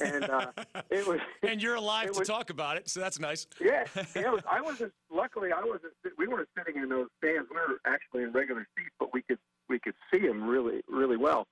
And 0.00 0.24
uh, 0.24 0.46
it 0.90 1.06
was. 1.06 1.20
and 1.46 1.62
you're 1.62 1.74
alive 1.74 2.12
to 2.12 2.20
was- 2.20 2.28
talk 2.28 2.48
about 2.48 2.78
it, 2.78 2.88
so 2.88 2.98
that's 3.00 3.20
nice. 3.20 3.46
Yeah, 3.60 3.84
was, 4.30 4.40
I 4.50 4.60
wasn't. 4.62 4.92
Luckily, 5.12 5.50
I 5.52 5.62
wasn't. 5.62 5.92
We 6.16 6.26
weren't 6.26 6.48
sitting 6.56 6.82
in 6.82 6.88
those 6.88 7.08
stands. 7.18 7.46
We 7.50 7.56
were 7.56 7.78
actually 7.86 8.22
in 8.22 8.32
regular 8.32 8.66
seats, 8.78 8.90
but 8.98 9.12
we 9.12 9.20
could 9.22 9.38
we 9.68 9.78
could 9.78 9.94
see 10.12 10.20
them 10.20 10.44
really 10.44 10.80
really 10.88 11.18
well. 11.18 11.46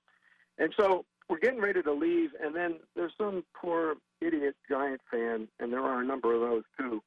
And 0.57 0.73
so 0.79 1.05
we're 1.29 1.39
getting 1.39 1.61
ready 1.61 1.81
to 1.81 1.91
leave, 1.93 2.31
and 2.41 2.55
then 2.55 2.75
there's 2.95 3.13
some 3.17 3.43
poor 3.55 3.95
idiot 4.21 4.55
Giant 4.69 5.01
fan, 5.09 5.47
and 5.59 5.71
there 5.71 5.81
are 5.81 6.01
a 6.01 6.05
number 6.05 6.33
of 6.33 6.41
those 6.41 6.63
too, 6.77 7.01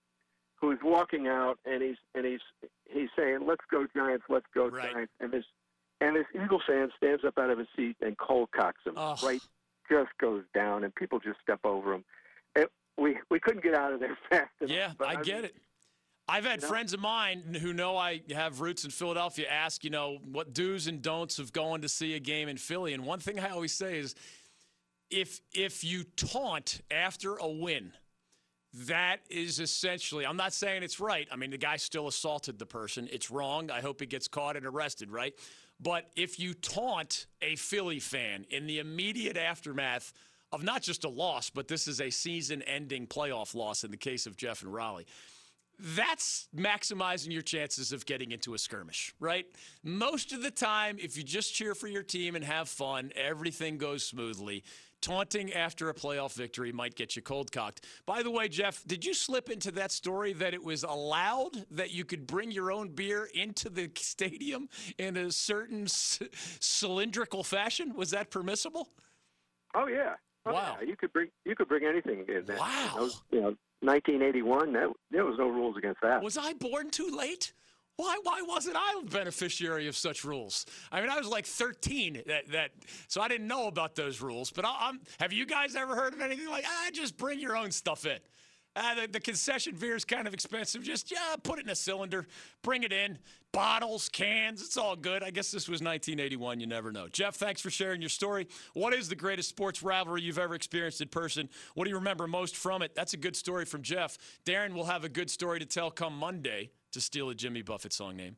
who's 0.61 0.79
walking 0.83 1.27
out, 1.29 1.59
and 1.65 1.83
he's 1.83 1.97
and 2.15 2.25
he's 2.25 2.41
he's 2.91 3.09
saying, 3.17 3.41
"Let's 3.47 3.65
go 3.71 3.87
Giants, 3.95 4.25
let's 4.29 4.47
go 4.55 4.69
Right. 4.69 4.93
Giants," 4.93 5.13
and 5.21 5.33
this 5.33 5.45
and 6.01 6.17
this 6.17 6.27
Eagle 6.35 6.61
fan 6.67 6.91
stands 6.97 7.25
up 7.25 7.39
out 7.39 7.51
of 7.51 7.59
his 7.59 7.69
seat 7.77 7.97
and 8.01 8.17
cold 8.19 8.51
cocks 8.53 8.81
him 8.85 8.95
Oh. 8.97 9.17
right 9.25 9.41
just 9.91 10.11
goes 10.19 10.43
down, 10.53 10.83
and 10.85 10.95
people 10.95 11.21
just 11.21 11.41
step 11.41 11.61
over 11.65 11.95
him. 11.95 12.05
It, 12.57 12.71
we 12.99 13.19
we 13.31 13.39
couldn't 13.39 13.63
get 13.63 13.75
out 13.75 13.93
of 13.93 14.01
there 14.01 14.17
fast 14.31 14.51
enough. 14.61 14.75
Yeah, 14.77 14.93
I 15.01 15.15
mean, 15.15 15.23
get 15.25 15.45
it. 15.45 15.55
I've 16.29 16.45
had 16.45 16.61
know? 16.63 16.69
friends 16.69 16.93
of 16.93 17.01
mine 17.01 17.57
who 17.61 17.73
know 17.73 17.97
I 17.97 18.23
have 18.33 18.61
roots 18.61 18.85
in 18.85 18.91
Philadelphia 18.91 19.47
ask, 19.49 19.85
you 19.85 19.91
know, 19.91 20.19
what 20.25 20.53
do's 20.53 20.87
and 20.89 21.01
don'ts 21.01 21.39
of 21.39 21.53
going 21.53 21.83
to 21.83 21.89
see 21.89 22.15
a 22.15 22.21
game 22.21 22.49
in 22.49 22.57
Philly. 22.57 22.95
And 22.95 23.05
one 23.05 23.21
thing 23.21 23.39
I 23.39 23.51
always 23.51 23.73
say 23.73 23.99
is 23.99 24.15
if 25.11 25.41
if 25.53 25.85
you 25.85 26.05
taunt 26.17 26.81
after 26.91 27.37
a 27.37 27.49
win, 27.49 27.93
that 28.75 29.19
is 29.31 29.61
essentially 29.61 30.27
I'm 30.27 30.37
not 30.37 30.53
saying 30.53 30.83
it's 30.83 30.99
right. 30.99 31.29
I 31.31 31.37
mean, 31.37 31.51
the 31.51 31.59
guy 31.59 31.77
still 31.77 32.09
assaulted 32.09 32.59
the 32.59 32.67
person. 32.67 33.09
It's 33.13 33.31
wrong. 33.31 33.71
I 33.71 33.81
hope 33.81 34.01
he 34.01 34.07
gets 34.07 34.27
caught 34.27 34.57
and 34.57 34.67
arrested, 34.67 35.11
right? 35.11 35.33
But 35.79 36.11
if 36.17 36.41
you 36.41 36.55
taunt 36.55 37.27
a 37.41 37.55
Philly 37.55 38.01
fan 38.01 38.47
in 38.51 38.67
the 38.67 38.81
immediate 38.81 39.37
aftermath 39.37 40.13
of 40.51 40.65
not 40.65 40.83
just 40.83 41.05
a 41.05 41.09
loss, 41.09 41.51
but 41.51 41.69
this 41.69 41.87
is 41.87 42.01
a 42.01 42.11
season 42.11 42.63
ending 42.63 43.07
playoff 43.07 43.55
loss 43.55 43.85
in 43.85 43.91
the 43.91 43.97
case 43.97 44.27
of 44.27 44.37
Jeff 44.37 44.63
and 44.63 44.73
Raleigh 44.73 45.07
that's 45.79 46.49
maximizing 46.57 47.33
your 47.33 47.43
chances 47.43 47.93
of 47.93 48.07
getting 48.07 48.33
into 48.33 48.55
a 48.55 48.59
skirmish, 48.59 49.15
right? 49.21 49.47
Most 49.85 50.33
of 50.33 50.43
the 50.43 50.51
time, 50.51 50.97
if 51.01 51.17
you 51.17 51.23
just 51.23 51.55
cheer 51.55 51.75
for 51.75 51.87
your 51.87 52.03
team 52.03 52.35
and 52.35 52.45
have 52.45 52.69
fun, 52.69 53.13
everything 53.15 53.79
goes 53.79 54.05
smoothly. 54.07 54.65
Taunting 55.03 55.53
after 55.53 55.91
a 55.91 55.95
playoff 55.95 56.33
victory 56.33 56.73
might 56.73 56.95
get 56.95 57.15
you 57.15 57.23
cold 57.23 57.53
cocked. 57.53 57.85
By 58.07 58.23
the 58.23 58.31
way, 58.31 58.49
Jeff, 58.49 58.83
did 58.87 59.05
you 59.05 59.13
slip 59.13 59.51
into 59.51 59.71
that 59.73 59.93
story 59.93 60.33
that 60.33 60.55
it 60.55 60.65
was 60.65 60.83
allowed 60.85 61.67
that 61.71 61.91
you 61.93 62.05
could 62.07 62.27
bring 62.27 62.51
your 62.51 62.73
own 62.73 62.89
beer 62.89 63.29
into 63.35 63.69
the 63.69 63.91
stadium 63.97 64.69
in 64.99 65.17
a 65.19 65.31
certain 65.31 65.87
c- 65.87 66.29
cylindrical 66.61 67.45
fashion? 67.45 67.95
Was 67.95 68.11
that 68.13 68.31
permissible? 68.31 68.89
Oh 69.75 69.87
yeah. 69.87 70.15
Oh, 70.47 70.55
Wow. 70.55 70.79
yeah. 70.81 70.89
You 70.89 70.97
could 70.97 71.13
bring 71.13 71.29
you 71.45 71.55
could 71.55 71.69
bring 71.69 71.85
anything 71.85 72.25
in 72.29 72.45
there. 72.47 72.57
Wow. 72.57 72.95
Those, 72.97 73.23
you 73.31 73.41
know, 73.43 73.55
1981. 73.81 74.73
That 74.73 74.93
there 75.11 75.25
was 75.25 75.37
no 75.39 75.49
rules 75.49 75.77
against 75.77 76.01
that. 76.03 76.23
Was 76.23 76.37
I 76.39 76.53
born 76.55 76.91
too 76.91 77.11
late? 77.11 77.53
Why, 77.97 78.19
why 78.25 78.43
wasn't 78.43 78.77
I 78.77 79.01
a 79.01 79.07
beneficiary 79.07 79.89
of 79.89 79.97
such 79.97 80.23
rules? 80.23 80.67
I 80.93 81.01
mean, 81.01 81.09
I 81.09 81.19
was 81.19 81.29
like 81.29 81.47
13, 81.47 82.25
that, 82.27 82.51
that 82.53 82.71
so 83.09 83.23
I 83.23 83.29
didn't 83.29 83.47
know 83.47 83.69
about 83.69 83.95
those 83.95 84.21
rules. 84.21 84.51
But 84.51 84.67
I, 84.67 84.77
I'm, 84.81 85.01
have 85.19 85.33
you 85.33 85.47
guys 85.47 85.75
ever 85.75 85.97
heard 85.97 86.13
of 86.13 86.21
anything 86.21 86.47
like, 86.49 86.65
ah, 86.67 86.91
just 86.93 87.17
bring 87.17 87.41
your 87.41 87.57
own 87.57 87.71
stuff 87.71 88.05
in? 88.05 88.19
Ah, 88.79 88.95
the, 89.01 89.09
the 89.09 89.21
concession 89.21 89.75
beer 89.75 89.97
is 89.97 90.05
kind 90.05 90.29
of 90.29 90.35
expensive. 90.35 90.83
Just, 90.83 91.11
yeah, 91.11 91.35
put 91.43 91.59
it 91.59 91.65
in 91.65 91.71
a 91.71 91.75
cylinder, 91.75 92.27
bring 92.63 92.83
it 92.83 92.93
in. 92.93 93.19
Bottles, 93.53 94.11
cans, 94.11 94.61
it's 94.61 94.77
all 94.77 94.97
good. 94.97 95.23
I 95.23 95.31
guess 95.31 95.51
this 95.51 95.67
was 95.67 95.81
1981. 95.81 96.61
You 96.61 96.67
never 96.67 96.93
know. 96.93 97.09
Jeff, 97.09 97.37
thanks 97.37 97.63
for 97.63 97.71
sharing 97.71 98.03
your 98.03 98.11
story. 98.11 98.49
What 98.75 98.93
is 98.93 99.09
the 99.09 99.17
greatest 99.17 99.49
sports 99.49 99.83
rivalry 99.83 100.21
you've 100.21 100.39
ever 100.39 100.55
experienced 100.55 101.01
in 101.01 101.09
person? 101.09 101.49
What 101.75 101.85
do 101.85 101.91
you 101.91 101.97
remember 101.97 102.27
most 102.27 102.55
from 102.55 102.83
it? 102.83 102.95
That's 102.95 103.15
a 103.15 103.17
good 103.17 103.35
story 103.35 103.65
from 103.65 103.81
Jeff. 103.81 104.19
Darren 104.45 104.75
will 104.75 104.85
have 104.85 105.05
a 105.05 105.09
good 105.09 105.31
story 105.31 105.59
to 105.59 105.65
tell 105.65 105.91
come 105.91 106.15
Monday, 106.19 106.71
to 106.93 107.01
steal 107.01 107.31
a 107.31 107.35
Jimmy 107.35 107.63
Buffett 107.63 107.95
song 107.95 108.15
name, 108.15 108.37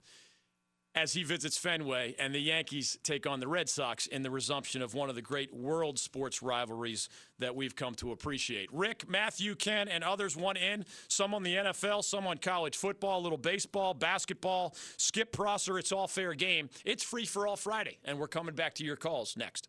as 0.99 1.13
he 1.13 1.23
visits 1.23 1.57
Fenway 1.57 2.17
and 2.19 2.35
the 2.35 2.41
Yankees 2.41 2.99
take 3.05 3.25
on 3.25 3.39
the 3.39 3.47
Red 3.47 3.69
Sox 3.69 4.09
in 4.09 4.23
the 4.23 4.31
resumption 4.33 4.83
of 4.83 4.95
one 4.95 5.09
of 5.09 5.15
the 5.15 5.23
great 5.23 5.55
world 5.55 5.97
sports 5.97 6.43
rivalries 6.43 7.09
that 7.39 7.55
we've 7.55 7.77
come 7.77 7.95
to 7.97 8.11
appreciate. 8.11 8.69
Rick, 8.73 9.09
Matthew, 9.09 9.55
Ken, 9.55 9.87
and 9.87 10.03
others 10.03 10.37
want 10.37 10.59
in. 10.59 10.85
Some 11.07 11.35
on 11.35 11.45
the 11.45 11.55
NFL, 11.55 12.03
some 12.03 12.27
on 12.27 12.39
college 12.39 12.77
football, 12.77 13.21
a 13.21 13.23
little 13.23 13.39
baseball, 13.39 13.95
basketball. 13.95 14.75
Skip 14.97 15.31
Prosser, 15.31 15.79
it's 15.79 15.93
all 15.93 16.09
fair 16.09 16.35
game. 16.35 16.69
It's 16.85 17.05
free 17.05 17.27
for 17.27 17.47
all 17.47 17.57
Friday, 17.57 17.99
and 18.05 18.19
we're 18.19 18.27
coming 18.27 18.57
back 18.57 18.75
to 18.75 18.85
your 18.85 18.97
calls 18.97 19.37
next. 19.37 19.69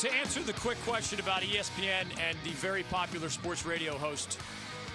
To 0.00 0.10
answer 0.14 0.40
the 0.40 0.54
quick 0.54 0.78
question 0.86 1.20
about 1.20 1.42
ESPN 1.42 2.06
and 2.18 2.38
the 2.42 2.52
very 2.52 2.84
popular 2.84 3.28
sports 3.28 3.66
radio 3.66 3.98
host, 3.98 4.40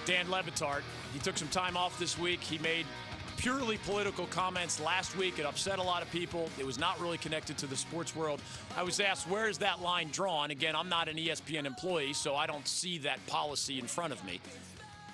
Dan 0.08 0.32
Le 0.32 0.41
Batard, 0.41 0.82
he 1.14 1.20
took 1.20 1.38
some 1.38 1.47
time 1.49 1.78
off 1.78 1.99
this 1.99 2.18
week. 2.18 2.41
He 2.41 2.58
made 2.58 2.88
purely 3.38 3.78
political 3.86 4.26
comments 4.26 4.80
last 4.80 5.16
week. 5.16 5.38
It 5.38 5.45
upset 5.45 5.78
a 5.78 5.84
lot 5.84 6.01
of 6.01 6.10
people. 6.10 6.49
It 6.58 6.66
was 6.66 6.80
not 6.80 6.99
really 6.99 7.20
connected 7.20 7.56
to 7.60 7.68
the 7.68 7.76
sports 7.76 8.16
world. 8.16 8.41
I 8.76 8.82
was 8.82 8.99
asked, 8.99 9.30
where 9.30 9.47
is 9.47 9.60
that 9.60 9.80
line 9.80 10.10
drawn? 10.12 10.49
Again, 10.49 10.76
I'm 10.76 10.89
not 10.89 11.08
an 11.08 11.18
ESPN 11.18 11.66
employee, 11.66 12.14
so 12.14 12.36
I 12.36 12.47
don't 12.47 12.68
see 12.68 12.97
that 12.99 13.24
policy 13.28 13.78
in 13.78 13.86
front 13.86 14.12
of 14.12 14.26
me. 14.26 14.41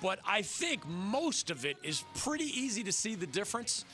But 0.00 0.20
I 0.26 0.40
think 0.40 0.88
most 0.88 1.50
of 1.50 1.66
it 1.66 1.76
is 1.82 2.02
pretty 2.14 2.46
easy 2.58 2.82
to 2.84 2.92
see 2.92 3.14
the 3.14 3.26
difference. 3.26 3.84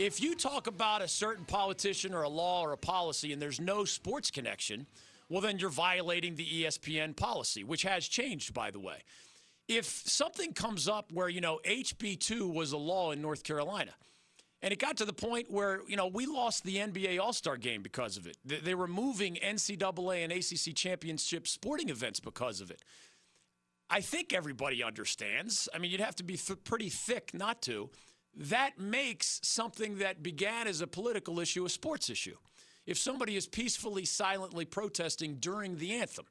If 0.00 0.20
you 0.20 0.34
talk 0.34 0.66
about 0.66 1.00
a 1.00 1.06
certain 1.06 1.44
politician 1.44 2.12
or 2.12 2.22
a 2.22 2.28
law 2.28 2.62
or 2.62 2.72
a 2.72 2.76
policy 2.76 3.32
and 3.32 3.40
there's 3.40 3.60
no 3.60 3.84
sports 3.84 4.32
connection, 4.32 4.88
well, 5.28 5.40
then 5.40 5.58
you're 5.58 5.70
violating 5.70 6.34
the 6.36 6.46
ESPN 6.64 7.16
policy, 7.16 7.64
which 7.64 7.82
has 7.82 8.06
changed, 8.06 8.52
by 8.54 8.70
the 8.70 8.80
way. 8.80 9.02
If 9.68 9.86
something 9.86 10.52
comes 10.52 10.88
up 10.88 11.10
where, 11.12 11.28
you 11.28 11.40
know, 11.40 11.58
HB2 11.64 12.52
was 12.52 12.72
a 12.72 12.76
law 12.76 13.12
in 13.12 13.22
North 13.22 13.42
Carolina, 13.44 13.92
and 14.60 14.72
it 14.72 14.78
got 14.78 14.96
to 14.98 15.04
the 15.04 15.12
point 15.12 15.50
where, 15.50 15.80
you 15.88 15.96
know, 15.96 16.06
we 16.06 16.26
lost 16.26 16.64
the 16.64 16.76
NBA 16.76 17.18
All 17.18 17.32
Star 17.32 17.56
game 17.56 17.82
because 17.82 18.16
of 18.16 18.26
it. 18.26 18.36
They- 18.44 18.60
They 18.60 18.74
were 18.74 18.86
moving 18.86 19.36
NCAA 19.36 20.22
and 20.24 20.32
ACC 20.32 20.74
championship 20.74 21.46
sporting 21.48 21.88
events 21.88 22.20
because 22.20 22.60
of 22.60 22.70
it. 22.70 22.82
I 23.90 24.00
think 24.00 24.32
everybody 24.32 24.82
understands. 24.82 25.68
I 25.74 25.78
mean, 25.78 25.90
you'd 25.90 26.00
have 26.00 26.16
to 26.16 26.24
be 26.24 26.36
th- 26.36 26.64
pretty 26.64 26.88
thick 26.88 27.32
not 27.34 27.60
to. 27.62 27.90
That 28.34 28.78
makes 28.78 29.40
something 29.42 29.98
that 29.98 30.22
began 30.22 30.66
as 30.66 30.80
a 30.80 30.86
political 30.86 31.38
issue 31.40 31.64
a 31.64 31.68
sports 31.68 32.08
issue. 32.10 32.36
If 32.86 32.98
somebody 32.98 33.36
is 33.36 33.46
peacefully, 33.46 34.04
silently 34.04 34.64
protesting 34.64 35.36
during 35.36 35.76
the 35.76 35.94
anthem, 35.94 36.26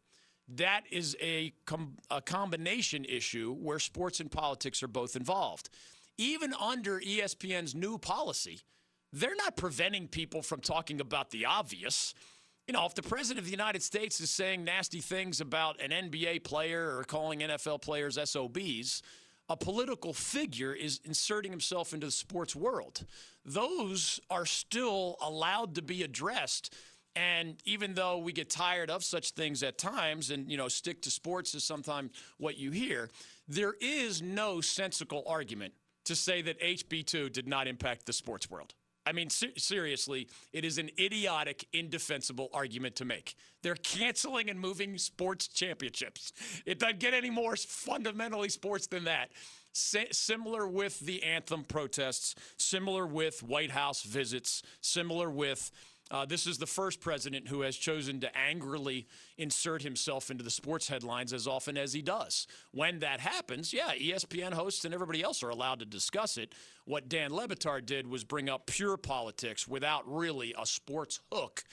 that 0.48 0.84
is 0.92 1.16
a, 1.22 1.54
com- 1.66 1.98
a 2.12 2.22
combination 2.22 3.06
issue 3.06 3.56
where 3.56 3.80
sports 3.80 4.20
and 4.20 4.30
politics 4.30 4.84
are 4.84 4.88
both 4.88 5.16
involved. 5.16 5.70
Even 6.18 6.54
under 6.54 7.00
ESPN's 7.00 7.74
new 7.74 7.98
policy, 7.98 8.62
they're 9.12 9.36
not 9.36 9.56
preventing 9.56 10.08
people 10.08 10.42
from 10.42 10.60
talking 10.60 11.00
about 11.00 11.32
the 11.32 11.46
obvious. 11.46 12.14
You 12.68 12.74
know, 12.74 12.86
if 12.86 12.94
the 12.94 13.02
president 13.02 13.40
of 13.40 13.46
the 13.46 13.52
United 13.52 13.82
States 13.82 14.20
is 14.20 14.30
saying 14.30 14.64
nasty 14.64 15.02
things 15.02 15.42
about 15.42 15.82
an 15.82 15.92
NBA 15.92 16.44
player 16.44 16.98
or 16.98 17.04
calling 17.04 17.40
NFL 17.40 17.82
players 17.82 18.18
SOBs, 18.24 19.02
a 19.54 19.56
political 19.56 20.14
figure 20.14 20.74
is 20.74 21.00
inserting 21.06 21.52
himself 21.52 21.94
into 21.94 22.08
the 22.08 22.12
sports 22.12 22.56
world. 22.56 23.06
Those 23.46 24.20
are 24.32 24.48
still 24.48 25.16
allowed 25.22 25.76
to 25.76 25.84
be 25.84 26.02
addressed. 26.02 26.74
And 27.16 27.58
even 27.64 27.94
though 27.94 28.18
we 28.18 28.34
get 28.34 28.50
tired 28.50 28.90
of 28.90 29.04
such 29.04 29.30
things 29.30 29.62
at 29.62 29.78
times 29.78 30.32
and, 30.32 30.50
you 30.50 30.58
know, 30.58 30.70
stick 30.70 31.04
to 31.04 31.12
sports 31.12 31.54
is 31.54 31.64
sometimes 31.64 32.10
what 32.40 32.58
you 32.58 32.72
hear, 32.72 33.12
there 33.48 33.76
is 33.80 34.24
no 34.24 34.60
sensical 34.60 35.24
argument 35.28 35.76
to 36.06 36.16
say 36.16 36.42
that 36.42 36.60
HB2 36.60 37.32
did 37.32 37.48
not 37.48 37.68
impact 37.68 38.08
the 38.08 38.14
sports 38.14 38.50
world. 38.50 38.74
I 39.06 39.12
mean, 39.12 39.30
ser- 39.30 39.58
seriously, 39.58 40.28
it 40.52 40.64
is 40.64 40.78
an 40.78 40.90
idiotic, 41.00 41.68
indefensible 41.74 42.50
argument 42.54 42.96
to 42.98 43.06
make. 43.06 43.36
They're 43.62 43.76
canceling 43.76 44.50
and 44.50 44.60
moving 44.60 44.98
sports 44.98 45.48
championships. 45.48 46.34
It 46.66 46.80
doesn't 46.80 47.00
get 47.00 47.14
any 47.14 47.30
more 47.30 47.56
fundamentally 47.56 48.50
sports 48.50 48.88
than 48.88 49.06
that. 49.06 49.32
similar 49.74 50.68
with 50.68 51.00
the 51.00 51.24
anthem 51.24 51.64
protests, 51.64 52.36
similar 52.58 53.08
with 53.08 53.42
White 53.42 53.72
House 53.72 54.04
visits, 54.04 54.62
similar 54.82 55.30
with 55.30 55.72
uh, 56.14 56.26
this 56.26 56.46
is 56.46 56.60
the 56.60 56.68
first 56.68 57.02
president 57.02 57.48
who 57.48 57.62
has 57.62 57.76
chosen 57.76 58.20
to 58.20 58.38
angrily 58.38 59.08
insert 59.40 59.82
himself 59.82 60.30
into 60.30 60.44
the 60.44 60.52
sports 60.52 60.88
headlines 60.88 61.34
as 61.34 61.48
often 61.48 61.76
as 61.76 61.92
he 61.92 62.04
does. 62.04 62.46
When 62.72 63.00
that 63.00 63.20
happens, 63.20 63.74
yeah, 63.74 63.96
ESPN 63.96 64.54
hosts 64.54 64.86
and 64.86 64.94
everybody 64.94 65.24
else 65.24 65.42
are 65.42 65.50
allowed 65.50 65.80
to 65.80 65.86
discuss 65.86 66.38
it. 66.38 66.54
What 66.86 67.10
Dan 67.10 67.34
Le 67.34 67.48
Batard 67.48 67.88
did 67.88 68.06
was 68.06 68.24
bring 68.24 68.48
up 68.48 68.68
pure 68.68 68.96
politics 68.96 69.68
without 69.68 70.04
really 70.06 70.54
a 70.56 70.68
sports 70.68 71.20
hook. 71.32 71.64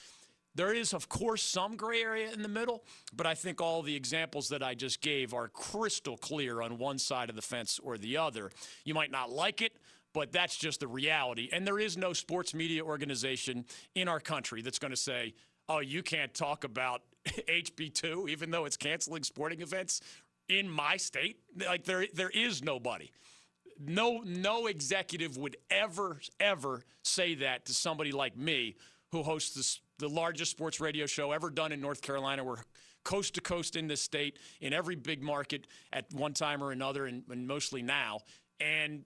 There 0.55 0.73
is, 0.73 0.93
of 0.93 1.07
course, 1.07 1.43
some 1.43 1.77
gray 1.77 2.01
area 2.01 2.31
in 2.31 2.41
the 2.41 2.49
middle, 2.49 2.83
but 3.13 3.27
I 3.27 3.35
think 3.35 3.61
all 3.61 3.83
the 3.83 3.95
examples 3.95 4.49
that 4.49 4.63
I 4.63 4.73
just 4.73 5.01
gave 5.01 5.35
are 5.35 5.49
crystal 5.49 6.17
clear 6.17 6.61
on 6.61 6.79
one 6.79 6.97
side 6.97 7.29
of 7.29 7.35
the 7.35 7.43
fence 7.43 7.79
or 7.81 7.97
the 7.97 8.17
other. 8.17 8.51
You 8.85 8.95
might 8.95 9.11
not 9.11 9.29
like 9.29 9.61
it, 9.61 9.73
but 10.13 10.31
that's 10.31 10.57
just 10.57 10.79
the 10.79 10.87
reality. 10.87 11.49
And 11.51 11.65
there 11.65 11.79
is 11.79 11.97
no 11.97 12.13
sports 12.13 12.53
media 12.53 12.83
organization 12.83 13.65
in 13.95 14.07
our 14.07 14.19
country 14.19 14.61
that's 14.61 14.79
going 14.79 14.91
to 14.91 14.97
say, 14.97 15.33
oh, 15.69 15.79
you 15.79 16.03
can't 16.03 16.33
talk 16.33 16.63
about 16.63 17.01
HB2, 17.27 18.29
even 18.29 18.51
though 18.51 18.65
it's 18.65 18.77
canceling 18.77 19.23
sporting 19.23 19.61
events 19.61 20.01
in 20.49 20.69
my 20.69 20.97
state. 20.97 21.39
Like 21.57 21.85
there, 21.85 22.05
there 22.13 22.29
is 22.29 22.63
nobody. 22.63 23.11
No, 23.79 24.21
no 24.25 24.67
executive 24.67 25.37
would 25.37 25.57
ever, 25.69 26.19
ever 26.39 26.83
say 27.03 27.35
that 27.35 27.65
to 27.65 27.73
somebody 27.73 28.11
like 28.11 28.37
me 28.37 28.75
who 29.11 29.23
hosts 29.23 29.55
this, 29.55 29.81
the 29.97 30.07
largest 30.07 30.51
sports 30.51 30.79
radio 30.79 31.05
show 31.05 31.31
ever 31.31 31.49
done 31.49 31.71
in 31.71 31.81
North 31.81 32.01
Carolina. 32.01 32.43
We're 32.43 32.57
coast 33.03 33.35
to 33.35 33.41
coast 33.41 33.75
in 33.75 33.87
this 33.87 34.01
state, 34.01 34.37
in 34.59 34.73
every 34.73 34.95
big 34.95 35.23
market 35.23 35.67
at 35.91 36.11
one 36.13 36.33
time 36.33 36.63
or 36.63 36.71
another, 36.71 37.05
and, 37.05 37.23
and 37.29 37.47
mostly 37.47 37.81
now. 37.81 38.19
And 38.59 39.03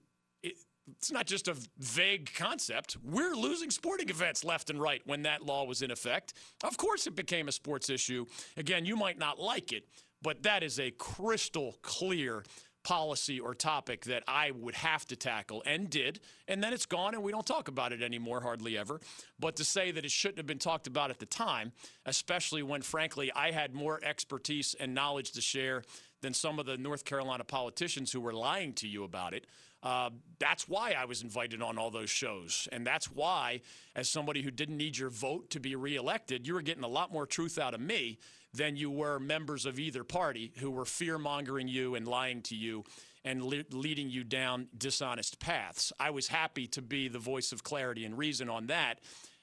it's 0.90 1.10
not 1.10 1.26
just 1.26 1.48
a 1.48 1.56
vague 1.78 2.32
concept. 2.34 2.96
We're 3.02 3.34
losing 3.34 3.70
sporting 3.70 4.08
events 4.08 4.44
left 4.44 4.70
and 4.70 4.80
right 4.80 5.02
when 5.04 5.22
that 5.22 5.44
law 5.44 5.64
was 5.64 5.82
in 5.82 5.90
effect. 5.90 6.34
Of 6.62 6.76
course, 6.76 7.06
it 7.06 7.16
became 7.16 7.48
a 7.48 7.52
sports 7.52 7.90
issue. 7.90 8.26
Again, 8.56 8.84
you 8.84 8.96
might 8.96 9.18
not 9.18 9.40
like 9.40 9.72
it, 9.72 9.88
but 10.22 10.42
that 10.44 10.62
is 10.62 10.78
a 10.78 10.90
crystal 10.92 11.76
clear 11.82 12.44
policy 12.86 13.40
or 13.40 13.52
topic 13.52 14.04
that 14.04 14.22
I 14.28 14.52
would 14.52 14.76
have 14.76 15.04
to 15.06 15.16
tackle 15.16 15.60
and 15.66 15.90
did. 15.90 16.20
And 16.46 16.62
then 16.62 16.72
it's 16.72 16.86
gone 16.86 17.14
and 17.14 17.22
we 17.24 17.32
don't 17.32 17.44
talk 17.44 17.66
about 17.66 17.92
it 17.92 18.00
anymore, 18.00 18.40
hardly 18.40 18.78
ever. 18.78 19.00
But 19.40 19.56
to 19.56 19.64
say 19.64 19.90
that 19.90 20.04
it 20.04 20.12
shouldn't 20.12 20.38
have 20.38 20.46
been 20.46 20.60
talked 20.60 20.86
about 20.86 21.10
at 21.10 21.18
the 21.18 21.26
time, 21.26 21.72
especially 22.04 22.62
when, 22.62 22.82
frankly, 22.82 23.32
I 23.34 23.50
had 23.50 23.74
more 23.74 23.98
expertise 24.04 24.76
and 24.78 24.94
knowledge 24.94 25.32
to 25.32 25.40
share 25.40 25.82
than 26.22 26.32
some 26.32 26.60
of 26.60 26.66
the 26.66 26.76
North 26.76 27.04
Carolina 27.04 27.42
politicians 27.42 28.12
who 28.12 28.20
were 28.20 28.32
lying 28.32 28.72
to 28.74 28.86
you 28.86 29.02
about 29.02 29.34
it. 29.34 29.48
Uh, 29.82 30.10
that's 30.38 30.68
why 30.68 30.94
I 30.98 31.04
was 31.04 31.22
invited 31.22 31.62
on 31.62 31.78
all 31.78 31.90
those 31.90 32.10
shows. 32.10 32.66
And 32.72 32.86
that's 32.86 33.06
why, 33.06 33.60
as 33.94 34.08
somebody 34.08 34.42
who 34.42 34.50
didn't 34.50 34.76
need 34.76 34.98
your 34.98 35.10
vote 35.10 35.50
to 35.50 35.60
be 35.60 35.76
reelected, 35.76 36.46
you 36.46 36.54
were 36.54 36.62
getting 36.62 36.84
a 36.84 36.88
lot 36.88 37.12
more 37.12 37.26
truth 37.26 37.58
out 37.58 37.74
of 37.74 37.80
me 37.80 38.18
than 38.52 38.76
you 38.76 38.90
were 38.90 39.18
members 39.18 39.66
of 39.66 39.78
either 39.78 40.02
party 40.02 40.52
who 40.58 40.70
were 40.70 40.84
fear 40.84 41.18
mongering 41.18 41.68
you 41.68 41.94
and 41.94 42.08
lying 42.08 42.42
to 42.42 42.56
you 42.56 42.84
and 43.24 43.42
le- 43.42 43.64
leading 43.70 44.08
you 44.08 44.24
down 44.24 44.68
dishonest 44.76 45.38
paths. 45.38 45.92
I 46.00 46.10
was 46.10 46.28
happy 46.28 46.66
to 46.68 46.82
be 46.82 47.08
the 47.08 47.18
voice 47.18 47.52
of 47.52 47.62
clarity 47.62 48.04
and 48.04 48.16
reason 48.16 48.48
on 48.48 48.68
that. 48.68 49.00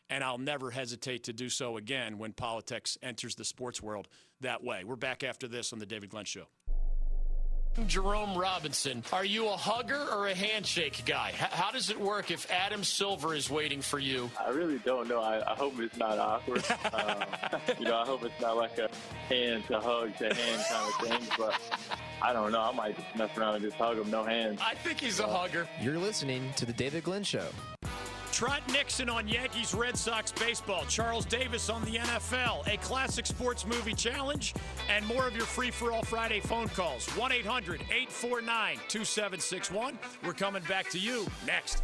And 0.09 0.23
I'll 0.23 0.38
never 0.38 0.71
hesitate 0.71 1.23
to 1.25 1.34
do 1.34 1.49
so 1.49 1.77
again 1.77 2.17
when 2.17 2.34
politics 2.34 2.97
enters 3.01 3.36
the 3.36 3.45
sports 3.45 3.81
world 3.81 4.07
that 4.41 4.63
way. 4.63 4.84
We're 4.84 4.95
back 4.95 5.23
after 5.23 5.47
this 5.47 5.73
on 5.73 5.79
The 5.79 5.86
David 5.86 6.09
Glenn 6.09 6.25
Show. 6.25 6.47
Jerome 7.88 8.38
Robinson, 8.38 9.03
are 9.11 9.26
you 9.26 9.47
a 9.49 9.57
hugger 9.57 10.07
or 10.11 10.28
a 10.28 10.36
handshake 10.36 11.01
guy? 11.05 11.30
H- 11.30 11.49
how 11.51 11.71
does 11.71 11.89
it 11.89 11.99
work 11.99 12.30
if 12.30 12.49
Adam 12.51 12.84
Silver 12.84 13.34
is 13.34 13.49
waiting 13.49 13.82
for 13.82 13.97
you? 13.97 14.30
I 14.39 14.49
really 14.49 14.78
don't 14.80 15.07
know. 15.07 15.19
I, 15.21 15.51
I 15.51 15.55
hope 15.55 15.80
it's 15.80 15.97
not 15.97 16.19
awkward. 16.19 16.63
um, 16.93 17.24
you 17.80 17.86
know, 17.86 17.97
I 17.97 18.05
hope 18.05 18.24
it's 18.24 18.39
not 18.39 18.57
like 18.57 18.78
a 18.78 18.89
hand 19.28 19.65
to 19.67 19.80
hug 19.80 20.15
to 20.17 20.34
hand 20.34 20.65
kind 20.69 20.88
of 20.88 21.07
thing. 21.19 21.30
But 21.38 21.59
I 22.21 22.32
don't 22.32 22.51
know. 22.51 22.61
I 22.61 22.71
might 22.74 22.95
just 22.95 23.15
mess 23.15 23.36
around 23.38 23.55
and 23.55 23.63
just 23.63 23.76
hug 23.78 23.97
him, 23.97 24.09
no 24.11 24.24
hands. 24.24 24.59
I 24.63 24.76
think 24.76 24.99
he's 24.99 25.19
a 25.19 25.28
hugger. 25.28 25.67
You're 25.82 25.97
listening 25.97 26.53
to 26.57 26.65
the 26.65 26.74
David 26.74 27.03
Glenn 27.03 27.24
Show. 27.24 27.47
Trot 28.34 28.63
Nixon 28.71 29.09
on 29.09 29.27
Yankees 29.27 29.75
Red 29.75 29.95
Sox 29.95 30.31
baseball, 30.31 30.86
Charles 30.89 31.23
Davis 31.23 31.69
on 31.69 31.86
the 31.86 31.97
NFL, 31.97 32.65
a 32.67 32.77
classic 32.77 33.27
sports 33.27 33.63
movie 33.63 33.93
challenge, 33.93 34.55
and 34.89 35.05
more 35.05 35.27
of 35.27 35.36
your 35.36 35.45
free 35.45 35.69
for 35.69 35.91
all 35.91 36.01
Friday 36.01 36.39
phone 36.39 36.67
calls. 36.69 37.07
1 37.09 37.31
800 37.31 37.81
849 37.81 38.77
2761. 38.88 39.99
We're 40.25 40.34
coming 40.34 40.63
back 40.67 40.89
to 40.89 40.97
you 40.97 41.27
next. 41.45 41.84